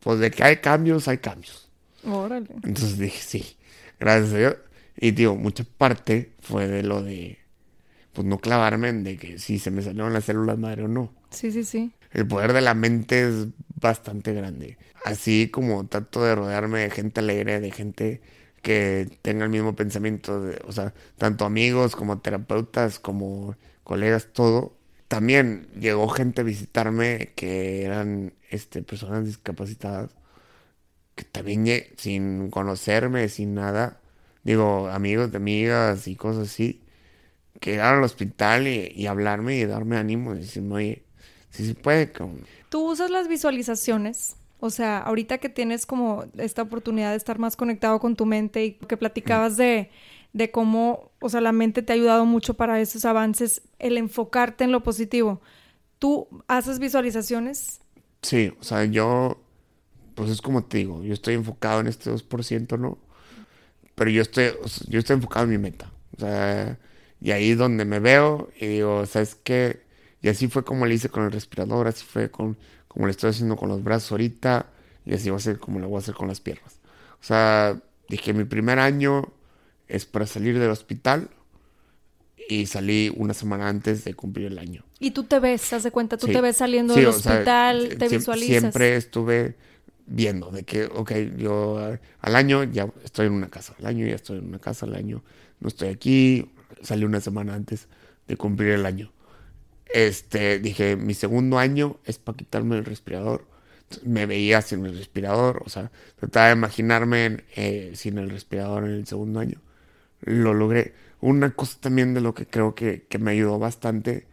pues 0.00 0.18
de 0.18 0.30
que 0.30 0.42
hay 0.42 0.56
cambios, 0.56 1.08
hay 1.08 1.18
cambios. 1.18 1.70
Órale. 2.04 2.48
Entonces 2.62 2.98
dije, 2.98 3.20
sí, 3.20 3.56
gracias 3.98 4.32
a 4.32 4.38
Dios. 4.38 4.56
Y 4.96 5.12
digo, 5.12 5.36
mucha 5.36 5.64
parte 5.64 6.32
fue 6.40 6.66
de 6.66 6.82
lo 6.82 7.02
de, 7.02 7.38
pues 8.12 8.26
no 8.26 8.38
clavarme 8.38 8.88
en 8.88 9.04
de 9.04 9.16
que 9.16 9.38
si 9.38 9.58
se 9.58 9.70
me 9.70 9.82
salieron 9.82 10.12
las 10.12 10.24
células 10.24 10.58
madre 10.58 10.84
o 10.84 10.88
no. 10.88 11.12
Sí, 11.30 11.50
sí, 11.52 11.64
sí. 11.64 11.92
El 12.12 12.26
poder 12.26 12.52
de 12.52 12.60
la 12.60 12.74
mente 12.74 13.28
es 13.28 13.46
bastante 13.80 14.32
grande. 14.34 14.78
Así 15.04 15.48
como 15.48 15.86
trato 15.86 16.24
de 16.24 16.34
rodearme 16.34 16.80
de 16.80 16.90
gente 16.90 17.20
alegre, 17.20 17.60
de 17.60 17.70
gente 17.70 18.20
que 18.62 19.08
tenga 19.22 19.44
el 19.44 19.50
mismo 19.50 19.74
pensamiento, 19.74 20.42
de, 20.42 20.60
o 20.66 20.72
sea, 20.72 20.92
tanto 21.16 21.44
amigos 21.44 21.96
como 21.96 22.18
terapeutas, 22.18 22.98
como 22.98 23.56
colegas, 23.84 24.28
todo. 24.32 24.76
También 25.10 25.66
llegó 25.76 26.06
gente 26.06 26.42
a 26.42 26.44
visitarme 26.44 27.32
que 27.34 27.82
eran 27.82 28.32
este, 28.48 28.80
personas 28.80 29.24
discapacitadas, 29.24 30.12
que 31.16 31.24
también 31.24 31.66
sin 31.96 32.48
conocerme, 32.48 33.28
sin 33.28 33.54
nada, 33.54 33.98
digo, 34.44 34.86
amigos 34.86 35.32
de 35.32 35.38
amigas 35.38 36.06
y 36.06 36.14
cosas 36.14 36.46
así, 36.46 36.80
que 37.58 37.72
llegaron 37.72 37.98
al 37.98 38.04
hospital 38.04 38.68
y, 38.68 39.04
hablarme 39.08 39.56
y 39.56 39.64
darme 39.64 39.96
ánimo 39.96 40.32
y 40.32 40.38
decirme, 40.38 40.74
oye, 40.76 41.02
si 41.50 41.66
se 41.66 41.74
puede. 41.74 42.12
¿Tú 42.68 42.92
usas 42.92 43.10
las 43.10 43.26
visualizaciones? 43.26 44.36
O 44.60 44.70
sea, 44.70 44.98
ahorita 44.98 45.38
que 45.38 45.48
tienes 45.48 45.86
como 45.86 46.26
esta 46.38 46.62
oportunidad 46.62 47.10
de 47.10 47.16
estar 47.16 47.40
más 47.40 47.56
conectado 47.56 47.98
con 47.98 48.14
tu 48.14 48.26
mente 48.26 48.64
y 48.64 48.72
que 48.74 48.96
platicabas 48.96 49.56
de, 49.56 49.90
de 50.32 50.50
cómo, 50.50 51.10
o 51.20 51.28
sea, 51.28 51.40
la 51.40 51.52
mente 51.52 51.82
te 51.82 51.92
ha 51.92 51.96
ayudado 51.96 52.24
mucho 52.24 52.54
para 52.54 52.80
esos 52.80 53.04
avances, 53.04 53.62
el 53.78 53.98
enfocarte 53.98 54.64
en 54.64 54.72
lo 54.72 54.82
positivo. 54.82 55.40
¿Tú 55.98 56.28
haces 56.48 56.78
visualizaciones? 56.78 57.80
Sí, 58.22 58.52
o 58.60 58.62
sea, 58.62 58.84
yo, 58.84 59.40
pues 60.14 60.30
es 60.30 60.40
como 60.40 60.64
te 60.64 60.78
digo, 60.78 61.02
yo 61.02 61.14
estoy 61.14 61.34
enfocado 61.34 61.80
en 61.80 61.86
este 61.88 62.10
2%, 62.10 62.78
¿no? 62.78 62.98
pero 64.00 64.10
yo 64.10 64.22
estoy, 64.22 64.52
yo 64.88 64.98
estoy 64.98 65.16
enfocado 65.16 65.44
en 65.44 65.50
mi 65.50 65.58
meta. 65.58 65.92
O 66.16 66.20
sea, 66.20 66.78
y 67.20 67.32
ahí 67.32 67.50
es 67.50 67.58
donde 67.58 67.84
me 67.84 67.98
veo 67.98 68.48
y 68.58 68.66
digo, 68.66 69.04
¿sabes 69.04 69.34
qué? 69.34 69.82
Y 70.22 70.30
así 70.30 70.48
fue 70.48 70.64
como 70.64 70.86
le 70.86 70.94
hice 70.94 71.10
con 71.10 71.24
el 71.24 71.32
respirador, 71.32 71.86
así 71.86 72.06
fue 72.06 72.30
con, 72.30 72.56
como 72.88 73.04
le 73.04 73.10
estoy 73.10 73.28
haciendo 73.28 73.56
con 73.56 73.68
los 73.68 73.84
brazos 73.84 74.12
ahorita, 74.12 74.70
y 75.04 75.12
así 75.12 75.28
va 75.28 75.36
a 75.36 75.40
ser 75.40 75.58
como 75.58 75.80
lo 75.80 75.88
voy 75.90 75.96
a 75.96 75.98
hacer 75.98 76.14
con 76.14 76.28
las 76.28 76.40
piernas. 76.40 76.78
O 77.20 77.24
sea, 77.24 77.78
dije, 78.08 78.32
mi 78.32 78.44
primer 78.44 78.78
año 78.78 79.34
es 79.90 80.06
para 80.06 80.26
salir 80.26 80.58
del 80.58 80.70
hospital 80.70 81.28
y 82.48 82.66
salí 82.66 83.12
una 83.16 83.34
semana 83.34 83.68
antes 83.68 84.04
de 84.04 84.14
cumplir 84.14 84.46
el 84.46 84.58
año. 84.58 84.84
¿Y 84.98 85.12
tú 85.12 85.24
te 85.24 85.38
ves, 85.38 85.72
haz 85.72 85.82
de 85.82 85.90
cuenta, 85.90 86.16
tú 86.16 86.26
te 86.26 86.40
ves 86.40 86.56
saliendo 86.56 86.94
del 86.94 87.06
hospital, 87.06 87.96
te 87.98 88.08
visualizas? 88.08 88.60
Siempre 88.60 88.96
estuve 88.96 89.56
viendo 90.06 90.50
de 90.50 90.64
que, 90.64 90.84
ok, 90.84 91.12
yo 91.36 91.78
al 92.20 92.36
año 92.36 92.64
ya 92.64 92.88
estoy 93.04 93.26
en 93.26 93.32
una 93.32 93.48
casa, 93.48 93.74
al 93.78 93.86
año 93.86 94.06
ya 94.06 94.16
estoy 94.16 94.38
en 94.38 94.48
una 94.48 94.58
casa, 94.58 94.86
al 94.86 94.96
año 94.96 95.22
no 95.60 95.68
estoy 95.68 95.88
aquí, 95.88 96.50
salí 96.82 97.04
una 97.04 97.20
semana 97.20 97.54
antes 97.54 97.86
de 98.26 98.36
cumplir 98.36 98.70
el 98.70 98.86
año. 98.86 99.12
Este, 99.92 100.58
dije, 100.58 100.96
mi 100.96 101.14
segundo 101.14 101.58
año 101.58 101.98
es 102.04 102.18
para 102.18 102.36
quitarme 102.36 102.76
el 102.76 102.84
respirador. 102.84 103.46
Me 104.04 104.26
veía 104.26 104.62
sin 104.62 104.86
el 104.86 104.96
respirador, 104.96 105.62
o 105.64 105.68
sea, 105.68 105.90
trataba 106.16 106.46
de 106.46 106.52
imaginarme 106.52 107.44
eh, 107.56 107.92
sin 107.94 108.18
el 108.18 108.30
respirador 108.30 108.84
en 108.84 108.92
el 108.92 109.06
segundo 109.06 109.40
año. 109.40 109.60
Lo 110.22 110.54
logré. 110.54 110.94
Una 111.20 111.50
cosa 111.50 111.78
también 111.80 112.14
de 112.14 112.20
lo 112.20 112.34
que 112.34 112.46
creo 112.46 112.74
que, 112.74 113.06
que 113.08 113.18
me 113.18 113.32
ayudó 113.32 113.58
bastante 113.58 114.26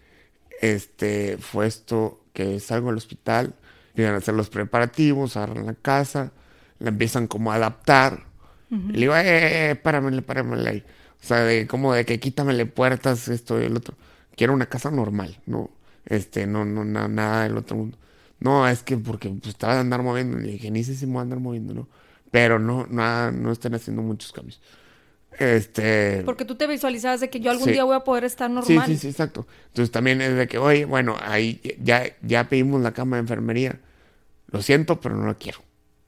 este, 0.61 1.37
fue 1.37 1.67
esto, 1.67 2.21
que 2.33 2.59
salgo 2.59 2.87
del 2.87 2.97
hospital, 2.97 3.55
empiezan 3.89 4.15
a 4.15 4.17
hacer 4.17 4.33
los 4.33 4.49
preparativos, 4.49 5.37
agarran 5.37 5.65
la 5.65 5.73
casa, 5.73 6.31
la 6.79 6.89
empiezan 6.89 7.27
como 7.27 7.51
a 7.51 7.55
adaptar. 7.55 8.25
Y 8.69 8.93
le 8.93 8.99
digo, 8.99 9.13
eh, 9.15 9.79
páramele, 9.81 10.21
páramele 10.21 10.69
ahí. 10.69 10.83
O 11.21 11.25
sea, 11.25 11.39
de 11.43 11.67
como 11.67 11.93
de 11.93 12.05
que 12.05 12.19
quítamele 12.19 12.65
puertas, 12.65 13.27
esto 13.29 13.61
y 13.61 13.65
el 13.65 13.77
otro. 13.77 13.95
Quiero 14.35 14.53
una 14.53 14.67
casa 14.67 14.91
normal, 14.91 15.39
no, 15.45 15.71
este, 16.05 16.45
no, 16.47 16.65
no, 16.65 16.83
nada 16.85 17.43
del 17.43 17.57
otro 17.57 17.77
mundo. 17.77 17.97
No, 18.39 18.67
es 18.67 18.83
que 18.83 18.97
porque 18.97 19.29
pues, 19.29 19.49
estaba 19.49 19.75
de 19.75 19.79
andar 19.79 20.03
moviendo. 20.03 20.37
Le 20.37 20.53
dije, 20.53 20.69
ni 20.69 20.83
sé 20.83 20.95
si 20.95 21.05
me 21.05 21.13
voy 21.13 21.19
a 21.19 21.23
andar 21.23 21.39
moviendo, 21.39 21.73
¿no? 21.73 21.87
Pero 22.29 22.59
no, 22.59 22.85
nada, 22.89 23.31
no 23.31 23.51
están 23.51 23.73
haciendo 23.73 24.01
muchos 24.01 24.31
cambios. 24.31 24.61
Este... 25.39 26.23
Porque 26.25 26.45
tú 26.45 26.55
te 26.55 26.67
visualizabas 26.67 27.19
de 27.19 27.29
que 27.29 27.39
yo 27.39 27.51
algún 27.51 27.71
día 27.71 27.83
voy 27.83 27.95
a 27.95 28.01
poder 28.01 28.23
estar 28.23 28.49
normal. 28.49 28.87
Sí, 28.87 28.93
sí, 28.93 28.97
sí, 28.99 29.07
exacto. 29.09 29.47
Entonces 29.67 29.91
también 29.91 30.21
es 30.21 30.35
de 30.35 30.47
que, 30.47 30.57
oye, 30.57 30.85
bueno, 30.85 31.15
ahí 31.21 31.61
ya, 31.81 32.03
ya 32.21 32.49
pedimos 32.49 32.81
la 32.81 32.93
cama 32.93 33.17
de 33.17 33.21
enfermería. 33.21 33.79
Lo 34.47 34.61
siento, 34.61 34.99
pero 34.99 35.15
no 35.15 35.25
lo 35.25 35.37
quiero. 35.37 35.59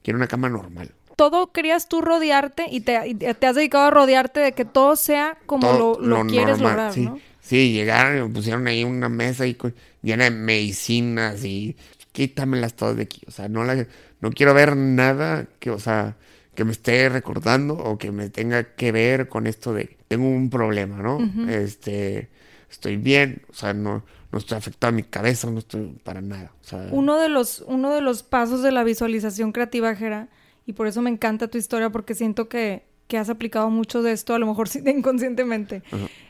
Quiero 0.02 0.16
una 0.16 0.26
cama 0.26 0.48
normal. 0.48 0.90
Todo 1.16 1.52
querías 1.52 1.88
tú 1.88 2.00
rodearte 2.00 2.66
y 2.70 2.80
te, 2.80 2.96
has 2.96 3.54
dedicado 3.54 3.84
a 3.84 3.90
rodearte 3.90 4.40
de 4.40 4.52
que 4.52 4.64
todo 4.64 4.96
sea 4.96 5.36
como 5.46 5.98
lo, 6.00 6.26
quieres 6.26 6.60
lograr, 6.60 6.92
sí. 6.92 7.04
¿no? 7.04 7.20
Sí, 7.40 7.72
llegaron 7.72 8.16
y 8.16 8.22
me 8.22 8.34
pusieron 8.34 8.66
ahí 8.66 8.84
una 8.84 9.08
mesa 9.08 9.46
y 9.46 9.56
llena 10.02 10.24
de 10.24 10.30
medicinas 10.30 11.44
y 11.44 11.76
quítamelas 12.12 12.74
todas 12.74 12.96
de 12.96 13.02
aquí. 13.02 13.22
O 13.26 13.30
sea, 13.30 13.48
no, 13.48 13.64
la, 13.64 13.86
no 14.20 14.30
quiero 14.30 14.54
ver 14.54 14.76
nada 14.76 15.46
que, 15.58 15.70
o 15.70 15.78
sea, 15.78 16.16
que 16.60 16.64
me 16.66 16.72
esté 16.72 17.08
recordando 17.08 17.72
o 17.72 17.96
que 17.96 18.12
me 18.12 18.28
tenga 18.28 18.74
que 18.74 18.92
ver 18.92 19.30
con 19.30 19.46
esto 19.46 19.72
de 19.72 19.96
tengo 20.08 20.28
un 20.28 20.50
problema, 20.50 20.98
¿no? 20.98 21.18
Este, 21.48 22.28
estoy 22.70 22.98
bien, 22.98 23.40
o 23.48 23.54
sea, 23.54 23.72
no, 23.72 24.04
no 24.30 24.38
estoy 24.38 24.58
afectado 24.58 24.90
a 24.90 24.92
mi 24.92 25.02
cabeza, 25.02 25.50
no 25.50 25.60
estoy 25.60 25.98
para 26.04 26.20
nada. 26.20 26.52
uno, 26.90 27.16
de 27.16 27.30
los, 27.30 27.64
uno 27.66 27.94
de 27.94 28.02
los 28.02 28.22
pasos 28.22 28.62
de 28.62 28.72
la 28.72 28.84
visualización 28.84 29.52
creativa, 29.52 29.94
Jera, 29.94 30.28
y 30.66 30.74
por 30.74 30.86
eso 30.86 31.00
me 31.00 31.08
encanta 31.08 31.48
tu 31.48 31.56
historia, 31.56 31.88
porque 31.88 32.14
siento 32.14 32.50
que, 32.50 32.84
que 33.08 33.16
has 33.16 33.30
aplicado 33.30 33.70
mucho 33.70 34.02
de 34.02 34.12
esto, 34.12 34.34
a 34.34 34.38
lo 34.38 34.46
mejor 34.46 34.68
inconscientemente. 34.84 35.82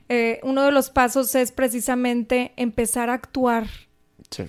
Eh, 0.08 0.38
uno 0.44 0.62
de 0.62 0.70
los 0.70 0.90
pasos 0.90 1.34
es 1.34 1.50
precisamente 1.50 2.52
empezar 2.54 3.10
a 3.10 3.14
actuar 3.14 3.66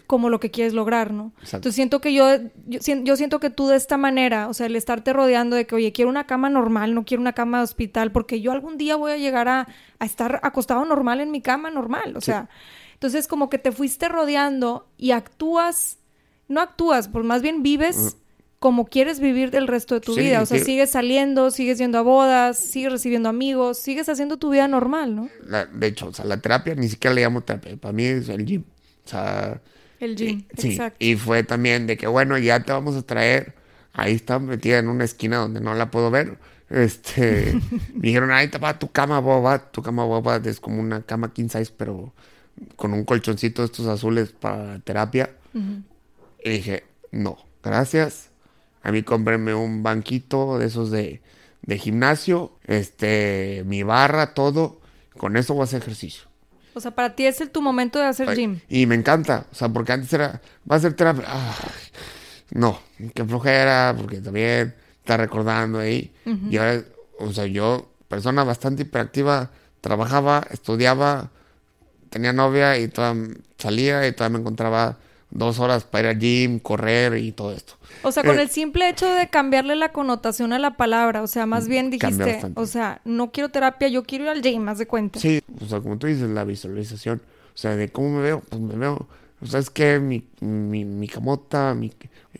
como 0.07 0.29
lo 0.29 0.39
que 0.39 0.51
quieres 0.51 0.73
lograr, 0.73 1.11
¿no? 1.11 1.33
Entonces 1.43 1.75
siento 1.75 2.01
que 2.01 2.13
yo, 2.13 2.27
yo, 2.67 2.79
yo, 3.03 3.15
siento 3.15 3.39
que 3.39 3.49
tú 3.49 3.67
de 3.67 3.77
esta 3.77 3.97
manera, 3.97 4.47
o 4.47 4.53
sea, 4.53 4.67
el 4.67 4.75
estarte 4.75 5.11
rodeando 5.11 5.55
de 5.55 5.65
que, 5.65 5.75
oye, 5.75 5.91
quiero 5.91 6.09
una 6.09 6.27
cama 6.27 6.49
normal, 6.49 6.93
no 6.93 7.03
quiero 7.03 7.21
una 7.21 7.33
cama 7.33 7.57
de 7.57 7.63
hospital, 7.63 8.11
porque 8.11 8.41
yo 8.41 8.51
algún 8.51 8.77
día 8.77 8.95
voy 8.95 9.11
a 9.11 9.17
llegar 9.17 9.47
a, 9.47 9.67
a 9.99 10.05
estar 10.05 10.39
acostado 10.43 10.85
normal 10.85 11.19
en 11.19 11.31
mi 11.31 11.41
cama 11.41 11.71
normal, 11.71 12.15
o 12.15 12.21
sea, 12.21 12.49
entonces 12.93 13.27
como 13.27 13.49
que 13.49 13.57
te 13.57 13.71
fuiste 13.71 14.07
rodeando 14.07 14.87
y 14.97 15.11
actúas, 15.11 15.97
no 16.47 16.61
actúas, 16.61 17.07
pues 17.07 17.25
más 17.25 17.41
bien 17.41 17.63
vives 17.63 18.17
como 18.59 18.85
quieres 18.85 19.19
vivir 19.19 19.55
el 19.55 19.67
resto 19.67 19.95
de 19.95 20.01
tu 20.01 20.13
vida. 20.13 20.39
O 20.39 20.45
sea, 20.45 20.63
sigues 20.63 20.91
saliendo, 20.91 21.49
sigues 21.49 21.79
yendo 21.79 21.97
a 21.97 22.03
bodas, 22.03 22.59
sigues 22.59 22.91
recibiendo 22.91 23.27
amigos, 23.27 23.79
sigues 23.79 24.07
haciendo 24.07 24.37
tu 24.37 24.51
vida 24.51 24.67
normal, 24.67 25.15
¿no? 25.15 25.29
de 25.73 25.87
hecho, 25.87 26.09
o 26.09 26.13
sea, 26.13 26.25
la 26.25 26.39
terapia 26.39 26.75
ni 26.75 26.87
siquiera 26.87 27.15
le 27.15 27.23
llamo 27.23 27.41
terapia, 27.41 27.75
para 27.77 27.91
mí 27.91 28.03
es 28.03 28.29
el 28.29 28.45
gym. 28.45 28.63
O 29.03 29.09
sea... 29.09 29.59
El 30.01 30.15
gym, 30.15 30.45
sí, 30.57 30.79
Y 30.97 31.15
fue 31.15 31.43
también 31.43 31.85
de 31.85 31.95
que, 31.95 32.07
bueno, 32.07 32.35
ya 32.39 32.59
te 32.61 32.71
vamos 32.71 32.95
a 32.95 33.03
traer, 33.03 33.53
ahí 33.93 34.15
está 34.15 34.39
metida 34.39 34.79
en 34.79 34.87
una 34.87 35.03
esquina 35.03 35.37
donde 35.37 35.61
no 35.61 35.75
la 35.75 35.91
puedo 35.91 36.09
ver. 36.09 36.39
Este, 36.71 37.53
me 37.93 38.07
dijeron, 38.07 38.31
ahí 38.31 38.45
está 38.45 38.79
tu 38.79 38.91
cama 38.91 39.19
boba, 39.19 39.71
tu 39.71 39.83
cama 39.83 40.03
boba 40.03 40.37
es 40.37 40.59
como 40.59 40.81
una 40.81 41.03
cama 41.03 41.31
king 41.31 41.49
size, 41.49 41.71
pero 41.77 42.13
con 42.77 42.93
un 42.93 43.05
colchoncito 43.05 43.61
de 43.61 43.67
estos 43.67 43.85
azules 43.85 44.31
para 44.31 44.79
terapia. 44.79 45.29
Y 46.43 46.49
dije, 46.49 46.83
no, 47.11 47.37
gracias. 47.63 48.31
A 48.81 48.91
mí 48.91 49.03
cómprenme 49.03 49.53
un 49.53 49.83
banquito 49.83 50.57
de 50.57 50.65
esos 50.65 50.89
de, 50.89 51.21
de 51.61 51.77
gimnasio, 51.77 52.53
este, 52.65 53.61
mi 53.67 53.83
barra, 53.83 54.33
todo. 54.33 54.81
Con 55.15 55.37
eso 55.37 55.53
voy 55.53 55.61
a 55.61 55.63
hacer 55.65 55.83
ejercicio. 55.83 56.30
O 56.73 56.79
sea, 56.79 56.91
para 56.91 57.15
ti 57.15 57.25
es 57.25 57.41
el, 57.41 57.49
tu 57.49 57.61
momento 57.61 57.99
de 57.99 58.05
hacer 58.05 58.35
gym. 58.35 58.59
Y 58.69 58.85
me 58.85 58.95
encanta. 58.95 59.45
O 59.51 59.55
sea, 59.55 59.69
porque 59.69 59.91
antes 59.91 60.11
era, 60.13 60.41
va 60.69 60.75
a 60.75 60.79
ser 60.79 60.93
terapia. 60.93 61.25
no, 62.51 62.79
qué 63.13 63.25
flojera, 63.25 63.93
porque 63.97 64.17
también 64.21 64.75
está 64.99 65.17
recordando 65.17 65.79
ahí. 65.79 66.13
Y 66.49 66.57
ahora, 66.57 66.83
o 67.19 67.31
sea, 67.33 67.45
yo, 67.45 67.91
persona 68.07 68.43
bastante 68.43 68.83
hiperactiva, 68.83 69.51
trabajaba, 69.81 70.45
estudiaba, 70.51 71.31
tenía 72.09 72.33
novia 72.33 72.77
y 72.77 72.87
toda 72.87 73.15
salía 73.57 74.07
y 74.07 74.11
todavía 74.11 74.37
me 74.37 74.41
encontraba 74.41 74.97
dos 75.29 75.59
horas 75.59 75.83
para 75.83 76.09
ir 76.09 76.15
al 76.15 76.19
gym, 76.19 76.59
correr 76.59 77.17
y 77.17 77.31
todo 77.31 77.53
esto. 77.53 77.75
O 78.03 78.11
sea, 78.11 78.23
con 78.23 78.37
Eh, 78.39 78.41
el 78.43 78.49
simple 78.49 78.89
hecho 78.89 79.05
de 79.07 79.27
cambiarle 79.29 79.75
la 79.75 79.91
connotación 79.91 80.53
a 80.53 80.59
la 80.59 80.75
palabra, 80.77 81.21
o 81.21 81.27
sea, 81.27 81.45
más 81.45 81.67
bien 81.67 81.95
Cambia 81.97 82.25
dijiste, 82.25 82.51
o 82.55 82.65
sea, 82.65 83.01
no 83.05 83.31
quiero 83.31 83.49
terapia, 83.49 83.87
yo 83.87 84.03
quiero 84.03 84.25
ir 84.25 84.29
al 84.31 84.41
gym, 84.41 84.61
más 84.63 84.77
de 84.77 84.87
cuenta. 84.87 85.19
Sí, 85.19 85.41
o 85.61 85.65
sea, 85.65 85.79
como 85.81 85.97
tú 85.97 86.07
dices, 86.07 86.29
la 86.29 86.43
visualización. 86.43 87.21
O 87.53 87.57
sea, 87.57 87.75
de 87.75 87.89
cómo 87.89 88.17
me 88.17 88.21
veo, 88.21 88.41
pues 88.49 88.61
me 88.61 88.75
veo. 88.75 89.07
O 89.41 89.45
sea, 89.45 89.59
es 89.59 89.69
que 89.69 89.99
mi, 89.99 90.23
mi, 90.39 90.85
mi 90.85 91.07
camota, 91.07 91.73
mi... 91.73 91.91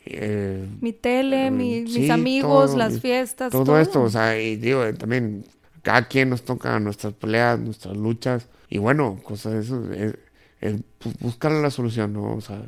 eh, 0.06 0.66
Mi 0.80 0.92
tele, 0.92 1.46
Eh, 1.46 1.50
mi- 1.50 1.86
sí, 1.86 2.00
mis 2.00 2.10
amigos, 2.10 2.66
todo, 2.70 2.78
las 2.78 3.00
fiestas, 3.00 3.50
todo, 3.52 3.64
todo. 3.64 3.78
esto, 3.80 4.02
o 4.02 4.10
sea, 4.10 4.40
y 4.40 4.56
digo, 4.56 4.84
eh, 4.84 4.92
también 4.94 5.44
cada 5.82 6.06
quien 6.08 6.30
nos 6.30 6.42
toca 6.42 6.78
nuestras 6.80 7.12
peleas, 7.14 7.58
nuestras 7.58 7.96
luchas, 7.96 8.46
y 8.68 8.78
bueno, 8.78 9.18
cosas 9.22 9.52
de 9.52 9.60
eso, 9.60 9.92
es, 9.92 10.14
es 10.60 10.76
bu- 11.00 11.18
buscar 11.20 11.52
la 11.52 11.70
solución, 11.70 12.12
¿no? 12.12 12.34
O 12.36 12.40
sea, 12.40 12.62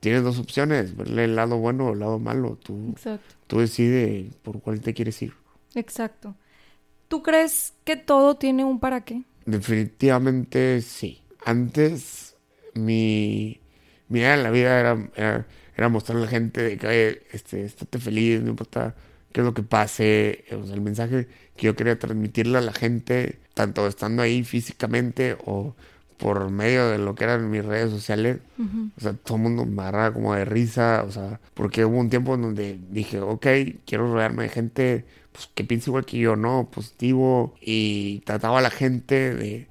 tienes 0.00 0.22
dos 0.24 0.38
opciones, 0.38 0.96
verle 0.96 1.24
el 1.24 1.36
lado 1.36 1.58
bueno 1.58 1.88
o 1.88 1.92
el 1.94 2.00
lado 2.00 2.18
malo, 2.18 2.58
tú, 2.62 2.96
Exacto, 2.96 3.34
tú 3.46 3.60
decides 3.60 4.34
por 4.42 4.60
cuál 4.62 4.80
te 4.80 4.94
quieres 4.94 5.20
ir. 5.22 5.34
exacto. 5.74 6.34
¿Tú 7.08 7.22
crees 7.22 7.74
que 7.84 7.96
todo 7.96 8.36
tiene 8.36 8.64
un 8.64 8.80
para 8.80 9.04
qué? 9.04 9.24
Definitivamente 9.46 10.82
sí. 10.82 11.22
Antes 11.44 12.36
mi, 12.74 13.60
mi 14.08 14.20
idea 14.20 14.34
en 14.34 14.42
la 14.42 14.50
vida 14.50 14.78
era, 14.80 15.10
era, 15.16 15.46
era 15.76 15.88
mostrarle 15.88 16.22
a 16.22 16.24
la 16.26 16.30
gente 16.30 16.62
de 16.62 16.76
que, 16.76 17.22
este, 17.32 17.64
estate 17.64 17.98
feliz, 17.98 18.42
no 18.42 18.50
importa 18.50 18.94
qué 19.32 19.40
es 19.40 19.44
lo 19.46 19.54
que 19.54 19.62
pase. 19.62 20.44
O 20.52 20.64
sea, 20.66 20.74
el 20.74 20.80
mensaje 20.82 21.28
que 21.56 21.66
yo 21.66 21.76
quería 21.76 21.98
transmitirle 21.98 22.58
a 22.58 22.60
la 22.60 22.72
gente, 22.72 23.38
tanto 23.54 23.86
estando 23.86 24.22
ahí 24.22 24.44
físicamente 24.44 25.36
o 25.44 25.74
por 26.18 26.50
medio 26.50 26.88
de 26.88 26.98
lo 26.98 27.14
que 27.14 27.24
eran 27.24 27.50
mis 27.50 27.64
redes 27.64 27.90
sociales, 27.90 28.38
Ujú. 28.58 28.90
o 28.96 29.00
sea, 29.00 29.12
todo 29.14 29.36
el 29.36 29.42
mundo 29.44 29.64
me 29.64 29.82
agarraba 29.82 30.12
como 30.12 30.34
de 30.34 30.44
risa, 30.44 31.04
o 31.06 31.10
sea, 31.12 31.40
porque 31.54 31.84
hubo 31.84 31.96
un 31.98 32.10
tiempo 32.10 32.34
en 32.34 32.42
donde 32.42 32.78
dije, 32.90 33.20
ok, 33.20 33.46
quiero 33.86 34.12
rodearme 34.12 34.42
de 34.42 34.48
gente 34.48 35.04
pues, 35.32 35.48
que 35.54 35.64
piensa 35.64 35.90
igual 35.90 36.04
que 36.04 36.18
yo, 36.18 36.34
¿no? 36.36 36.68
Positivo, 36.70 37.54
y 37.60 38.20
trataba 38.26 38.58
a 38.58 38.62
la 38.62 38.70
gente 38.70 39.34
de, 39.34 39.68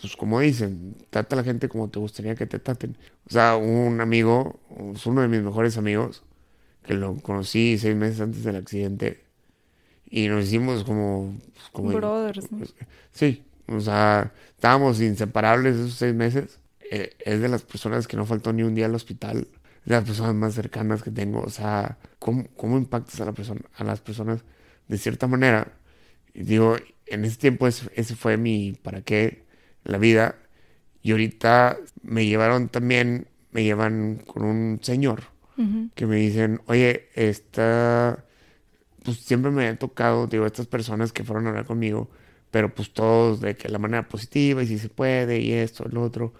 pues 0.00 0.14
como 0.14 0.40
dicen, 0.40 0.94
trata 1.08 1.36
a 1.36 1.38
la 1.38 1.44
gente 1.44 1.68
como 1.68 1.88
te 1.88 1.98
gustaría 1.98 2.34
que 2.34 2.46
te 2.46 2.58
traten. 2.58 2.96
O 3.26 3.32
sea, 3.32 3.56
un 3.56 4.00
amigo, 4.00 4.60
es 4.94 5.06
uno 5.06 5.22
de 5.22 5.28
mis 5.28 5.42
mejores 5.42 5.78
amigos, 5.78 6.22
que 6.84 6.94
lo 6.94 7.16
conocí 7.16 7.78
seis 7.78 7.96
meses 7.96 8.20
antes 8.20 8.44
del 8.44 8.56
accidente, 8.56 9.22
y 10.10 10.28
nos 10.28 10.44
hicimos 10.44 10.84
como... 10.84 11.34
pues, 11.54 11.68
como 11.72 11.88
Brothers, 11.92 12.52
¿no? 12.52 12.58
Sí, 13.12 13.42
o 13.66 13.80
sea, 13.80 14.32
estábamos 14.54 15.00
inseparables 15.00 15.76
esos 15.76 15.94
seis 15.94 16.14
meses. 16.14 16.60
Eh, 16.90 17.16
es 17.24 17.40
de 17.40 17.48
las 17.48 17.62
personas 17.62 18.06
que 18.06 18.16
no 18.16 18.26
faltó 18.26 18.52
ni 18.52 18.62
un 18.62 18.74
día 18.74 18.86
al 18.86 18.94
hospital. 18.94 19.48
De 19.84 19.94
las 19.94 20.04
personas 20.04 20.34
más 20.34 20.54
cercanas 20.54 21.02
que 21.02 21.10
tengo. 21.10 21.40
O 21.42 21.50
sea, 21.50 21.98
¿cómo, 22.18 22.46
cómo 22.56 22.78
impactas 22.78 23.20
a, 23.20 23.24
la 23.24 23.32
persona, 23.32 23.60
a 23.74 23.84
las 23.84 24.00
personas 24.00 24.44
de 24.88 24.98
cierta 24.98 25.26
manera? 25.26 25.72
Y 26.34 26.44
digo, 26.44 26.76
en 27.06 27.24
ese 27.24 27.36
tiempo 27.36 27.66
ese, 27.66 27.90
ese 27.94 28.14
fue 28.16 28.36
mi 28.36 28.72
para 28.72 29.02
qué 29.02 29.44
la 29.84 29.98
vida. 29.98 30.36
Y 31.02 31.12
ahorita 31.12 31.78
me 32.02 32.26
llevaron 32.26 32.68
también, 32.68 33.28
me 33.50 33.64
llevan 33.64 34.22
con 34.26 34.44
un 34.44 34.78
señor 34.82 35.24
Ujú. 35.56 35.90
que 35.94 36.06
me 36.06 36.16
dicen, 36.16 36.60
oye, 36.66 37.08
esta, 37.14 38.24
pues 39.04 39.18
siempre 39.18 39.50
me 39.50 39.66
ha 39.68 39.78
tocado, 39.78 40.26
digo, 40.26 40.46
estas 40.46 40.66
personas 40.66 41.12
que 41.12 41.24
fueron 41.24 41.46
a 41.46 41.50
hablar 41.50 41.66
conmigo, 41.66 42.08
pero 42.52 42.72
pues 42.72 42.92
todos 42.92 43.40
de 43.40 43.56
que 43.56 43.68
la 43.68 43.78
manera 43.78 44.06
positiva 44.08 44.62
y 44.62 44.68
si 44.68 44.78
se 44.78 44.90
puede 44.90 45.40
y 45.40 45.52
esto, 45.52 45.86
el 45.86 45.96
otro. 45.96 46.32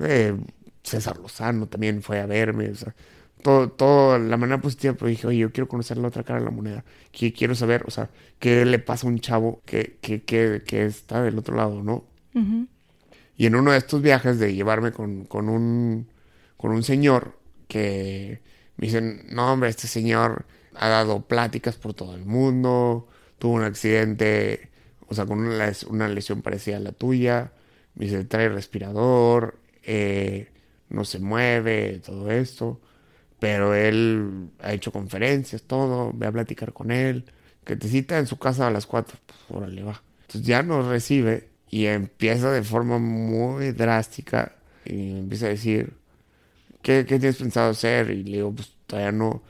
Eh, 0.00 0.34
César 0.82 1.18
Lozano 1.18 1.68
también 1.68 2.02
fue 2.02 2.20
a 2.20 2.26
verme, 2.26 2.70
o 2.70 2.74
sea, 2.74 2.94
todo, 3.42 3.70
todo, 3.70 4.18
la 4.18 4.38
manera 4.38 4.60
positiva, 4.60 4.94
pero 4.94 5.08
dije, 5.08 5.26
oye, 5.26 5.38
yo 5.38 5.52
quiero 5.52 5.68
conocer 5.68 5.98
la 5.98 6.08
otra 6.08 6.24
cara 6.24 6.38
de 6.40 6.46
la 6.46 6.50
moneda, 6.50 6.84
que 7.12 7.32
quiero 7.34 7.54
saber, 7.54 7.84
o 7.86 7.90
sea, 7.90 8.08
qué 8.38 8.64
le 8.64 8.78
pasa 8.78 9.06
a 9.06 9.10
un 9.10 9.20
chavo 9.20 9.60
que, 9.66 9.98
que, 10.00 10.22
que, 10.22 10.62
que 10.66 10.86
está 10.86 11.22
del 11.22 11.38
otro 11.38 11.54
lado, 11.54 11.82
¿no? 11.82 12.04
Y 13.36 13.46
en 13.46 13.56
uno 13.56 13.72
de 13.72 13.78
estos 13.78 14.00
viajes 14.00 14.38
de 14.38 14.54
llevarme 14.54 14.92
con, 14.92 15.24
con 15.24 15.48
un, 15.48 16.08
con 16.56 16.70
un 16.70 16.82
señor 16.82 17.38
que 17.66 18.40
me 18.76 18.86
dicen, 18.86 19.26
no 19.28 19.52
hombre, 19.52 19.68
este 19.68 19.86
señor 19.86 20.46
ha 20.74 20.88
dado 20.88 21.22
pláticas 21.26 21.76
por 21.76 21.92
todo 21.94 22.14
el 22.14 22.24
mundo, 22.24 23.08
tuvo 23.38 23.54
un 23.54 23.64
accidente, 23.64 24.67
o 25.08 25.14
sea, 25.14 25.26
con 25.26 25.40
una, 25.40 25.66
les- 25.66 25.84
una 25.84 26.08
lesión 26.08 26.42
parecida 26.42 26.76
a 26.78 26.80
la 26.80 26.92
tuya, 26.92 27.52
me 27.94 28.06
dice, 28.06 28.24
trae 28.24 28.48
respirador, 28.48 29.58
eh, 29.84 30.48
no 30.90 31.04
se 31.04 31.18
mueve, 31.18 32.00
todo 32.04 32.30
esto, 32.30 32.80
pero 33.38 33.74
él 33.74 34.50
ha 34.60 34.72
hecho 34.72 34.92
conferencias, 34.92 35.62
todo, 35.62 36.12
ve 36.14 36.26
a 36.26 36.32
platicar 36.32 36.72
con 36.72 36.90
él, 36.90 37.24
que 37.64 37.76
te 37.76 37.88
cita 37.88 38.18
en 38.18 38.26
su 38.26 38.38
casa 38.38 38.66
a 38.66 38.70
las 38.70 38.86
4, 38.86 39.18
pues 39.26 39.38
órale 39.50 39.82
va. 39.82 40.02
Entonces 40.22 40.46
ya 40.46 40.62
nos 40.62 40.86
recibe 40.86 41.48
y 41.70 41.86
empieza 41.86 42.50
de 42.52 42.62
forma 42.62 42.98
muy 42.98 43.72
drástica 43.72 44.56
y 44.84 44.94
me 44.94 45.18
empieza 45.20 45.46
a 45.46 45.50
decir, 45.50 45.94
¿qué, 46.82 47.04
qué 47.06 47.18
tienes 47.18 47.36
pensado 47.38 47.70
hacer? 47.70 48.10
Y 48.10 48.24
le 48.24 48.38
digo, 48.38 48.52
pues 48.54 48.72
todavía 48.86 49.12
no, 49.12 49.42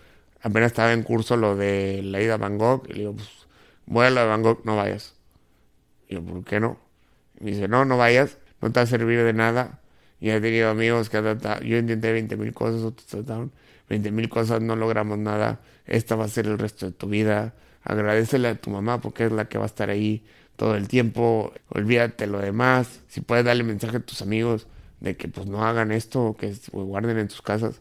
apenas 0.43 0.69
estaba 0.73 0.93
en 0.93 1.03
curso 1.03 1.37
lo 1.37 1.57
de 1.57 2.03
la 2.05 2.23
ida 2.23 2.35
a 2.35 2.39
Bangkok 2.39 2.87
y 2.91 2.93
le 2.95 2.99
digo, 3.01 3.15
pues 3.17 3.29
voy 3.87 4.07
a 4.07 4.11
la 4.11 4.23
de 4.23 4.29
Bangkok, 4.29 4.65
no 4.65 4.77
vayas. 4.77 5.15
Y 6.09 6.15
yo, 6.15 6.25
¿por 6.25 6.45
qué 6.45 6.61
no? 6.61 6.79
Y 7.41 7.45
me 7.45 7.51
dice, 7.53 7.69
no, 7.69 7.85
no 7.85 7.97
vayas, 7.97 8.39
no 8.61 8.73
te 8.73 8.81
va 8.81 8.85
a 8.85 8.87
servir 8.87 9.23
de 9.23 9.33
nada. 9.33 9.81
Y 10.21 10.31
he 10.31 10.41
tenido 10.41 10.71
amigos 10.71 11.11
que 11.11 11.23
yo 11.65 11.77
intenté 11.77 12.13
20 12.13 12.37
mil 12.37 12.53
cosas, 12.53 12.83
otros 12.83 13.07
trataron 13.07 13.53
20 13.89 14.11
mil 14.11 14.29
cosas, 14.29 14.61
no 14.61 14.77
logramos 14.77 15.19
nada, 15.19 15.61
esta 15.87 16.17
va 16.17 16.25
a 16.25 16.29
ser 16.29 16.47
el 16.47 16.59
resto 16.59 16.87
de 16.87 16.93
tu 16.93 17.09
vida. 17.09 17.55
Agradecele 17.83 18.49
a 18.49 18.55
tu 18.57 18.71
mamá 18.71 19.01
porque 19.01 19.27
es 19.27 19.33
la 19.33 19.49
que 19.49 19.59
va 19.59 19.65
a 19.65 19.67
estar 19.67 19.91
ahí 19.91 20.25
todo 20.57 20.75
el 20.75 20.89
tiempo, 20.89 21.53
olvídate 21.69 22.27
lo 22.27 22.41
demás. 22.41 23.01
Si 23.09 23.21
puedes 23.21 23.45
darle 23.45 23.65
mensaje 23.65 23.99
a 23.99 24.01
tus 24.01 24.23
amigos 24.23 24.67
de 25.01 25.17
que 25.17 25.29
pues 25.29 25.47
no 25.47 25.65
hagan 25.65 25.93
esto, 25.93 26.37
que 26.39 26.55
guarden 26.73 27.19
en 27.19 27.29
tus 27.29 27.43
casas. 27.43 27.81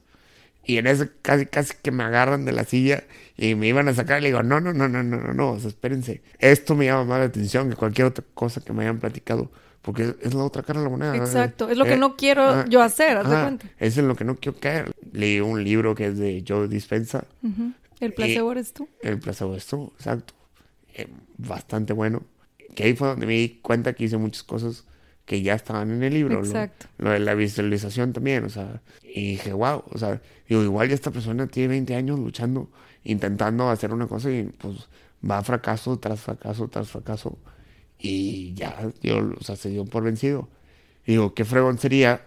Y 0.67 0.77
en 0.77 0.85
eso 0.85 1.07
casi, 1.21 1.45
casi 1.45 1.73
que 1.81 1.91
me 1.91 2.03
agarran 2.03 2.43
de 2.43 2.51
la 2.51 2.65
silla 2.65 3.05
y 3.37 3.55
me 3.55 3.67
iban 3.67 3.87
a 3.87 3.93
sacar. 3.93 4.21
Le 4.21 4.27
digo, 4.27 4.43
no, 4.43 4.59
no, 4.59 4.73
no, 4.73 4.89
no, 4.89 5.01
no, 5.01 5.17
no, 5.17 5.33
no, 5.33 5.51
o 5.51 5.59
sea, 5.59 5.69
espérense. 5.69 6.21
Esto 6.39 6.75
me 6.75 6.85
llama 6.85 7.05
más 7.05 7.19
la 7.19 7.25
atención 7.25 7.69
que 7.69 7.77
cualquier 7.77 8.07
otra 8.07 8.25
cosa 8.33 8.59
que 8.59 8.73
me 8.73 8.83
hayan 8.83 8.99
platicado. 8.99 9.49
Porque 9.81 10.03
es, 10.03 10.15
es 10.21 10.33
la 10.33 10.43
otra 10.43 10.63
cara 10.63 10.81
de 10.81 10.83
la 10.83 10.89
moneda. 10.89 11.15
Exacto, 11.15 11.69
es 11.69 11.77
lo 11.77 11.85
que 11.85 11.93
Eh, 11.93 11.97
no 11.97 12.17
quiero 12.17 12.43
ah, 12.43 12.65
yo 12.67 12.81
hacer, 12.81 13.15
haz 13.15 13.29
de 13.29 13.35
ah, 13.37 13.43
cuenta. 13.43 13.67
Es 13.79 13.97
en 13.97 14.09
lo 14.09 14.15
que 14.17 14.25
no 14.25 14.35
quiero 14.35 14.59
caer. 14.59 14.91
Leí 15.13 15.39
un 15.39 15.63
libro 15.63 15.95
que 15.95 16.07
es 16.07 16.17
de 16.17 16.43
Joe 16.45 16.67
Dispensa. 16.67 17.23
Ujú. 17.41 17.71
El 18.01 18.13
placebo 18.13 18.51
eres 18.51 18.73
tú. 18.73 18.89
El 19.01 19.19
placebo 19.19 19.55
esto, 19.55 19.93
exacto. 19.97 20.33
Eh, 20.93 21.07
bastante 21.37 21.93
bueno. 21.93 22.23
Que 22.75 22.83
ahí 22.83 22.93
fue 22.93 23.07
donde 23.07 23.25
me 23.25 23.33
di 23.33 23.59
cuenta 23.61 23.93
que 23.93 24.03
hice 24.03 24.17
muchas 24.17 24.43
cosas 24.43 24.83
que 25.27 25.41
ya 25.43 25.53
estaban 25.53 25.91
en 25.91 26.01
el 26.01 26.13
libro. 26.13 26.39
Lo- 26.39 26.45
Exacto. 26.45 26.87
Lo, 26.97 27.11
de 27.11 27.19
la 27.19 27.35
visualización 27.35 28.13
también, 28.13 28.45
o 28.45 28.49
sea. 28.49 28.81
Y 29.03 29.31
dije, 29.31 29.53
wow, 29.53 29.83
o 29.91 29.97
sea, 29.99 30.19
digo, 30.49 30.63
igual 30.63 30.87
ya 30.89 30.95
esta 30.95 31.11
persona 31.11 31.45
tiene 31.45 31.67
20 31.69 31.93
años 31.95 32.17
luchando, 32.17 32.69
intentando 33.03 33.69
hacer 33.69 33.93
una 33.93 34.07
cosa 34.07 34.31
y 34.31 34.43
pues 34.43 34.87
va 35.29 35.43
fracaso 35.43 35.99
tras 35.99 36.19
fracaso 36.21 36.67
tras 36.69 36.87
fracaso. 36.89 37.37
Y 37.99 38.53
ya, 38.53 38.89
yo, 39.03 39.31
o 39.39 39.43
sea, 39.43 39.55
se 39.55 39.69
dio 39.69 39.85
por 39.85 40.03
vencido. 40.03 40.47
Y 41.05 41.11
digo, 41.11 41.33
qué 41.33 41.45
fregón 41.45 41.77
sería 41.77 42.21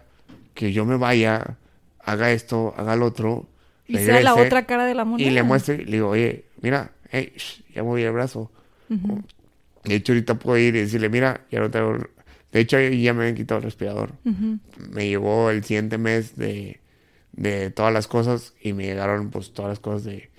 que 0.53 0.71
yo 0.71 0.85
me 0.85 0.97
vaya, 0.97 1.57
haga 1.99 2.31
esto, 2.31 2.73
haga 2.77 2.95
lo 2.95 3.07
otro. 3.07 3.47
Y 3.87 3.97
sea 3.97 4.21
la 4.21 4.31
regrese, 4.31 4.47
otra 4.47 4.65
cara 4.65 4.85
de 4.85 4.93
la 4.93 5.05
moneda. 5.05 5.27
y 5.29 5.33
le 5.33 5.43
muestro 5.43 5.73
y 5.73 5.85
le 5.85 5.91
digo, 5.93 6.09
oye, 6.09 6.45
mira, 6.61 6.91
hey, 7.09 7.33
shh, 7.35 7.61
ya 7.73 7.83
moví 7.83 8.03
el 8.03 8.11
brazo. 8.11 8.51
Ujú. 8.89 9.23
De 9.85 9.95
hecho, 9.95 10.11
ahorita 10.13 10.35
puedo 10.35 10.57
ir 10.59 10.75
y 10.75 10.81
decirle, 10.81 11.09
mira, 11.09 11.41
ya 11.49 11.59
no 11.61 11.71
tengo... 11.71 11.97
De 12.51 12.59
hecho, 12.59 12.79
ya 12.79 13.13
me 13.13 13.27
han 13.27 13.35
quitado 13.35 13.59
el 13.59 13.63
respirador. 13.63 14.11
Me 14.91 15.07
llegó 15.07 15.49
el 15.49 15.63
siguiente 15.63 15.97
mes 15.97 16.35
de, 16.35 16.79
de 17.31 17.69
todas 17.71 17.93
las 17.93 18.07
cosas 18.07 18.53
y 18.61 18.73
me 18.73 18.83
llegaron 18.83 19.29
pues 19.29 19.53
todas 19.53 19.69
las 19.69 19.79
cosas 19.79 20.03
de 20.03 20.29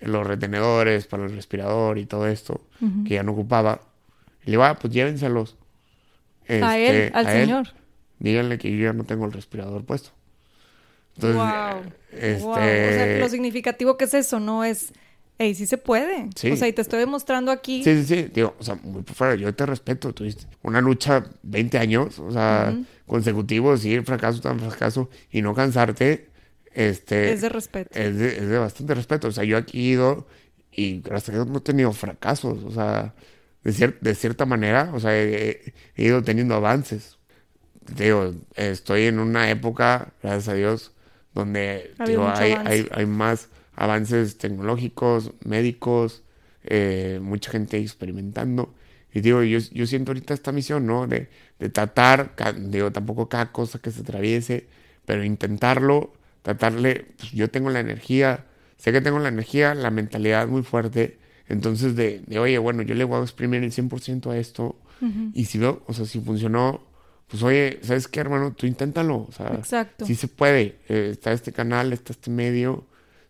los 0.00 0.26
retenedores 0.26 1.06
para 1.06 1.24
el 1.24 1.34
respirador 1.34 1.98
y 1.98 2.06
todo 2.06 2.26
esto 2.26 2.60
que 3.06 3.14
ya 3.14 3.22
no 3.22 3.32
ocupaba. 3.32 3.82
Y 4.42 4.46
le 4.46 4.50
digo, 4.52 4.64
ah, 4.64 4.78
pues 4.80 4.92
llévenselos. 4.92 5.56
a 6.48 6.78
él, 6.78 6.96
Este, 6.96 7.10
al 7.14 7.26
a 7.26 7.34
él, 7.36 7.46
señor. 7.46 7.68
díganle 8.18 8.58
que 8.58 8.70
yo 8.76 8.84
ya 8.84 8.92
no 8.92 9.04
tengo 9.04 9.26
el 9.26 9.32
respirador 9.32 9.84
puesto. 9.84 10.10
Entonces, 11.16 11.36
wow. 11.36 11.92
este... 12.12 12.42
Wow. 12.42 12.52
O 12.52 12.56
sea, 12.56 13.18
lo 13.18 13.28
significativo 13.28 13.96
que 13.96 14.04
es 14.04 14.14
eso, 14.14 14.40
no 14.40 14.64
es, 14.64 14.92
hey, 15.40 15.54
sí 15.54 15.66
se 15.66 15.78
puede. 15.78 16.28
Sí. 16.36 16.50
O 16.52 16.56
sea, 16.56 16.68
y 16.68 16.72
te 16.74 16.82
estoy 16.82 16.98
demostrando 17.00 17.50
aquí. 17.50 17.82
Sí, 17.82 17.96
sí, 18.02 18.04
sí. 18.04 18.30
Digo, 18.32 18.54
o 18.58 18.62
sea, 18.62 18.74
muy 18.76 19.02
por 19.02 19.16
fuera. 19.16 19.34
Yo 19.36 19.52
te 19.54 19.64
respeto. 19.64 20.12
Tuviste 20.12 20.44
una 20.62 20.80
lucha 20.82 21.24
20 21.42 21.78
años, 21.78 22.18
o 22.18 22.30
sea, 22.30 22.76
consecutivos, 23.06 23.84
ir 23.84 24.04
fracaso 24.04 24.40
tras 24.40 24.60
fracaso 24.60 25.08
y 25.32 25.42
no 25.42 25.54
cansarte. 25.54 26.28
Este, 26.72 27.32
Es 27.32 27.40
de 27.40 27.48
respeto. 27.48 27.98
es 27.98 28.16
de, 28.16 28.28
es 28.36 28.48
de 28.48 28.58
bastante 28.58 28.94
respeto. 28.94 29.28
O 29.28 29.32
sea, 29.32 29.44
yo 29.44 29.56
aquí 29.56 29.78
he 29.80 29.92
ido 29.94 30.26
y 30.70 31.00
gracias 31.00 31.30
a 31.30 31.32
Dios 31.32 31.46
no 31.48 31.58
he 31.58 31.62
tenido 31.62 31.92
fracasos. 31.92 32.62
O 32.64 32.70
sea, 32.70 33.14
de, 33.64 33.72
cier- 33.72 33.98
de 34.00 34.14
cierta 34.14 34.44
manera, 34.46 34.90
o 34.94 35.00
sea, 35.00 35.16
he, 35.18 35.72
he 35.96 36.04
ido 36.04 36.22
teniendo 36.22 36.54
avances. 36.54 37.18
digo, 37.96 38.32
estoy 38.54 39.04
en 39.06 39.18
una 39.18 39.50
época, 39.50 40.12
gracias 40.22 40.48
a 40.48 40.54
Dios, 40.54 40.92
donde 41.34 41.92
digo, 42.06 42.28
hay, 42.28 42.52
hay, 42.52 42.86
hay 42.92 43.06
más 43.06 43.48
avances 43.74 44.38
tecnológicos, 44.38 45.32
médicos, 45.44 46.22
eh, 46.64 47.20
mucha 47.22 47.50
gente 47.50 47.78
experimentando. 47.78 48.74
Y 49.12 49.20
digo, 49.20 49.42
yo, 49.42 49.58
yo 49.72 49.86
siento 49.86 50.12
ahorita 50.12 50.34
esta 50.34 50.52
misión, 50.52 50.86
¿no? 50.86 51.06
De, 51.06 51.28
de 51.58 51.68
tratar, 51.68 52.34
digo, 52.58 52.92
tampoco 52.92 53.28
cada 53.28 53.50
cosa 53.52 53.78
que 53.80 53.90
se 53.90 54.02
atraviese, 54.02 54.66
pero 55.04 55.24
intentarlo, 55.24 56.12
tratarle, 56.42 57.06
pues 57.18 57.32
yo 57.32 57.50
tengo 57.50 57.70
la 57.70 57.80
energía, 57.80 58.46
sé 58.76 58.92
que 58.92 59.00
tengo 59.00 59.18
la 59.18 59.28
energía, 59.28 59.74
la 59.74 59.90
mentalidad 59.90 60.46
muy 60.46 60.62
fuerte, 60.62 61.18
entonces 61.48 61.96
de, 61.96 62.22
de 62.26 62.38
oye, 62.38 62.58
bueno, 62.58 62.82
yo 62.82 62.94
le 62.94 63.04
voy 63.04 63.18
a 63.20 63.22
exprimir 63.22 63.62
el 63.64 63.72
100% 63.72 64.30
a 64.30 64.38
esto, 64.38 64.76
y 65.32 65.46
si 65.46 65.56
veo, 65.56 65.82
o 65.86 65.94
sea, 65.94 66.04
si 66.04 66.20
funcionó, 66.20 66.82
pues 67.26 67.42
oye, 67.42 67.78
¿sabes 67.82 68.06
qué, 68.06 68.20
hermano? 68.20 68.52
Tú 68.52 68.66
inténtalo, 68.66 69.26
o 69.28 69.32
sea, 69.32 69.54
Exacto. 69.54 70.04
sí 70.04 70.14
se 70.14 70.28
puede, 70.28 70.76
eh, 70.90 71.08
está 71.12 71.32
este 71.32 71.52
canal, 71.52 71.94
está 71.94 72.12
este 72.12 72.30
medio, 72.30 72.84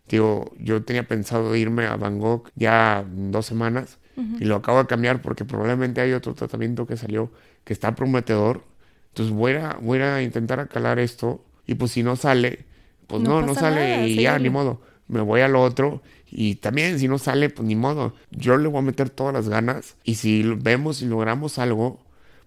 digo, 0.09 0.51
yo 0.57 0.83
tenía 0.83 1.07
pensado 1.07 1.55
irme 1.55 1.85
a 1.85 1.95
Bangkok 1.95 2.49
ya 2.55 3.05
dos 3.09 3.45
semanas, 3.45 3.97
y 4.39 4.45
lo 4.45 4.55
acabo 4.57 4.77
de 4.79 4.85
cambiar 4.87 5.19
porque 5.21 5.45
probablemente 5.45 5.99
hay 5.99 6.11
otro 6.13 6.35
tratamiento 6.35 6.85
que 6.85 6.95
salió 6.95 7.31
que 7.63 7.73
está 7.73 7.95
prometedor. 7.95 8.63
Entonces 9.09 9.33
voy 9.33 9.53
a, 9.53 9.77
voy 9.81 9.99
a 9.99 10.21
intentar 10.21 10.59
acalar 10.59 10.99
esto 10.99 11.43
y 11.65 11.73
pues 11.75 11.91
si 11.91 12.03
no 12.03 12.15
sale, 12.15 12.65
pues 13.07 13.23
No 13.23 13.41
no, 13.41 13.55
sale 13.55 13.89
nada, 13.97 14.07
y 14.07 14.15
ya, 14.15 14.33
síguele. 14.33 14.43
ni 14.43 14.49
modo. 14.51 14.81
Me 15.07 15.21
voy 15.21 15.41
al 15.41 15.55
otro 15.55 16.03
y 16.29 16.55
también 16.55 16.99
si 16.99 17.07
no 17.07 17.17
sale, 17.17 17.49
pues 17.49 17.67
ni 17.67 17.75
modo. 17.75 18.13
Yo 18.29 18.57
le 18.57 18.67
voy 18.67 18.79
a 18.79 18.83
meter 18.83 19.09
todas 19.09 19.33
las 19.33 19.49
ganas 19.49 19.95
y 20.03 20.15
si 20.15 20.43
vemos 20.43 21.01
y 21.01 21.05
logramos 21.05 21.57
algo, 21.57 21.99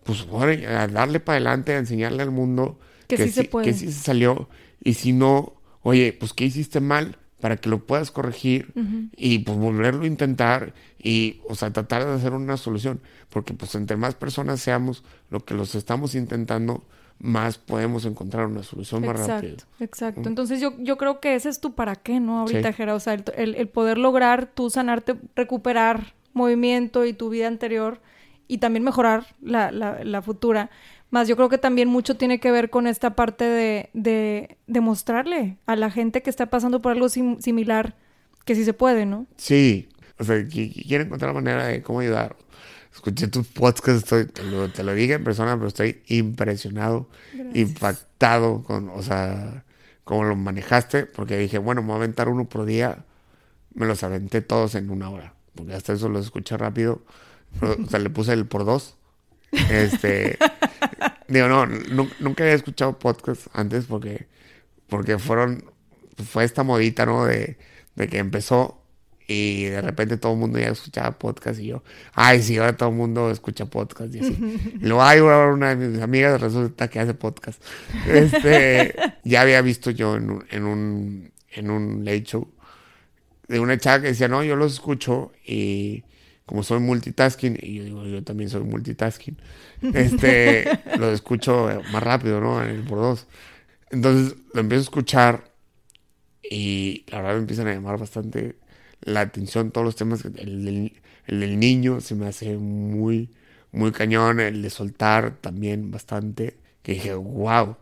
pues 0.05 0.27
bueno, 0.27 0.69
a 0.69 0.87
darle 0.87 1.19
para 1.19 1.37
adelante, 1.37 1.75
a 1.75 1.79
enseñarle 1.79 2.23
al 2.23 2.31
mundo 2.31 2.79
Que 3.09 3.17
sí 3.17 3.31
se 3.31 3.45
puede. 3.45 3.65
que 3.67 3.73
sí 3.73 3.87
se 3.91 4.01
salió 4.01 4.49
y 4.83 4.95
si 4.95 5.13
no, 5.13 5.55
oye, 5.83 6.17
pues 6.19 6.33
¿qué 6.35 6.45
hiciste 6.45 6.79
mal? 6.79 7.17
Para 7.45 7.59
que 7.59 7.69
lo 7.69 7.81
puedas 7.85 8.11
corregir 8.11 8.73
y 9.19 9.41
pues 9.41 9.59
volverlo 9.59 10.05
a 10.05 10.07
intentar 10.07 10.73
y, 10.99 11.41
o 11.47 11.55
sea, 11.55 11.71
tratar 11.75 12.03
de 12.07 12.13
hacer 12.15 12.33
una 12.33 12.57
solución. 12.57 13.01
Porque 13.29 13.53
pues 13.53 13.75
entre 13.75 13.99
más 13.99 14.15
personas 14.15 14.63
seamos 14.63 15.05
lo 15.29 15.41
que 15.45 15.53
los 15.53 15.75
estamos 15.75 16.15
intentando, 16.15 16.83
más 17.19 17.59
podemos 17.59 18.07
encontrar 18.07 18.47
una 18.47 18.63
solución 18.63 19.05
más 19.05 19.19
rápido. 19.29 19.53
Exacto, 19.53 19.85
exacto. 19.85 20.29
Entonces 20.29 20.59
yo, 20.63 20.73
yo 20.79 20.97
creo 20.97 21.21
que 21.21 21.35
ese 21.35 21.51
es 21.51 21.61
tu 21.61 21.75
para 21.75 21.97
qué, 21.97 22.19
¿no? 22.19 22.41
Ahorita, 22.41 22.71
Sí. 22.71 22.77
Jera, 22.79 22.95
o 22.95 23.01
sea, 23.01 23.13
el, 23.13 23.25
el- 23.37 23.55
el 23.57 23.69
poder 23.69 23.99
lograr 23.99 24.47
tú 24.47 24.71
sanarte, 24.71 25.15
recuperar 25.37 26.15
movimiento 26.33 27.05
y 27.05 27.13
tu 27.13 27.29
vida 27.29 27.47
anterior 27.47 28.01
y 28.49 28.57
también 28.59 28.85
mejorar 28.85 29.27
la, 29.43 29.71
la, 29.71 30.03
la 30.03 30.23
futura. 30.23 30.71
Más 31.11 31.29
yo 31.29 31.37
creo 31.37 31.49
que 31.49 31.59
también 31.59 31.89
mucho 31.89 32.17
tiene 32.17 32.41
que 32.41 32.51
ver 32.51 32.71
con 32.71 32.87
esta 32.87 33.15
parte 33.15 33.45
de, 33.45 33.91
de, 33.95 34.57
de 34.67 34.81
mostrarle 34.81 35.59
a 35.67 35.77
la 35.77 35.91
gente 35.91 36.23
que 36.23 36.31
está 36.31 36.47
pasando 36.47 36.83
por 36.83 36.93
algo 36.93 37.09
sim- 37.09 37.39
similar 37.41 37.95
que 38.45 38.55
sí 38.55 38.65
se 38.65 38.73
puede, 38.75 39.07
¿no? 39.07 39.27
Sí, 39.37 39.89
o 40.19 40.25
sea, 40.25 40.47
quiero 40.49 41.05
encontrar 41.05 41.33
manera 41.35 41.67
de 41.67 41.83
cómo 41.83 42.01
ayudar. 42.01 42.37
Escuché 42.93 43.29
tus 43.29 43.47
podcasts, 43.49 44.03
estoy, 44.05 44.27
te, 44.27 44.43
lo, 44.45 44.69
te 44.71 44.83
lo 44.85 44.95
dije 44.95 45.15
en 45.15 45.25
persona, 45.25 45.57
pero 45.57 45.69
estoy 45.69 46.03
impresionado, 46.07 47.09
impactado 47.53 48.63
con, 48.63 48.89
o 48.89 49.03
sea, 49.03 49.65
cómo 50.05 50.25
lo 50.25 50.37
manejaste, 50.37 51.07
porque 51.07 51.37
dije, 51.39 51.59
bueno, 51.59 51.83
me 51.83 51.89
voy 51.89 51.95
a 51.95 51.99
aventar 51.99 52.29
uno 52.29 52.45
por 52.49 52.65
día, 52.65 53.05
me 53.75 53.87
los 53.87 54.03
aventé 54.05 54.43
todos 54.43 54.75
en 54.77 54.91
una 54.91 55.11
hora, 55.11 55.35
porque 55.55 55.75
hasta 55.75 55.93
eso 55.93 56.09
los 56.09 56.27
escuché 56.27 56.57
rápido, 56.57 57.03
pero, 57.59 57.77
o 57.85 57.89
sea, 57.89 57.99
le 57.99 58.11
puse 58.11 58.33
el 58.33 58.47
por 58.47 58.65
dos. 58.65 58.94
Este, 59.71 60.37
digo, 61.29 61.49
no, 61.49 61.67
nu- 61.67 62.11
nunca 62.21 62.45
había 62.45 62.55
escuchado 62.55 62.99
podcast 62.99 63.47
antes 63.53 63.85
porque, 63.87 64.27
porque 64.89 65.19
fueron, 65.19 65.65
fue 66.29 66.45
esta 66.45 66.63
modita, 66.63 67.07
¿no? 67.07 67.25
De, 67.25 67.57
de 67.95 68.09
que 68.09 68.19
empezó 68.19 68.81
y 69.27 69.65
de 69.65 69.81
repente 69.81 70.19
todo 70.19 70.33
el 70.35 70.39
mundo 70.39 70.59
ya 70.59 70.69
escuchaba 70.69 71.19
podcast 71.19 71.59
y 71.59 71.69
yo, 71.69 71.83
ay, 72.13 72.43
sí, 72.43 72.59
ahora 72.59 72.77
todo 72.77 72.91
el 72.91 72.95
mundo 72.97 73.31
escucha 73.31 73.65
podcast 73.67 74.15
y 74.15 74.19
así. 74.21 74.37
Y 74.83 74.87
luego, 74.87 75.03
ay, 75.03 75.19
ahora 75.21 75.53
una 75.53 75.75
de 75.75 75.89
mis 75.89 76.03
amigas 76.03 76.41
resulta 76.41 76.89
que 76.89 77.01
hace 77.01 77.15
podcast. 77.15 77.63
Este, 78.07 78.95
ya 79.25 79.41
había 79.41 79.63
visto 79.63 79.91
yo 79.91 80.17
en 80.17 80.31
un, 80.31 80.45
en 80.51 80.65
un, 80.65 81.33
en 81.53 81.71
un 81.71 82.05
late 82.05 82.25
show 82.25 82.49
de 83.49 83.61
una 83.61 83.79
chava 83.79 84.01
que 84.03 84.09
decía, 84.09 84.29
no, 84.29 84.43
yo 84.43 84.57
los 84.57 84.75
escucho 84.75 85.33
y 85.47 86.05
como 86.47 86.63
soy 86.63 86.81
multitasking, 86.81 87.59
y 87.61 87.77
yo 87.77 87.85
digo, 87.85 88.05
yo 88.07 88.23
también 88.23 88.51
soy 88.51 88.63
multitasking, 88.63 89.37
este, 89.95 90.65
lo 90.99 91.11
escucho 91.11 91.69
más 91.93 92.03
rápido, 92.03 92.41
¿no? 92.41 92.63
En 92.63 92.71
el 92.71 92.83
por 92.85 92.99
dos. 92.99 93.27
Entonces 93.91 94.37
lo 94.53 94.61
empiezo 94.61 94.83
a 94.83 94.85
escuchar 94.85 95.53
y 96.43 97.05
la 97.09 97.19
verdad 97.19 97.35
me 97.35 97.41
empiezan 97.41 97.69
a 97.69 97.75
llamar 97.75 97.99
bastante 97.99 98.57
la 99.01 99.21
atención 99.21 99.71
todos 99.71 99.85
los 99.85 99.97
temas. 99.97 100.25
El 100.25 100.65
del, 100.65 101.03
el 101.27 101.41
del 101.41 101.59
niño 101.59 102.01
se 102.01 102.15
me 102.15 102.27
hace 102.27 102.57
muy, 102.59 103.31
muy 103.73 103.93
cañón, 103.93 104.41
el 104.41 104.63
de 104.63 104.71
soltar 104.71 105.37
también 105.41 105.91
bastante, 105.91 106.59
que 106.83 106.93
dije, 106.93 107.15
wow, 107.15 107.77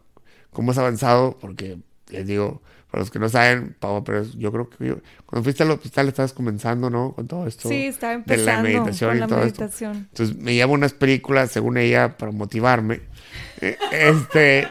cómo 0.50 0.72
has 0.72 0.78
avanzado, 0.78 1.38
porque 1.40 1.78
les 2.10 2.26
digo, 2.26 2.62
para 2.92 3.00
los 3.00 3.10
que 3.10 3.18
no 3.18 3.28
saben, 3.28 3.74
Pau, 3.80 4.04
pero 4.04 4.22
yo 4.38 4.52
creo 4.52 4.68
que 4.70 4.86
yo- 4.86 4.96
cuando 5.26 5.42
fuiste 5.44 5.62
al 5.64 5.70
hospital 5.72 6.08
estabas 6.08 6.32
comenzando, 6.34 6.90
¿no? 6.90 7.12
Con 7.14 7.26
todo 7.26 7.46
esto. 7.48 7.68
Sí, 7.68 7.86
estaba 7.86 8.12
de 8.12 8.18
empezando 8.18 8.52
la 8.52 8.62
meditación 8.62 9.08
con 9.10 9.16
y 9.16 9.20
la 9.20 9.26
todo 9.26 9.42
esto. 9.44 9.60
meditación. 9.62 9.96
Entonces 10.10 10.36
me 10.36 10.54
llevo 10.54 10.74
unas 10.74 10.92
películas, 10.92 11.50
según 11.50 11.78
ella, 11.78 12.16
para 12.18 12.30
motivarme. 12.32 13.00
Eh, 13.60 13.76
Este. 13.90 14.68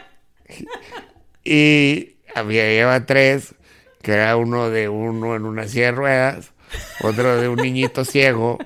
Y 1.44 2.16
había 2.36 2.66
lleva 2.66 3.06
tres, 3.06 3.56
que 4.02 4.14
era 4.14 4.36
uno 4.38 4.70
de 4.70 4.90
uno 4.90 5.36
en 5.36 5.46
una 5.46 5.68
silla 5.68 5.86
de 5.88 5.92
ruedas, 5.94 6.52
otro 7.02 7.42
de 7.42 7.48
un 7.48 7.58
niñito 7.58 8.06
ciego, 8.06 8.60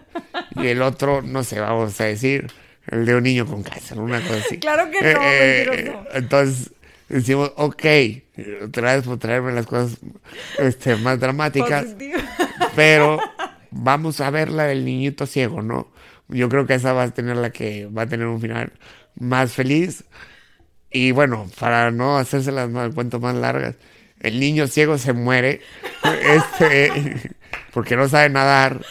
y 0.55 0.67
el 0.67 0.81
otro, 0.81 1.21
no 1.21 1.43
sé, 1.43 1.59
vamos 1.59 1.99
a 2.01 2.05
decir, 2.05 2.47
el 2.87 3.05
de 3.05 3.15
un 3.15 3.23
niño 3.23 3.45
con 3.45 3.63
cáncer, 3.63 3.97
una 3.99 4.19
cosa 4.21 4.35
así. 4.45 4.59
Claro 4.59 4.91
que 4.91 5.01
no, 5.01 5.19
Eh, 5.23 5.65
mentiroso. 5.69 6.05
Entonces 6.13 6.71
decimos, 7.15 7.53
ok, 7.55 7.85
otra 8.63 8.95
vez 8.95 9.05
por 9.05 9.17
traerme 9.17 9.53
las 9.53 9.65
cosas 9.65 9.97
este, 10.59 10.95
más 10.97 11.19
dramáticas 11.19 11.83
Positivo. 11.83 12.19
pero 12.75 13.19
vamos 13.71 14.19
a 14.21 14.29
ver 14.29 14.49
la 14.49 14.65
del 14.65 14.85
niñito 14.85 15.25
ciego, 15.25 15.61
¿no? 15.61 15.91
Yo 16.27 16.49
creo 16.49 16.65
que 16.65 16.73
esa 16.73 16.93
va 16.93 17.03
a 17.03 17.11
tener 17.11 17.37
la 17.37 17.51
que 17.51 17.85
va 17.85 18.03
a 18.03 18.07
tener 18.07 18.27
un 18.27 18.41
final 18.41 18.73
más 19.15 19.53
feliz. 19.53 20.03
Y 20.91 21.11
bueno, 21.11 21.49
para 21.59 21.91
no 21.91 22.17
hacerse 22.17 22.51
las 22.51 22.69
más, 22.69 22.93
cuento 22.93 23.19
más 23.19 23.35
largas, 23.35 23.75
el 24.19 24.39
niño 24.39 24.67
ciego 24.67 24.97
se 24.97 25.13
muere 25.13 25.61
este, 26.03 27.31
porque 27.71 27.95
no 27.95 28.09
sabe 28.09 28.29
nadar 28.29 28.81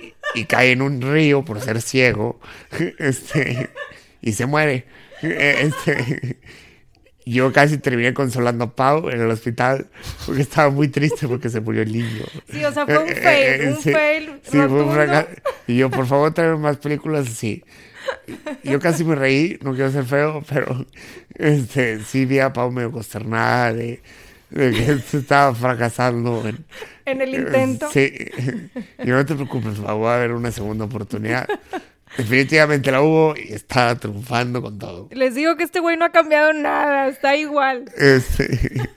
y, 0.00 0.40
y 0.40 0.44
cae 0.44 0.72
en 0.72 0.82
un 0.82 1.00
río 1.00 1.44
por 1.44 1.60
ser 1.60 1.80
ciego 1.80 2.40
este, 2.98 3.70
y 4.20 4.32
se 4.32 4.46
muere. 4.46 4.86
Este, 5.22 6.38
yo 7.26 7.52
casi 7.52 7.78
terminé 7.78 8.12
consolando 8.14 8.64
a 8.64 8.74
Pau 8.76 9.08
en 9.10 9.20
el 9.20 9.30
hospital 9.30 9.88
porque 10.26 10.42
estaba 10.42 10.70
muy 10.70 10.88
triste 10.88 11.26
porque 11.28 11.48
se 11.48 11.60
murió 11.60 11.82
el 11.82 11.92
niño. 11.92 12.24
Sí, 12.50 12.64
o 12.64 12.72
sea, 12.72 12.86
fue 12.86 13.04
un 13.04 13.08
Eh, 13.08 13.14
fail, 13.14 13.60
eh, 13.60 13.68
un 13.70 13.76
sí, 13.76 13.92
fail 13.92 14.40
sí, 14.42 14.50
fue 14.68 14.82
un 14.82 14.92
fracaso. 14.92 15.28
Y 15.66 15.76
yo, 15.76 15.90
por 15.90 16.06
favor, 16.06 16.32
tráeme 16.34 16.56
más 16.58 16.76
películas 16.78 17.28
así. 17.28 17.64
Yo 18.62 18.80
casi 18.80 19.04
me 19.04 19.14
reí, 19.14 19.58
no 19.62 19.74
quiero 19.74 19.90
ser 19.90 20.04
feo, 20.04 20.42
pero 20.48 20.86
este, 21.34 22.00
sí 22.04 22.26
vi 22.26 22.38
a 22.40 22.52
Pau 22.52 22.70
medio 22.70 22.92
consternada 22.92 23.72
de, 23.72 24.02
de 24.50 24.70
que 24.72 24.98
se 25.10 25.18
estaba 25.18 25.54
fracasando. 25.54 26.46
En, 26.46 26.64
En 27.06 27.20
el 27.22 27.34
intento. 27.34 27.88
Sí. 27.90 28.12
Y 29.02 29.06
no 29.08 29.24
te 29.24 29.34
preocupes, 29.34 29.78
Pau, 29.78 30.00
va 30.00 30.14
a 30.14 30.16
haber 30.16 30.32
una 30.32 30.50
segunda 30.50 30.84
oportunidad. 30.84 31.48
Definitivamente 32.16 32.90
la 32.90 33.02
hubo 33.02 33.34
y 33.36 33.52
está 33.52 33.96
triunfando 33.96 34.62
con 34.62 34.78
todo. 34.78 35.08
Les 35.10 35.34
digo 35.34 35.56
que 35.56 35.64
este 35.64 35.80
güey 35.80 35.96
no 35.96 36.04
ha 36.04 36.12
cambiado 36.12 36.52
nada, 36.52 37.08
está 37.08 37.36
igual. 37.36 37.86
Este, 37.96 38.88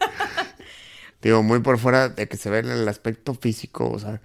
digo, 1.21 1.41
muy 1.41 1.59
por 1.59 1.79
fuera 1.79 2.09
de 2.09 2.27
que 2.27 2.37
se 2.37 2.49
ve 2.49 2.59
en 2.59 2.69
el 2.69 2.87
aspecto 2.87 3.33
físico, 3.33 3.89
o 3.89 3.99
sea, 3.99 4.21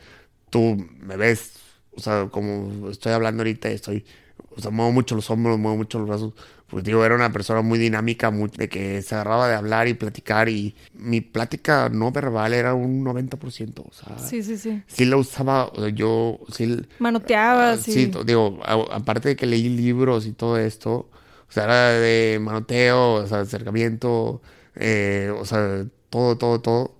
tú 0.50 0.86
me 1.00 1.16
ves, 1.16 1.54
o 1.96 2.00
sea, 2.00 2.28
como 2.30 2.90
estoy 2.90 3.12
hablando 3.12 3.42
ahorita, 3.42 3.70
estoy, 3.70 4.04
o 4.50 4.60
sea, 4.60 4.70
muevo 4.70 4.92
mucho 4.92 5.14
los 5.14 5.30
hombros, 5.30 5.58
muevo 5.58 5.78
mucho 5.78 5.98
los 5.98 6.08
brazos, 6.08 6.34
pues 6.72 6.84
digo, 6.84 7.04
era 7.04 7.14
una 7.14 7.30
persona 7.30 7.60
muy 7.60 7.78
dinámica, 7.78 8.30
muy, 8.30 8.48
de 8.56 8.66
que 8.70 9.02
se 9.02 9.14
agarraba 9.14 9.46
de 9.46 9.54
hablar 9.54 9.88
y 9.88 9.94
platicar, 9.94 10.48
y 10.48 10.74
mi 10.94 11.20
plática 11.20 11.90
no 11.90 12.10
verbal 12.12 12.54
era 12.54 12.72
un 12.72 13.04
90%, 13.04 13.84
o 13.86 13.92
sea, 13.92 14.18
sí, 14.18 14.42
Sí, 14.42 14.56
sí, 14.56 14.82
sí. 14.88 15.04
la 15.04 15.18
usaba, 15.18 15.66
o 15.66 15.76
sea, 15.80 15.90
yo, 15.90 16.40
sí, 16.50 16.80
Manoteabas 16.98 17.80
Ah, 17.86 17.90
y... 17.90 17.92
Sí, 17.92 18.06
to- 18.06 18.24
digo, 18.24 18.58
a- 18.64 18.96
aparte 18.96 19.28
de 19.28 19.36
que 19.36 19.44
leí 19.44 19.68
libros 19.68 20.24
y 20.24 20.32
todo 20.32 20.56
esto, 20.58 21.10
o 21.46 21.52
sea, 21.52 21.64
era 21.64 21.90
de 21.90 22.38
manoteo, 22.40 23.16
o 23.16 23.26
sea, 23.26 23.40
acercamiento, 23.40 24.40
eh, 24.74 25.30
o 25.38 25.44
sea, 25.44 25.84
todo, 26.08 26.38
todo, 26.38 26.60
todo. 26.62 26.96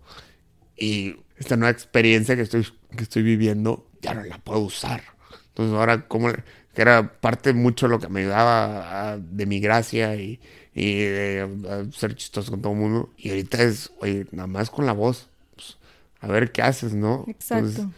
Y 0.76 1.16
esta 1.38 1.56
nueva 1.56 1.70
experiencia 1.70 2.36
que 2.36 2.42
estoy, 2.42 2.66
que 2.96 3.04
estoy 3.04 3.22
viviendo, 3.22 3.86
ya 4.02 4.12
no 4.12 4.22
la 4.24 4.36
puedo 4.38 4.60
usar. 4.60 5.02
Entonces 5.48 5.74
ahora, 5.74 6.06
como 6.08 6.28
que 6.74 6.82
era 6.82 7.20
parte 7.20 7.52
mucho 7.52 7.86
de 7.86 7.90
lo 7.90 7.98
que 8.00 8.08
me 8.08 8.20
ayudaba 8.20 9.12
a- 9.12 9.18
de 9.18 9.46
mi 9.46 9.60
gracia 9.60 10.16
y, 10.16 10.40
y 10.74 10.94
de 11.04 11.88
ser 11.92 12.14
chistoso 12.14 12.50
con 12.50 12.62
todo 12.62 12.72
el 12.72 12.78
mundo. 12.78 13.10
Y 13.16 13.30
ahorita 13.30 13.62
es, 13.62 13.90
oye, 14.00 14.26
nada 14.32 14.46
más 14.46 14.70
con 14.70 14.86
la 14.86 14.92
voz. 14.92 15.28
Pues, 15.54 15.76
a 16.20 16.28
ver 16.28 16.52
qué 16.52 16.62
haces, 16.62 16.94
¿no? 16.94 17.24
Exacto. 17.28 17.90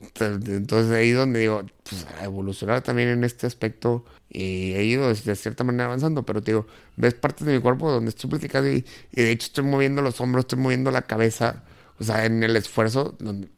Entonces, 0.00 0.48
entonces 0.56 0.92
ahí 0.92 1.10
donde 1.12 1.40
digo, 1.40 1.62
pues 1.88 2.06
a 2.18 2.24
evolucionar 2.24 2.80
también 2.82 3.08
en 3.10 3.22
este 3.22 3.46
aspecto 3.46 4.04
y 4.30 4.72
he 4.72 4.84
ido 4.84 5.12
de 5.12 5.36
cierta 5.36 5.62
manera 5.62 5.86
avanzando, 5.86 6.24
pero 6.24 6.42
te 6.42 6.52
digo, 6.52 6.66
ves 6.96 7.12
partes 7.14 7.46
de 7.46 7.52
mi 7.54 7.60
cuerpo 7.60 7.90
donde 7.90 8.08
estoy 8.08 8.30
platicando 8.30 8.70
y, 8.70 8.84
y 9.12 9.22
de 9.22 9.30
hecho 9.30 9.46
estoy 9.46 9.64
moviendo 9.64 10.00
los 10.00 10.18
hombros, 10.20 10.44
estoy 10.44 10.58
moviendo 10.58 10.90
la 10.90 11.02
cabeza, 11.02 11.64
o 11.98 12.04
sea, 12.04 12.24
en 12.24 12.42
el 12.42 12.56
esfuerzo, 12.56 13.14
donde 13.18 13.48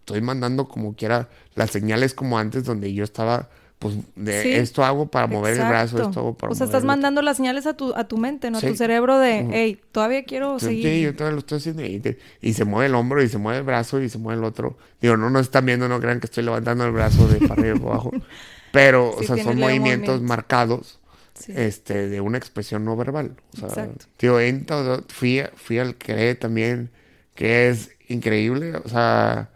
estoy 0.00 0.20
mandando 0.20 0.68
como 0.68 0.94
quiera 0.94 1.28
las 1.56 1.70
señales 1.70 2.14
como 2.14 2.38
antes, 2.38 2.64
donde 2.64 2.92
yo 2.94 3.02
estaba 3.02 3.48
pues 3.78 3.94
de 4.16 4.42
Sí, 4.42 4.50
esto 4.52 4.84
hago 4.84 5.06
para 5.06 5.26
mover 5.28 5.52
el 5.56 5.66
brazo, 5.68 6.02
esto 6.02 6.18
hago 6.20 6.34
para 6.36 6.50
O 6.52 6.54
sea, 6.56 6.66
mover 6.66 6.68
estás 6.68 6.82
el- 6.82 6.86
mandando 6.88 7.22
las 7.22 7.36
señales 7.36 7.64
a 7.66 7.74
tu, 7.74 7.94
a 7.94 8.08
tu 8.08 8.18
mente, 8.18 8.50
¿no? 8.50 8.58
A 8.58 8.60
tu 8.60 8.74
cerebro 8.74 9.18
de, 9.18 9.46
hey, 9.52 9.80
todavía 9.92 10.24
quiero 10.24 10.58
seguir. 10.58 10.84
Sí, 10.84 11.02
yo 11.02 11.14
todavía 11.14 11.34
lo 11.34 11.38
estoy 11.38 11.58
haciendo 11.58 11.84
y, 11.84 12.00
te- 12.00 12.18
y 12.42 12.54
se 12.54 12.64
mueve 12.64 12.86
el 12.86 12.94
hombro 12.96 13.22
y 13.22 13.28
se 13.28 13.38
mueve 13.38 13.58
el 13.58 13.64
brazo 13.64 14.00
y 14.02 14.08
se 14.08 14.18
mueve 14.18 14.38
el 14.40 14.44
otro. 14.44 14.76
Digo, 15.00 15.16
no 15.16 15.30
nos 15.30 15.42
están 15.42 15.64
viendo, 15.64 15.88
no 15.88 16.00
crean 16.00 16.18
que 16.18 16.26
estoy 16.26 16.42
levantando 16.44 16.84
el 16.86 16.90
brazo 16.92 17.28
de 17.28 17.38
para 17.46 17.54
arriba 17.60 17.76
y 17.76 17.78
para 17.78 17.92
abajo. 17.94 18.10
Pero, 18.72 19.14
Sí, 19.18 19.24
o 19.24 19.34
sea, 19.34 19.44
son 19.44 19.56
movimientos 19.58 19.80
movimiento. 20.16 20.22
marcados 20.22 20.98
este, 21.46 22.08
de 22.08 22.20
una 22.20 22.36
expresión 22.38 22.84
no 22.84 22.96
verbal. 22.96 23.36
O 23.54 23.56
sea, 23.58 23.68
Exacto. 23.68 24.06
digo, 24.18 24.40
en 24.40 24.66
todo- 24.66 25.04
fui, 25.08 25.40
fui 25.54 25.78
al 25.78 25.94
CRE 25.96 26.34
también, 26.34 26.90
que 27.36 27.68
es 27.68 27.90
increíble. 28.08 28.74
O 28.84 28.88
sea, 28.88 29.50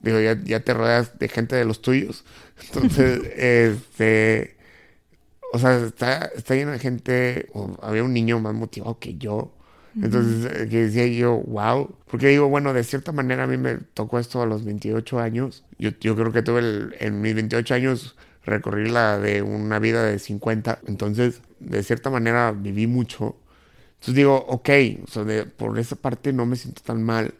digo, 0.00 0.18
ya, 0.20 0.38
ya 0.42 0.60
te 0.60 0.72
rodeas 0.74 1.18
de 1.18 1.28
gente 1.28 1.54
de 1.56 1.64
los 1.66 1.82
tuyos. 1.82 2.24
Entonces, 2.60 3.20
este, 3.36 4.56
o 5.52 5.58
sea, 5.58 5.76
está, 5.78 6.30
está 6.36 6.54
lleno 6.54 6.72
de 6.72 6.78
gente. 6.78 7.48
o 7.54 7.76
había 7.82 8.04
un 8.04 8.12
niño 8.12 8.40
más 8.40 8.54
motivado 8.54 8.98
que 8.98 9.16
yo. 9.16 9.52
Entonces, 10.02 10.44
eh, 10.52 10.68
que 10.68 10.82
decía 10.86 11.06
yo, 11.06 11.38
wow. 11.46 11.94
Porque 12.10 12.28
digo, 12.28 12.48
bueno, 12.48 12.74
de 12.74 12.84
cierta 12.84 13.12
manera 13.12 13.44
a 13.44 13.46
mí 13.46 13.56
me 13.56 13.76
tocó 13.76 14.18
esto 14.18 14.42
a 14.42 14.46
los 14.46 14.64
28 14.64 15.20
años. 15.20 15.64
Yo, 15.78 15.90
yo 16.00 16.14
creo 16.14 16.32
que 16.32 16.42
tuve 16.42 16.60
el- 16.60 16.94
en 17.00 17.20
mis 17.22 17.34
28 17.34 17.74
años 17.74 18.16
recorrí 18.44 18.90
la 18.90 19.18
de 19.18 19.40
una 19.42 19.78
vida 19.78 20.04
de 20.04 20.18
50. 20.18 20.80
Entonces, 20.86 21.40
de 21.60 21.82
cierta 21.82 22.10
manera 22.10 22.52
viví 22.52 22.86
mucho. 22.86 23.36
Entonces 23.94 24.14
digo, 24.16 24.36
ok, 24.48 24.68
o 25.04 25.06
sea, 25.10 25.24
de- 25.24 25.46
por 25.46 25.78
esa 25.78 25.96
parte 25.96 26.32
no 26.32 26.44
me 26.44 26.56
siento 26.56 26.82
tan 26.82 27.02
mal. 27.02 27.32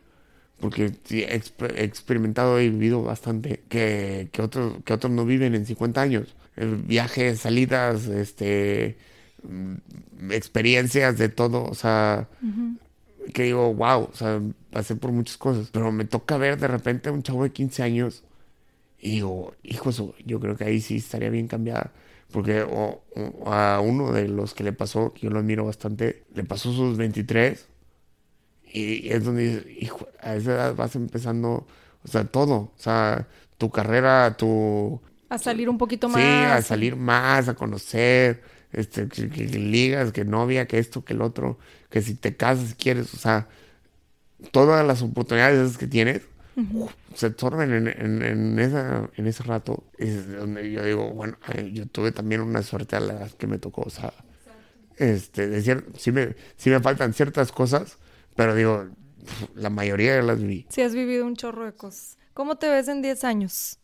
Porque 0.61 0.87
he 1.11 1.39
exper- 1.39 1.75
he 1.77 1.85
experimentado 1.85 2.61
y 2.61 2.71
vivido 2.71 3.03
bastante 3.03 3.63
que, 3.69 4.29
que, 4.33 4.43
otros, 4.43 4.75
que 4.85 4.93
otros 4.95 5.13
no 5.13 5.25
viven 5.27 5.55
en 5.55 5.67
50 5.67 6.01
años. 6.01 6.35
Eh, 6.57 6.77
Viajes, 6.87 7.41
salidas, 7.41 8.07
este, 8.07 8.97
mm, 9.43 10.31
experiencias 10.33 11.19
de 11.19 11.29
todo. 11.29 11.65
O 11.65 11.75
sea, 11.75 12.29
que 13.35 13.43
digo, 13.45 13.75
wow, 13.75 14.05
o 14.05 14.15
sea, 14.15 14.41
pasé 14.71 14.97
por 14.97 15.13
muchas 15.13 15.37
cosas. 15.37 15.69
Pero 15.73 15.93
me 15.93 16.05
toca 16.05 16.37
ver 16.39 16.59
de 16.59 16.69
repente 16.69 17.09
a 17.09 17.13
un 17.13 17.23
chavo 17.23 17.43
de 17.45 17.51
15 17.53 17.83
años 17.83 18.25
y 18.99 19.11
digo, 19.13 19.55
hijo, 19.63 19.91
eso, 19.91 20.15
yo 20.25 20.41
creo 20.41 20.57
que 20.57 20.65
ahí 20.65 20.81
sí 20.81 20.97
estaría 20.97 21.29
bien 21.31 21.49
cambiada. 21.49 21.93
Porque 22.33 22.63
o- 22.63 23.03
o 23.15 23.53
a 23.53 23.81
uno 23.81 24.11
de 24.13 24.27
los 24.29 24.55
que 24.55 24.65
le 24.65 24.73
pasó, 24.73 25.13
que 25.13 25.23
yo 25.23 25.31
lo 25.31 25.39
admiro 25.41 25.65
bastante, 25.67 26.25
le 26.35 26.45
pasó 26.45 26.73
sus 26.73 26.97
23 26.97 27.67
y 28.73 29.09
es 29.11 29.25
donde 29.25 29.43
dices, 29.63 29.67
hijo, 29.83 30.07
a 30.21 30.37
esa 30.37 30.53
edad 30.55 30.75
vas 30.75 30.97
empezando, 30.97 31.67
o 32.05 32.09
sea, 32.09 32.25
todo, 32.25 32.55
o 32.55 32.73
sea, 32.77 33.27
tu 33.59 33.71
carrera, 33.71 34.37
tu... 34.37 35.01
A 35.29 35.39
salir 35.39 35.69
un 35.69 35.79
poquito 35.79 36.09
más. 36.09 36.23
Sí, 36.23 36.45
a 36.45 36.63
salir 36.63 36.95
más, 36.97 37.49
a 37.49 37.55
conocer, 37.55 38.43
este, 38.73 39.09
que, 39.09 39.29
que- 39.29 39.47
que 39.47 39.59
ligas, 39.59 40.13
que 40.13 40.25
novia, 40.25 40.67
que 40.67 40.79
esto, 40.79 41.05
que 41.05 41.15
el 41.15 41.23
otro, 41.23 41.59
que 41.91 42.03
si 42.03 42.15
te 42.15 42.37
casas, 42.37 42.69
si 42.71 42.75
quieres, 42.75 43.13
o 43.15 43.17
sea, 43.17 43.49
todas 44.53 44.87
las 44.87 45.03
oportunidades 45.03 45.79
que 45.79 45.87
tienes 45.87 46.23
se 47.15 47.27
absorben 47.27 47.73
en, 47.73 47.89
en, 47.89 48.23
en 48.23 48.59
esa, 48.59 49.11
en 49.17 49.27
ese 49.27 49.43
rato. 49.43 49.85
Es 49.99 50.31
donde 50.33 50.71
yo 50.71 50.85
digo, 50.85 51.11
bueno, 51.11 51.37
yo 51.73 51.87
tuve 51.87 52.13
también 52.13 52.41
una 52.41 52.63
suerte 52.63 52.97
a 52.97 53.01
la 53.01 53.15
edad 53.15 53.31
que 53.33 53.47
me 53.47 53.59
tocó, 53.59 53.83
o 53.83 53.91
sea, 53.91 54.13
este, 54.97 55.49
de 55.49 55.63
cier- 55.63 55.85
sí, 55.97 56.13
me, 56.13 56.35
sí 56.57 56.71
me 56.71 56.81
faltan 56.81 57.13
ciertas 57.15 57.53
cosas, 57.53 57.99
pero 58.37 58.55
digo, 58.55 58.87
la 59.55 59.71
mayoría 59.71 60.15
de 60.15 60.23
las 60.23 60.41
viví. 60.41 60.67
Sí, 60.69 60.83
has 60.83 60.95
vivido 60.95 61.27
un 61.27 61.37
chorro 61.37 61.65
de 61.65 61.73
cosas. 61.73 62.19
¿Cómo 62.35 62.57
te 62.57 62.69
ves 62.69 62.89
en 62.89 63.03
10 63.03 63.25
años? 63.25 63.79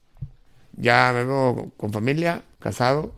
Ya 0.76 1.10
me 1.14 1.24
veo 1.24 1.72
con 1.76 1.92
familia, 1.92 2.42
casado, 2.58 3.14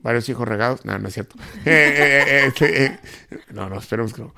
varios 0.00 0.28
hijos 0.28 0.46
regados. 0.46 0.84
No, 0.84 0.98
no 0.98 1.08
es 1.08 1.14
cierto. 1.14 1.36
Eh, 1.64 1.70
eh, 1.70 2.24
eh, 2.26 2.46
este, 2.46 2.84
eh, 2.84 2.98
no, 3.52 3.68
no, 3.68 3.78
esperemos 3.78 4.12
que 4.12 4.22
no. 4.22 4.34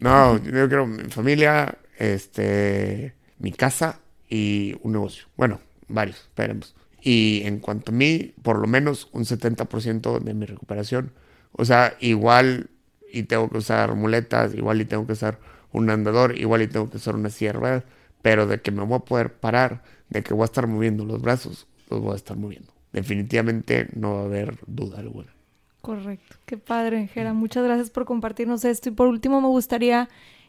No, 0.00 0.36
yo 0.42 0.68
quiero 0.68 0.86
mi 0.86 1.04
familia, 1.10 1.78
este, 1.96 3.14
mi 3.38 3.52
casa 3.52 4.00
y 4.28 4.76
un 4.82 4.92
negocio. 4.92 5.26
Bueno, 5.36 5.60
varios, 5.88 6.18
esperemos. 6.18 6.74
Y 7.00 7.42
en 7.44 7.60
cuanto 7.60 7.92
a 7.92 7.94
mí, 7.94 8.34
por 8.42 8.58
lo 8.58 8.66
menos 8.66 9.08
un 9.12 9.24
70% 9.24 10.18
de 10.18 10.34
mi 10.34 10.46
recuperación. 10.46 11.12
O 11.52 11.64
sea, 11.64 11.96
igual 12.00 12.70
y 13.12 13.24
tengo 13.24 13.48
que 13.50 13.58
usar 13.58 13.94
muletas, 13.94 14.54
igual 14.54 14.80
y 14.80 14.86
tengo 14.86 15.06
que 15.06 15.12
usar 15.12 15.38
un 15.72 15.90
andador, 15.90 16.38
igual 16.38 16.62
y 16.62 16.66
tengo 16.66 16.90
que 16.90 16.96
usar 16.96 17.14
una 17.14 17.28
ruedas, 17.52 17.84
pero 18.22 18.46
de 18.46 18.60
que 18.60 18.70
me 18.70 18.82
voy 18.84 18.96
a 18.96 19.00
poder 19.00 19.34
parar, 19.34 19.82
de 20.08 20.22
que 20.22 20.34
voy 20.34 20.42
a 20.42 20.46
estar 20.46 20.66
moviendo 20.66 21.04
los 21.04 21.20
brazos, 21.20 21.66
los 21.90 22.00
voy 22.00 22.12
a 22.12 22.16
estar 22.16 22.36
moviendo. 22.36 22.72
Definitivamente 22.92 23.88
no 23.94 24.14
va 24.14 24.20
a 24.22 24.24
haber 24.24 24.58
duda 24.66 24.98
alguna. 24.98 25.32
Correcto. 25.80 26.36
Qué 26.46 26.56
padre, 26.56 27.08
Jera. 27.08 27.32
Muchas 27.32 27.64
gracias 27.64 27.90
por 27.90 28.04
compartirnos 28.04 28.64
esto. 28.64 28.88
Y 28.88 28.92
por 28.92 29.08
último, 29.08 29.40
me 29.40 29.48
gustaría 29.48 30.08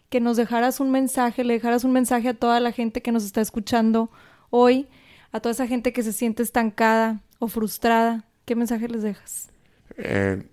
que 0.09 0.19
nos 0.19 0.37
dejaras 0.37 0.79
un 0.79 0.91
mensaje, 0.91 1.43
le 1.43 1.53
dejaras 1.55 1.83
un 1.83 1.91
mensaje 1.91 2.29
a 2.29 2.33
toda 2.33 2.59
la 2.59 2.71
gente 2.71 3.01
que 3.01 3.11
nos 3.11 3.25
está 3.25 3.41
escuchando 3.41 4.11
hoy, 4.51 4.87
a 5.31 5.39
toda 5.39 5.53
esa 5.53 5.65
gente 5.65 5.91
que 5.91 6.03
se 6.03 6.13
siente 6.13 6.43
estancada 6.43 7.21
o 7.39 7.47
frustrada. 7.47 8.25
¿Qué 8.45 8.55
mensaje 8.55 8.87
les 8.87 9.01
dejas? 9.01 9.49
Eh, 9.97 10.43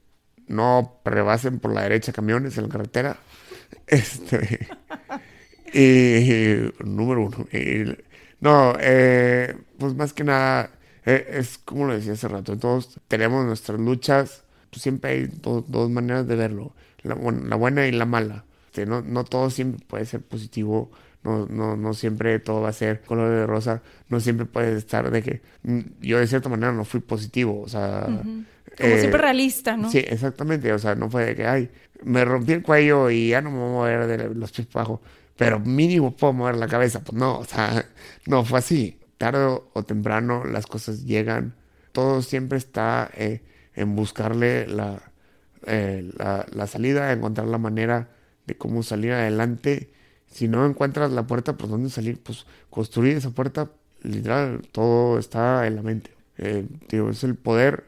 no 0.50 1.00
rebasen 1.04 1.58
por 1.60 1.72
la 1.72 1.82
derecha 1.82 2.12
camiones 2.12 2.56
en 2.58 2.64
la 2.64 2.68
carretera. 2.70 3.16
Este, 3.86 4.68
y 5.72 6.72
número 6.84 7.26
uno. 7.26 7.46
y- 7.52 7.96
no, 8.40 8.74
eh, 8.80 9.54
pues 9.78 9.94
más 9.94 10.12
que 10.12 10.24
nada, 10.24 10.70
eh, 11.04 11.26
es 11.34 11.58
como 11.58 11.86
lo 11.86 11.92
decía 11.94 12.14
hace 12.14 12.26
rato, 12.28 12.56
todos 12.56 12.98
tenemos 13.08 13.44
nuestras 13.44 13.78
luchas, 13.78 14.44
pues 14.70 14.82
siempre 14.82 15.10
hay 15.10 15.26
do- 15.26 15.64
dos 15.68 15.90
maneras 15.90 16.26
de 16.26 16.36
verlo, 16.36 16.72
la, 17.02 17.14
bu- 17.16 17.42
la 17.48 17.56
buena 17.56 17.86
y 17.86 17.92
la 17.92 18.06
mala. 18.06 18.44
Este, 18.66 18.86
no, 18.86 19.02
no 19.02 19.24
todo 19.24 19.50
siempre 19.50 19.84
puede 19.86 20.06
ser 20.06 20.22
positivo, 20.22 20.90
no, 21.22 21.46
no, 21.46 21.76
no 21.76 21.92
siempre 21.92 22.38
todo 22.38 22.62
va 22.62 22.70
a 22.70 22.72
ser 22.72 23.02
color 23.02 23.30
de 23.30 23.46
rosa, 23.46 23.82
no 24.08 24.20
siempre 24.20 24.46
puede 24.46 24.76
estar 24.78 25.10
de 25.10 25.22
que 25.22 25.42
mm, 25.64 25.80
yo 26.00 26.18
de 26.18 26.26
cierta 26.26 26.48
manera 26.48 26.72
no 26.72 26.84
fui 26.84 27.00
positivo, 27.00 27.60
o 27.60 27.68
sea... 27.68 28.06
Como 28.78 28.94
eh, 28.94 28.98
siempre 28.98 29.20
realista, 29.20 29.76
¿no? 29.76 29.90
Sí, 29.90 29.98
exactamente. 29.98 30.72
O 30.72 30.78
sea, 30.78 30.94
no 30.94 31.10
fue 31.10 31.26
de 31.26 31.36
que, 31.36 31.46
ay, 31.46 31.70
me 32.02 32.24
rompí 32.24 32.52
el 32.52 32.62
cuello 32.62 33.10
y 33.10 33.30
ya 33.30 33.40
no 33.40 33.50
me 33.50 33.58
voy 33.58 33.68
a 33.68 33.72
mover 33.72 34.06
de 34.06 34.34
los 34.34 34.52
pies 34.52 34.68
abajo, 34.74 35.00
pero 35.36 35.60
mínimo 35.60 36.16
puedo 36.16 36.32
mover 36.32 36.56
la 36.56 36.68
cabeza. 36.68 37.00
Pues 37.00 37.18
no, 37.18 37.38
o 37.38 37.44
sea, 37.44 37.84
no 38.26 38.44
fue 38.44 38.58
así. 38.60 38.98
Tarde 39.18 39.60
o 39.72 39.82
temprano 39.84 40.44
las 40.44 40.66
cosas 40.66 41.04
llegan. 41.04 41.54
Todo 41.92 42.22
siempre 42.22 42.56
está 42.58 43.10
eh, 43.14 43.42
en 43.74 43.96
buscarle 43.96 44.66
la, 44.66 45.02
eh, 45.66 46.10
la, 46.16 46.46
la 46.52 46.66
salida, 46.66 47.12
encontrar 47.12 47.46
la 47.48 47.58
manera 47.58 48.08
de 48.46 48.56
cómo 48.56 48.82
salir 48.82 49.12
adelante. 49.12 49.92
Si 50.26 50.48
no 50.48 50.64
encuentras 50.64 51.10
la 51.10 51.26
puerta 51.26 51.56
por 51.56 51.68
dónde 51.68 51.90
salir, 51.90 52.22
pues 52.22 52.46
construir 52.70 53.16
esa 53.16 53.30
puerta, 53.30 53.70
literal, 54.02 54.62
todo 54.72 55.18
está 55.18 55.66
en 55.66 55.76
la 55.76 55.82
mente. 55.82 56.12
Eh, 56.38 56.66
digo, 56.88 57.10
es 57.10 57.24
el 57.24 57.34
poder 57.34 57.84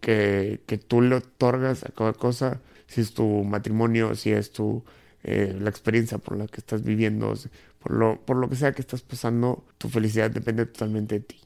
que, 0.00 0.60
que 0.66 0.78
tú 0.78 1.00
le 1.02 1.16
otorgas 1.16 1.84
a 1.84 1.90
cada 1.90 2.12
cosa, 2.12 2.60
si 2.86 3.00
es 3.00 3.14
tu 3.14 3.44
matrimonio, 3.44 4.14
si 4.14 4.32
es 4.32 4.52
tu 4.52 4.82
eh, 5.28 5.56
la 5.60 5.70
experiencia 5.70 6.18
por 6.18 6.38
la 6.38 6.46
que 6.46 6.58
estás 6.58 6.84
viviendo, 6.84 7.34
por 7.80 7.92
lo, 7.92 8.20
por 8.20 8.36
lo 8.36 8.48
que 8.48 8.54
sea 8.54 8.70
que 8.70 8.80
estás 8.80 9.02
pasando, 9.02 9.64
tu 9.76 9.88
felicidad 9.88 10.30
depende 10.30 10.66
totalmente 10.66 11.16
de 11.16 11.20
ti. 11.20 11.40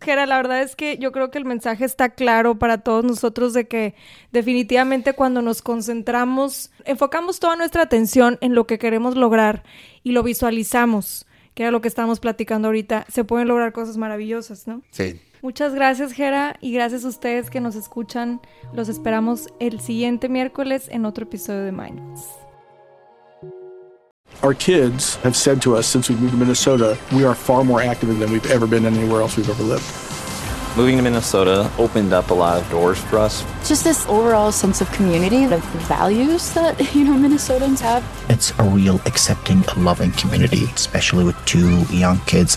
Jera, 0.00 0.26
la 0.26 0.36
verdad 0.36 0.62
es 0.62 0.74
que 0.74 0.98
yo 0.98 1.12
creo 1.12 1.30
que 1.30 1.38
el 1.38 1.44
mensaje 1.44 1.84
está 1.84 2.10
claro 2.10 2.58
para 2.58 2.78
todos 2.78 3.04
nosotros 3.04 3.52
de 3.52 3.68
que 3.68 3.94
definitivamente 4.32 5.12
cuando 5.12 5.42
nos 5.42 5.62
concentramos, 5.62 6.72
enfocamos 6.84 7.38
toda 7.38 7.54
nuestra 7.54 7.82
atención 7.82 8.36
en 8.40 8.54
lo 8.54 8.66
que 8.66 8.80
queremos 8.80 9.16
lograr 9.16 9.62
y 10.02 10.10
lo 10.10 10.24
visualizamos, 10.24 11.26
que 11.54 11.62
era 11.62 11.70
lo 11.70 11.80
que 11.80 11.88
estábamos 11.88 12.18
platicando 12.18 12.66
ahorita, 12.66 13.06
se 13.08 13.22
pueden 13.22 13.46
lograr 13.46 13.72
cosas 13.72 13.96
maravillosas, 13.96 14.66
¿no? 14.66 14.82
Sí. 14.90 15.20
Muchas 15.44 15.74
gracias, 15.74 16.14
Jera, 16.14 16.56
y 16.62 16.72
gracias 16.72 17.04
a 17.04 17.08
ustedes 17.08 17.50
que 17.50 17.60
nos 17.60 17.74
escuchan. 17.74 18.40
Los 18.72 18.88
esperamos 18.88 19.48
el 19.60 19.78
siguiente 19.78 20.30
miércoles 20.30 20.88
en 20.88 21.04
otro 21.04 21.24
episodio 21.24 21.64
de 21.64 21.70
Minds. 21.70 22.30
Our 24.42 24.54
kids 24.54 25.16
have 25.16 25.36
said 25.36 25.60
to 25.60 25.76
us 25.76 25.86
since 25.86 26.08
we 26.08 26.16
moved 26.18 26.30
to 26.32 26.38
Minnesota, 26.38 26.96
we 27.12 27.26
are 27.26 27.34
far 27.34 27.62
more 27.62 27.82
active 27.82 28.18
than 28.18 28.32
we've 28.32 28.50
ever 28.50 28.66
been 28.66 28.86
anywhere 28.86 29.20
else 29.20 29.36
we've 29.36 29.50
ever 29.50 29.62
lived. 29.62 29.84
Moving 30.78 30.96
to 30.96 31.02
Minnesota 31.02 31.70
opened 31.76 32.14
up 32.14 32.30
a 32.30 32.34
lot 32.34 32.62
of 32.62 32.70
doors 32.70 32.98
for 32.98 33.18
us. 33.18 33.44
Just 33.68 33.84
this 33.84 34.06
overall 34.06 34.50
sense 34.50 34.80
of 34.80 34.90
community, 34.92 35.44
the 35.44 35.58
values 35.88 36.54
that, 36.54 36.78
you 36.94 37.04
know, 37.04 37.12
Minnesotans 37.12 37.80
have. 37.80 38.02
It's 38.30 38.58
a 38.58 38.62
real 38.62 38.98
accepting, 39.04 39.62
loving 39.76 40.12
community, 40.12 40.64
especially 40.74 41.24
with 41.24 41.36
two 41.44 41.82
young 41.94 42.18
kids. 42.20 42.56